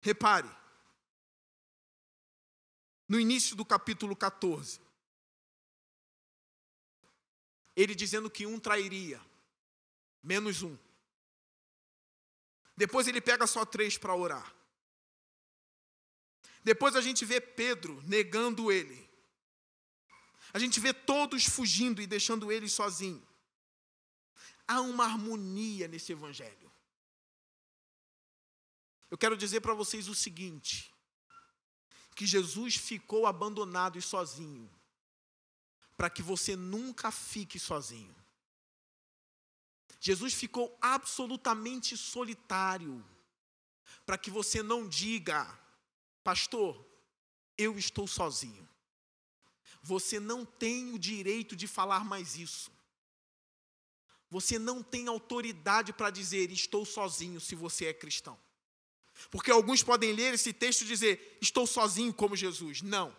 Repare, 0.00 0.50
no 3.08 3.18
início 3.18 3.56
do 3.56 3.64
capítulo 3.64 4.14
14. 4.14 4.80
Ele 7.74 7.94
dizendo 7.94 8.30
que 8.30 8.46
um 8.46 8.58
trairia, 8.58 9.20
menos 10.22 10.62
um. 10.62 10.76
Depois 12.76 13.08
ele 13.08 13.20
pega 13.20 13.46
só 13.46 13.64
três 13.64 13.98
para 13.98 14.14
orar. 14.14 14.54
Depois 16.62 16.94
a 16.94 17.00
gente 17.00 17.24
vê 17.24 17.40
Pedro 17.40 18.02
negando 18.06 18.70
ele. 18.70 19.08
A 20.52 20.58
gente 20.58 20.78
vê 20.80 20.92
todos 20.92 21.46
fugindo 21.46 22.02
e 22.02 22.06
deixando 22.06 22.52
ele 22.52 22.68
sozinho. 22.68 23.26
Há 24.72 24.80
uma 24.80 25.04
harmonia 25.04 25.88
nesse 25.88 26.12
evangelho. 26.12 26.70
Eu 29.10 29.18
quero 29.18 29.36
dizer 29.36 29.60
para 29.60 29.74
vocês 29.74 30.06
o 30.06 30.14
seguinte: 30.14 30.94
que 32.14 32.24
Jesus 32.24 32.76
ficou 32.76 33.26
abandonado 33.26 33.98
e 33.98 34.02
sozinho, 34.02 34.70
para 35.96 36.08
que 36.08 36.22
você 36.22 36.54
nunca 36.54 37.10
fique 37.10 37.58
sozinho. 37.58 38.14
Jesus 39.98 40.34
ficou 40.34 40.78
absolutamente 40.80 41.96
solitário, 41.96 43.04
para 44.06 44.16
que 44.16 44.30
você 44.30 44.62
não 44.62 44.88
diga, 44.88 45.52
pastor, 46.22 46.86
eu 47.58 47.76
estou 47.76 48.06
sozinho. 48.06 48.68
Você 49.82 50.20
não 50.20 50.44
tem 50.44 50.94
o 50.94 50.98
direito 50.98 51.56
de 51.56 51.66
falar 51.66 52.04
mais 52.04 52.36
isso. 52.36 52.70
Você 54.30 54.58
não 54.58 54.82
tem 54.82 55.08
autoridade 55.08 55.92
para 55.92 56.08
dizer 56.10 56.50
estou 56.50 56.84
sozinho 56.84 57.40
se 57.40 57.54
você 57.54 57.86
é 57.86 57.92
cristão. 57.92 58.38
Porque 59.30 59.50
alguns 59.50 59.82
podem 59.82 60.12
ler 60.12 60.34
esse 60.34 60.52
texto 60.52 60.82
e 60.82 60.86
dizer 60.86 61.38
estou 61.42 61.66
sozinho 61.66 62.14
como 62.14 62.36
Jesus. 62.36 62.80
Não. 62.80 63.14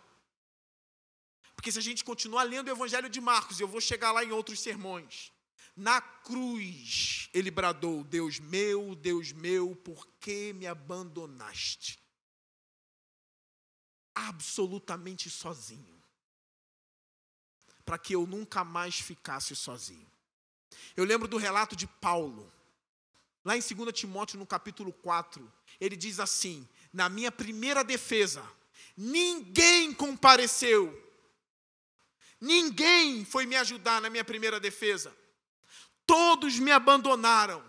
Porque 1.56 1.72
se 1.72 1.78
a 1.78 1.82
gente 1.82 2.04
continuar 2.04 2.44
lendo 2.44 2.70
o 2.70 2.72
Evangelho 2.72 3.10
de 3.10 3.22
Marcos, 3.22 3.60
eu 3.60 3.68
vou 3.68 3.82
chegar 3.82 4.12
lá 4.12 4.24
em 4.24 4.32
outros 4.32 4.60
sermões. 4.60 5.32
Na 5.76 6.02
cruz 6.02 7.30
ele 7.34 7.52
bradou: 7.52 8.04
Deus 8.04 8.40
meu, 8.40 8.96
Deus 8.96 9.32
meu, 9.32 9.76
por 9.76 10.08
que 10.20 10.54
me 10.54 10.66
abandonaste? 10.66 12.00
Absolutamente 14.16 15.30
sozinho 15.30 16.02
para 17.86 17.98
que 17.98 18.16
eu 18.16 18.26
nunca 18.26 18.64
mais 18.64 18.96
ficasse 19.00 19.56
sozinho. 19.56 20.11
Eu 20.96 21.04
lembro 21.04 21.28
do 21.28 21.38
relato 21.38 21.76
de 21.76 21.88
Paulo, 21.88 22.52
lá 23.44 23.56
em 23.58 23.62
2 23.62 23.94
Timóteo, 23.94 24.40
no 24.40 24.46
capítulo 24.46 24.92
4, 24.92 25.52
ele 25.80 25.96
diz 25.96 26.20
assim: 26.20 26.68
Na 26.92 27.10
minha 27.10 27.32
primeira 27.32 27.84
defesa, 27.84 28.44
ninguém 28.96 29.94
compareceu, 29.94 30.92
ninguém 32.40 33.26
foi 33.26 33.46
me 33.46 33.56
ajudar 33.56 34.02
na 34.02 34.10
minha 34.10 34.24
primeira 34.24 34.60
defesa, 34.60 35.16
todos 36.06 36.60
me 36.60 36.72
abandonaram. 36.72 37.64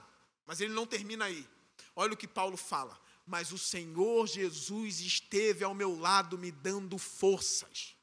Mas 0.44 0.60
ele 0.60 0.72
não 0.72 0.86
termina 0.86 1.26
aí. 1.26 1.48
Olha 1.94 2.12
o 2.12 2.16
que 2.16 2.28
Paulo 2.28 2.56
fala. 2.56 3.00
Mas 3.24 3.52
o 3.52 3.58
Senhor 3.58 4.26
Jesus 4.26 5.00
esteve 5.00 5.64
ao 5.64 5.72
meu 5.72 5.98
lado 5.98 6.36
me 6.36 6.50
dando 6.50 6.98
forças 6.98 7.94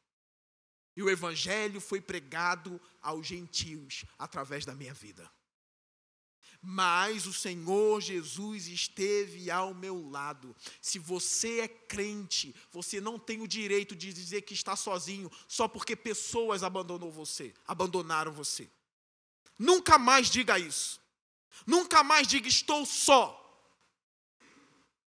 e 0.95 1.03
o 1.03 1.09
evangelho 1.09 1.79
foi 1.79 2.01
pregado 2.01 2.79
aos 3.01 3.25
gentios 3.25 4.03
através 4.17 4.65
da 4.65 4.75
minha 4.75 4.93
vida. 4.93 5.29
Mas 6.61 7.25
o 7.25 7.33
Senhor 7.33 8.01
Jesus 8.01 8.67
esteve 8.67 9.49
ao 9.49 9.73
meu 9.73 10.09
lado. 10.09 10.53
Se 10.81 10.99
você 10.99 11.61
é 11.61 11.67
crente, 11.67 12.53
você 12.69 12.99
não 12.99 13.17
tem 13.17 13.41
o 13.41 13.47
direito 13.47 13.95
de 13.95 14.11
dizer 14.11 14.41
que 14.41 14.53
está 14.53 14.75
sozinho 14.75 15.31
só 15.47 15.69
porque 15.69 15.95
pessoas 15.95 16.61
abandonou 16.61 17.11
você, 17.11 17.53
abandonaram 17.65 18.33
você. 18.33 18.69
Nunca 19.57 19.97
mais 19.97 20.29
diga 20.29 20.59
isso. 20.59 20.99
Nunca 21.65 22.03
mais 22.03 22.27
diga 22.27 22.47
estou 22.47 22.85
só. 22.85 23.35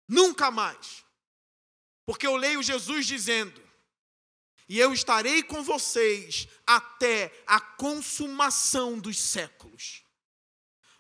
Nunca 0.09 0.51
mais. 0.51 1.05
Porque 2.07 2.27
eu 2.27 2.37
leio 2.37 2.63
Jesus 2.63 3.07
dizendo: 3.07 3.63
e 4.73 4.81
eu 4.81 4.91
estarei 4.91 5.43
com 5.43 5.63
vocês 5.63 6.49
até 6.67 7.31
a 7.47 7.61
consumação 7.61 8.99
dos 8.99 9.19
séculos. 9.19 10.03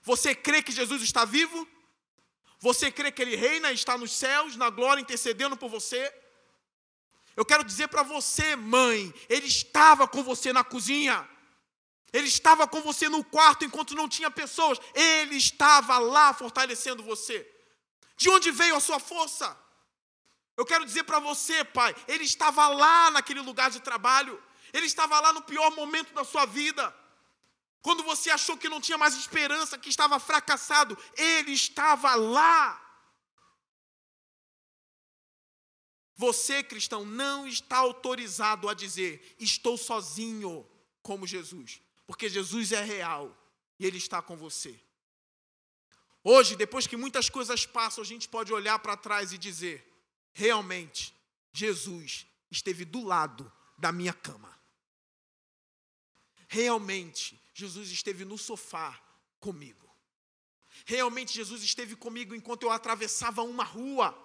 Você 0.03 0.35
crê 0.35 0.63
que 0.63 0.71
Jesus 0.71 1.01
está 1.01 1.25
vivo? 1.25 1.67
Você 2.59 2.93
crê 2.93 3.11
que 3.11 3.23
Ele 3.23 3.35
reina, 3.35 3.73
está 3.73 3.97
nos 3.97 4.13
céus, 4.13 4.57
na 4.57 4.69
glória, 4.69 5.01
intercedendo 5.01 5.57
por 5.57 5.71
você? 5.71 6.13
Eu 7.35 7.47
quero 7.47 7.65
dizer 7.65 7.89
para 7.89 8.03
você, 8.03 8.55
mãe, 8.57 9.11
Ele 9.27 9.47
estava 9.47 10.07
com 10.07 10.23
você 10.23 10.53
na 10.53 10.63
cozinha. 10.63 11.27
Ele 12.13 12.29
estava 12.29 12.69
com 12.69 12.83
você 12.83 13.09
no 13.09 13.25
quarto 13.25 13.65
enquanto 13.65 13.95
não 13.95 14.07
tinha 14.07 14.31
pessoas. 14.31 14.79
Ele 14.95 15.37
estava 15.37 15.97
lá 15.97 16.35
fortalecendo 16.35 17.03
você. 17.03 17.51
De 18.19 18.29
onde 18.29 18.51
veio 18.51 18.77
a 18.77 18.81
sua 18.81 19.01
força? 19.01 19.62
Eu 20.57 20.67
quero 20.67 20.85
dizer 20.85 21.05
para 21.05 21.19
você, 21.19 21.65
pai, 21.65 21.95
ele 22.07 22.25
estava 22.25 22.69
lá 22.69 23.11
naquele 23.11 23.41
lugar 23.41 23.71
de 23.71 23.81
trabalho, 23.81 24.43
ele 24.73 24.87
estava 24.87 25.19
lá 25.21 25.33
no 25.33 25.43
pior 25.43 25.71
momento 25.75 26.13
da 26.13 26.25
sua 26.25 26.45
vida. 26.45 26.95
Quando 27.81 28.03
você 28.05 28.31
achou 28.31 28.57
que 28.57 28.69
não 28.69 28.81
tinha 28.81 28.97
mais 28.97 29.15
esperança, 29.15 29.79
que 29.79 29.89
estava 29.89 30.21
fracassado, 30.21 30.97
ele 31.17 31.53
estava 31.53 32.15
lá. 32.15 32.79
Você, 36.15 36.63
cristão, 36.63 37.05
não 37.05 37.47
está 37.47 37.79
autorizado 37.79 38.69
a 38.69 38.75
dizer, 38.75 39.35
estou 39.41 39.77
sozinho 39.77 40.69
como 41.03 41.27
Jesus, 41.27 41.81
porque 42.07 42.29
Jesus 42.29 42.71
é 42.71 42.83
real 42.83 43.37
e 43.79 43.87
ele 43.87 43.99
está 43.99 44.23
com 44.23 44.37
você. 44.37 44.79
Hoje, 46.23 46.55
depois 46.55 46.87
que 46.87 46.97
muitas 46.97 47.29
coisas 47.29 47.67
passam, 47.67 48.03
a 48.03 48.07
gente 48.07 48.29
pode 48.29 48.53
olhar 48.53 48.79
para 48.79 48.97
trás 48.97 49.33
e 49.33 49.39
dizer: 49.39 49.92
realmente 50.33 51.15
Jesus 51.53 52.27
esteve 52.51 52.85
do 52.85 53.03
lado 53.05 53.51
da 53.77 53.93
minha 53.93 54.13
cama. 54.13 54.53
Realmente 56.49 57.41
Jesus 57.55 57.91
esteve 57.91 58.25
no 58.25 58.37
sofá 58.37 59.01
comigo. 59.41 59.91
Realmente 60.87 61.33
Jesus 61.33 61.63
esteve 61.63 61.97
comigo 61.97 62.35
enquanto 62.35 62.65
eu 62.65 62.71
atravessava 62.71 63.43
uma 63.43 63.65
rua. 63.65 64.17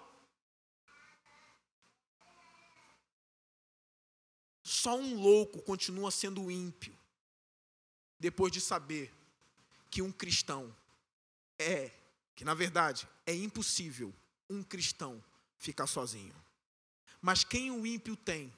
Só 4.62 4.96
um 4.96 5.20
louco 5.20 5.62
continua 5.62 6.10
sendo 6.10 6.50
ímpio 6.50 6.96
depois 8.18 8.52
de 8.52 8.60
saber 8.60 9.12
que 9.90 10.02
um 10.02 10.12
cristão 10.12 10.74
é, 11.58 11.90
que 12.34 12.44
na 12.44 12.54
verdade 12.54 13.08
é 13.26 13.34
impossível 13.34 14.14
um 14.48 14.62
cristão 14.62 15.22
ficar 15.58 15.86
sozinho. 15.86 16.34
Mas 17.20 17.44
quem 17.44 17.70
o 17.70 17.86
ímpio 17.86 18.16
tem, 18.16 18.54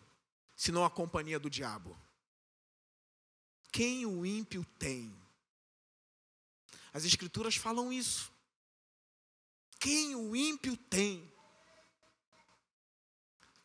senão 0.54 0.84
a 0.84 0.90
companhia 0.90 1.38
do 1.38 1.50
diabo? 1.50 1.98
Quem 3.72 4.04
o 4.06 4.24
ímpio 4.24 4.64
tem? 4.78 5.16
As 6.92 7.04
Escrituras 7.04 7.56
falam 7.56 7.92
isso. 7.92 8.30
Quem 9.78 10.14
o 10.14 10.36
ímpio 10.36 10.76
tem? 10.76 11.32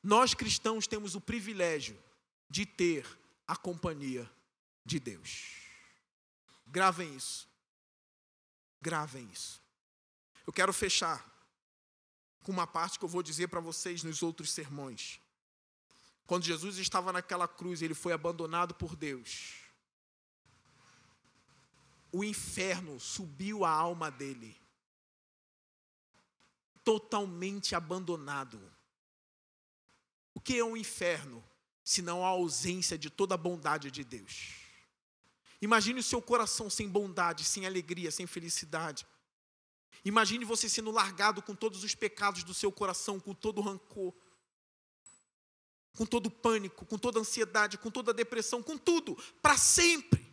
Nós 0.02 0.34
cristãos 0.34 0.88
temos 0.88 1.16
o 1.16 1.22
privilégio 1.22 2.02
de 2.50 2.66
ter 2.66 3.06
a 3.48 3.56
companhia 3.56 4.32
de 4.86 5.00
Deus. 5.00 5.66
Gravem 6.68 7.16
isso. 7.16 7.50
Gravem 8.80 9.28
isso. 9.32 9.62
Eu 10.46 10.54
quero 10.54 10.72
fechar 10.72 11.35
com 12.46 12.52
uma 12.52 12.68
parte 12.68 13.00
que 13.00 13.04
eu 13.04 13.10
vou 13.10 13.24
dizer 13.24 13.48
para 13.48 13.60
vocês 13.60 14.04
nos 14.04 14.22
outros 14.22 14.52
sermões. 14.52 15.20
Quando 16.28 16.43
Jesus 16.43 16.78
estava 16.78 17.12
naquela 17.12 17.48
cruz, 17.48 17.82
ele 17.82 17.96
foi 17.96 18.14
abandonado 18.14 18.76
por 18.76 18.96
Deus. 18.96 19.56
O 22.12 22.24
inferno 22.24 23.00
subiu 23.00 23.66
a 23.66 23.72
alma 23.72 24.12
dele, 24.12 24.56
totalmente 26.84 27.74
abandonado. 27.74 28.62
O 30.36 30.39
que 30.39 30.60
é 30.60 30.64
um 30.64 30.78
inferno, 30.78 31.43
senão 31.84 32.24
a 32.24 32.28
ausência 32.28 32.96
de 32.96 33.10
toda 33.10 33.34
a 33.34 33.39
bondade 33.39 33.89
de 33.89 34.04
Deus? 34.04 34.52
Imagine 35.60 36.00
o 36.00 36.04
seu 36.04 36.22
coração 36.22 36.70
sem 36.70 36.88
bondade, 36.88 37.43
sem 37.43 37.66
alegria, 37.66 38.12
sem 38.12 38.28
felicidade. 38.28 39.04
Imagine 40.06 40.45
você 40.45 40.70
sendo 40.70 40.91
largado 40.91 41.41
com 41.41 41.56
todos 41.56 41.84
os 41.84 41.95
pecados 41.95 42.43
do 42.43 42.53
seu 42.53 42.72
coração, 42.72 43.20
com 43.20 43.34
todo 43.34 43.58
o 43.58 43.62
rancor, 43.64 44.14
com 45.97 46.06
todo 46.06 46.28
o 46.28 46.32
pânico, 46.32 46.86
com 46.86 46.95
toda 46.95 47.18
a 47.18 47.22
ansiedade, 47.22 47.80
com 47.80 47.89
toda 47.89 48.12
a 48.12 48.14
depressão, 48.14 48.62
com 48.62 48.78
tudo, 48.78 49.16
para 49.41 49.58
sempre. 49.58 50.24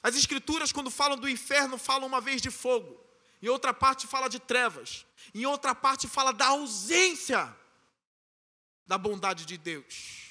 As 0.00 0.14
Escrituras, 0.14 0.70
quando 0.70 0.92
falam 0.92 1.18
do 1.18 1.28
inferno, 1.28 1.76
falam 1.76 2.06
uma 2.06 2.20
vez 2.20 2.40
de 2.40 2.48
fogo, 2.48 3.04
em 3.42 3.48
outra 3.48 3.74
parte 3.74 4.06
fala 4.06 4.28
de 4.28 4.38
trevas, 4.38 5.04
em 5.34 5.44
outra 5.44 5.74
parte 5.74 6.06
fala 6.06 6.32
da 6.32 6.46
ausência 6.46 7.54
da 8.86 8.96
bondade 8.96 9.44
de 9.44 9.58
Deus. 9.58 10.30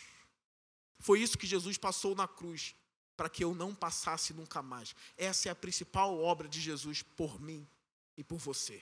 Foi 1.00 1.20
isso 1.20 1.38
que 1.38 1.46
Jesus 1.46 1.78
passou 1.78 2.16
na 2.16 2.30
cruz, 2.30 2.74
para 3.18 3.28
que 3.28 3.44
eu 3.44 3.54
não 3.54 3.76
passasse 3.76 4.34
nunca 4.34 4.62
mais. 4.62 4.96
Essa 5.18 5.50
é 5.50 5.52
a 5.52 5.56
principal 5.56 6.18
obra 6.18 6.48
de 6.48 6.62
Jesus 6.62 7.02
por 7.02 7.42
mim 7.42 7.68
e 8.18 8.24
por 8.24 8.38
você. 8.38 8.82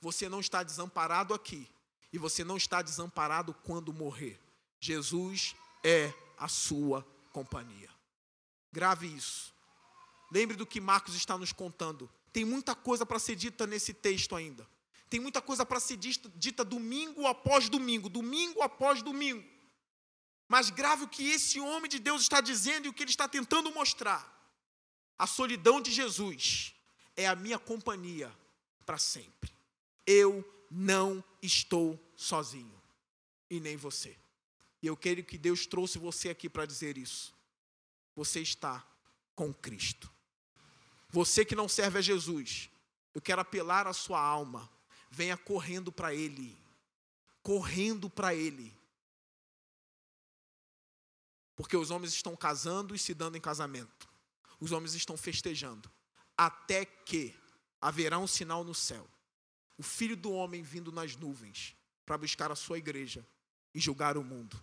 Você 0.00 0.28
não 0.28 0.40
está 0.40 0.62
desamparado 0.62 1.34
aqui 1.34 1.68
E 2.12 2.18
você 2.18 2.42
não 2.42 2.56
está 2.56 2.80
desamparado 2.80 3.52
quando 3.52 3.92
morrer. 3.92 4.40
Jesus 4.80 5.54
é 5.84 6.12
a 6.38 6.48
sua 6.48 7.06
companhia. 7.32 7.90
Grave 8.72 9.06
isso. 9.06 9.52
Lembre 10.30 10.56
do 10.56 10.66
que 10.66 10.80
Marcos 10.80 11.14
está 11.14 11.36
nos 11.36 11.52
contando. 11.52 12.10
Tem 12.32 12.44
muita 12.44 12.74
coisa 12.74 13.04
para 13.04 13.18
ser 13.18 13.36
dita 13.36 13.66
nesse 13.66 13.92
texto 13.92 14.34
ainda. 14.34 14.66
Tem 15.10 15.20
muita 15.20 15.40
coisa 15.40 15.64
para 15.64 15.80
ser 15.80 15.96
dita, 15.96 16.64
domingo 16.64 17.26
após 17.26 17.68
domingo, 17.68 18.08
domingo 18.08 18.62
após 18.62 19.02
domingo. 19.02 19.46
Mas 20.46 20.70
grave 20.70 21.04
o 21.04 21.08
que 21.08 21.30
esse 21.30 21.60
homem 21.60 21.90
de 21.90 21.98
Deus 21.98 22.22
está 22.22 22.40
dizendo 22.40 22.86
e 22.86 22.88
o 22.88 22.92
que 22.92 23.02
ele 23.02 23.10
está 23.10 23.26
tentando 23.28 23.70
mostrar. 23.72 24.34
A 25.18 25.26
solidão 25.26 25.80
de 25.80 25.90
Jesus 25.90 26.74
é 27.18 27.26
a 27.26 27.34
minha 27.34 27.58
companhia 27.58 28.32
para 28.86 28.96
sempre. 28.96 29.52
Eu 30.06 30.48
não 30.70 31.22
estou 31.42 32.00
sozinho. 32.16 32.80
E 33.50 33.58
nem 33.58 33.76
você. 33.76 34.16
E 34.80 34.86
eu 34.86 34.96
quero 34.96 35.24
que 35.24 35.36
Deus 35.36 35.66
trouxe 35.66 35.98
você 35.98 36.28
aqui 36.28 36.48
para 36.48 36.64
dizer 36.64 36.96
isso. 36.96 37.34
Você 38.14 38.40
está 38.40 38.86
com 39.34 39.52
Cristo. 39.52 40.08
Você 41.10 41.44
que 41.44 41.56
não 41.56 41.68
serve 41.68 41.98
a 41.98 42.02
Jesus, 42.02 42.70
eu 43.12 43.20
quero 43.20 43.40
apelar 43.40 43.88
a 43.88 43.92
sua 43.92 44.20
alma. 44.20 44.70
Venha 45.10 45.36
correndo 45.36 45.90
para 45.90 46.14
Ele. 46.14 46.56
Correndo 47.42 48.08
para 48.08 48.32
Ele. 48.32 48.72
Porque 51.56 51.76
os 51.76 51.90
homens 51.90 52.12
estão 52.14 52.36
casando 52.36 52.94
e 52.94 52.98
se 52.98 53.12
dando 53.12 53.36
em 53.36 53.40
casamento. 53.40 54.08
Os 54.60 54.70
homens 54.70 54.94
estão 54.94 55.16
festejando. 55.16 55.90
Até 56.38 56.84
que 56.84 57.34
haverá 57.80 58.18
um 58.18 58.26
sinal 58.26 58.62
no 58.62 58.74
céu. 58.74 59.06
O 59.76 59.82
filho 59.82 60.16
do 60.16 60.30
homem 60.30 60.62
vindo 60.62 60.92
nas 60.92 61.16
nuvens 61.16 61.76
para 62.06 62.16
buscar 62.16 62.50
a 62.50 62.56
sua 62.56 62.78
igreja 62.78 63.26
e 63.74 63.80
julgar 63.80 64.16
o 64.16 64.24
mundo. 64.24 64.62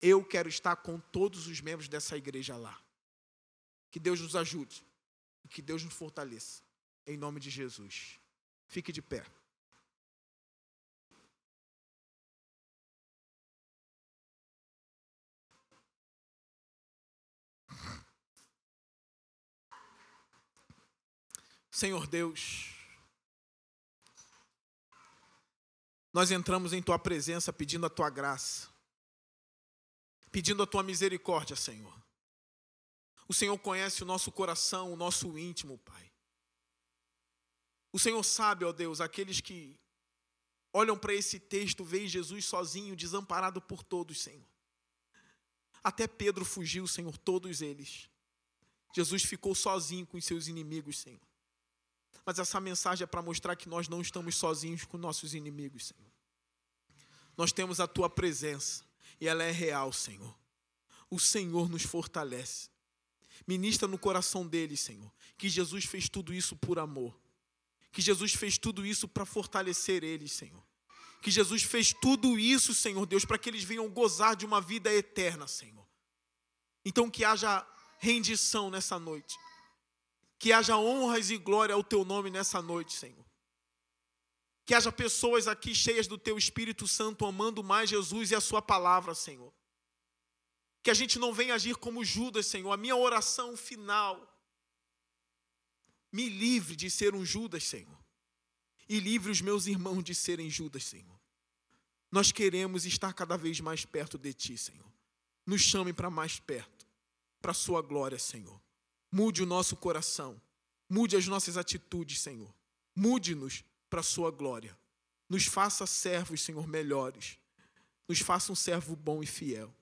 Eu 0.00 0.24
quero 0.24 0.48
estar 0.48 0.76
com 0.76 0.98
todos 0.98 1.48
os 1.48 1.60
membros 1.60 1.88
dessa 1.88 2.16
igreja 2.16 2.56
lá. 2.56 2.80
Que 3.90 4.00
Deus 4.00 4.20
nos 4.20 4.34
ajude 4.34 4.84
e 5.44 5.48
que 5.48 5.60
Deus 5.60 5.84
nos 5.84 5.92
fortaleça. 5.92 6.62
Em 7.06 7.16
nome 7.16 7.40
de 7.40 7.50
Jesus. 7.50 8.18
Fique 8.66 8.92
de 8.92 9.02
pé. 9.02 9.24
Senhor 21.72 22.06
Deus, 22.06 22.68
nós 26.12 26.30
entramos 26.30 26.74
em 26.74 26.82
Tua 26.82 26.98
presença 26.98 27.50
pedindo 27.50 27.86
a 27.86 27.90
Tua 27.90 28.10
graça, 28.10 28.68
pedindo 30.30 30.62
a 30.62 30.66
Tua 30.66 30.82
misericórdia, 30.82 31.56
Senhor. 31.56 31.98
O 33.26 33.32
Senhor 33.32 33.58
conhece 33.58 34.02
o 34.02 34.06
nosso 34.06 34.30
coração, 34.30 34.92
o 34.92 34.96
nosso 34.96 35.38
íntimo, 35.38 35.78
Pai. 35.78 36.12
O 37.90 37.98
Senhor 37.98 38.22
sabe, 38.22 38.66
ó 38.66 38.72
Deus, 38.72 39.00
aqueles 39.00 39.40
que 39.40 39.80
olham 40.74 40.98
para 40.98 41.14
esse 41.14 41.40
texto, 41.40 41.82
veem 41.82 42.06
Jesus 42.06 42.44
sozinho, 42.44 42.94
desamparado 42.94 43.62
por 43.62 43.82
todos, 43.82 44.20
Senhor. 44.20 44.46
Até 45.82 46.06
Pedro 46.06 46.44
fugiu, 46.44 46.86
Senhor, 46.86 47.16
todos 47.16 47.62
eles. 47.62 48.10
Jesus 48.94 49.22
ficou 49.22 49.54
sozinho 49.54 50.06
com 50.06 50.18
os 50.18 50.24
seus 50.26 50.48
inimigos, 50.48 50.98
Senhor. 50.98 51.31
Mas 52.24 52.38
essa 52.38 52.60
mensagem 52.60 53.04
é 53.04 53.06
para 53.06 53.22
mostrar 53.22 53.56
que 53.56 53.68
nós 53.68 53.88
não 53.88 54.00
estamos 54.00 54.36
sozinhos 54.36 54.84
com 54.84 54.96
nossos 54.96 55.34
inimigos, 55.34 55.86
Senhor. 55.88 56.10
Nós 57.36 57.52
temos 57.52 57.80
a 57.80 57.86
tua 57.86 58.08
presença 58.08 58.84
e 59.20 59.26
ela 59.26 59.42
é 59.42 59.50
real, 59.50 59.92
Senhor. 59.92 60.34
O 61.10 61.18
Senhor 61.18 61.68
nos 61.68 61.82
fortalece. 61.82 62.70
Ministra 63.46 63.88
no 63.88 63.98
coração 63.98 64.46
deles, 64.46 64.80
Senhor, 64.80 65.10
que 65.36 65.48
Jesus 65.48 65.84
fez 65.84 66.08
tudo 66.08 66.32
isso 66.32 66.56
por 66.56 66.78
amor. 66.78 67.18
Que 67.90 68.00
Jesus 68.00 68.34
fez 68.34 68.56
tudo 68.56 68.86
isso 68.86 69.08
para 69.08 69.26
fortalecer 69.26 70.04
eles, 70.04 70.32
Senhor. 70.32 70.62
Que 71.20 71.30
Jesus 71.30 71.62
fez 71.62 71.92
tudo 71.92 72.38
isso, 72.38 72.74
Senhor 72.74 73.04
Deus, 73.06 73.24
para 73.24 73.38
que 73.38 73.50
eles 73.50 73.64
venham 73.64 73.88
gozar 73.88 74.34
de 74.34 74.46
uma 74.46 74.60
vida 74.60 74.92
eterna, 74.92 75.46
Senhor. 75.46 75.86
Então 76.84 77.10
que 77.10 77.24
haja 77.24 77.66
rendição 77.98 78.70
nessa 78.70 78.98
noite. 78.98 79.36
Que 80.42 80.52
haja 80.52 80.76
honras 80.76 81.30
e 81.30 81.38
glória 81.38 81.72
ao 81.72 81.84
teu 81.84 82.04
nome 82.04 82.28
nessa 82.28 82.60
noite, 82.60 82.94
Senhor. 82.94 83.24
Que 84.66 84.74
haja 84.74 84.90
pessoas 84.90 85.46
aqui 85.46 85.72
cheias 85.72 86.08
do 86.08 86.18
teu 86.18 86.36
Espírito 86.36 86.88
Santo 86.88 87.24
amando 87.24 87.62
mais 87.62 87.88
Jesus 87.88 88.32
e 88.32 88.34
a 88.34 88.40
sua 88.40 88.60
palavra, 88.60 89.14
Senhor. 89.14 89.54
Que 90.82 90.90
a 90.90 90.94
gente 90.94 91.16
não 91.16 91.32
venha 91.32 91.54
agir 91.54 91.76
como 91.76 92.04
Judas, 92.04 92.46
Senhor. 92.46 92.72
A 92.72 92.76
minha 92.76 92.96
oração 92.96 93.56
final. 93.56 94.36
Me 96.10 96.28
livre 96.28 96.74
de 96.74 96.90
ser 96.90 97.14
um 97.14 97.24
Judas, 97.24 97.62
Senhor. 97.62 98.04
E 98.88 98.98
livre 98.98 99.30
os 99.30 99.40
meus 99.40 99.68
irmãos 99.68 100.02
de 100.02 100.12
serem 100.12 100.50
Judas, 100.50 100.82
Senhor. 100.82 101.20
Nós 102.10 102.32
queremos 102.32 102.84
estar 102.84 103.12
cada 103.12 103.36
vez 103.36 103.60
mais 103.60 103.84
perto 103.84 104.18
de 104.18 104.34
Ti, 104.34 104.58
Senhor. 104.58 104.92
Nos 105.46 105.60
chame 105.60 105.92
para 105.92 106.10
mais 106.10 106.40
perto, 106.40 106.84
para 107.40 107.52
a 107.52 107.54
Sua 107.54 107.80
glória, 107.80 108.18
Senhor. 108.18 108.60
Mude 109.12 109.42
o 109.42 109.46
nosso 109.46 109.76
coração. 109.76 110.40
Mude 110.88 111.16
as 111.16 111.26
nossas 111.26 111.58
atitudes, 111.58 112.20
Senhor. 112.20 112.52
Mude-nos 112.96 113.62
para 113.90 114.00
a 114.00 114.02
sua 114.02 114.30
glória. 114.30 114.76
Nos 115.28 115.44
faça 115.44 115.86
servos, 115.86 116.40
Senhor, 116.40 116.66
melhores. 116.66 117.38
Nos 118.08 118.20
faça 118.20 118.50
um 118.50 118.54
servo 118.54 118.96
bom 118.96 119.22
e 119.22 119.26
fiel 119.26 119.72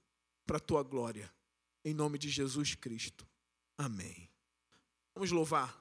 para 0.44 0.56
a 0.56 0.60
tua 0.60 0.82
glória. 0.82 1.32
Em 1.84 1.94
nome 1.94 2.18
de 2.18 2.28
Jesus 2.28 2.74
Cristo. 2.74 3.26
Amém. 3.78 4.28
Vamos 5.14 5.30
louvar. 5.30 5.80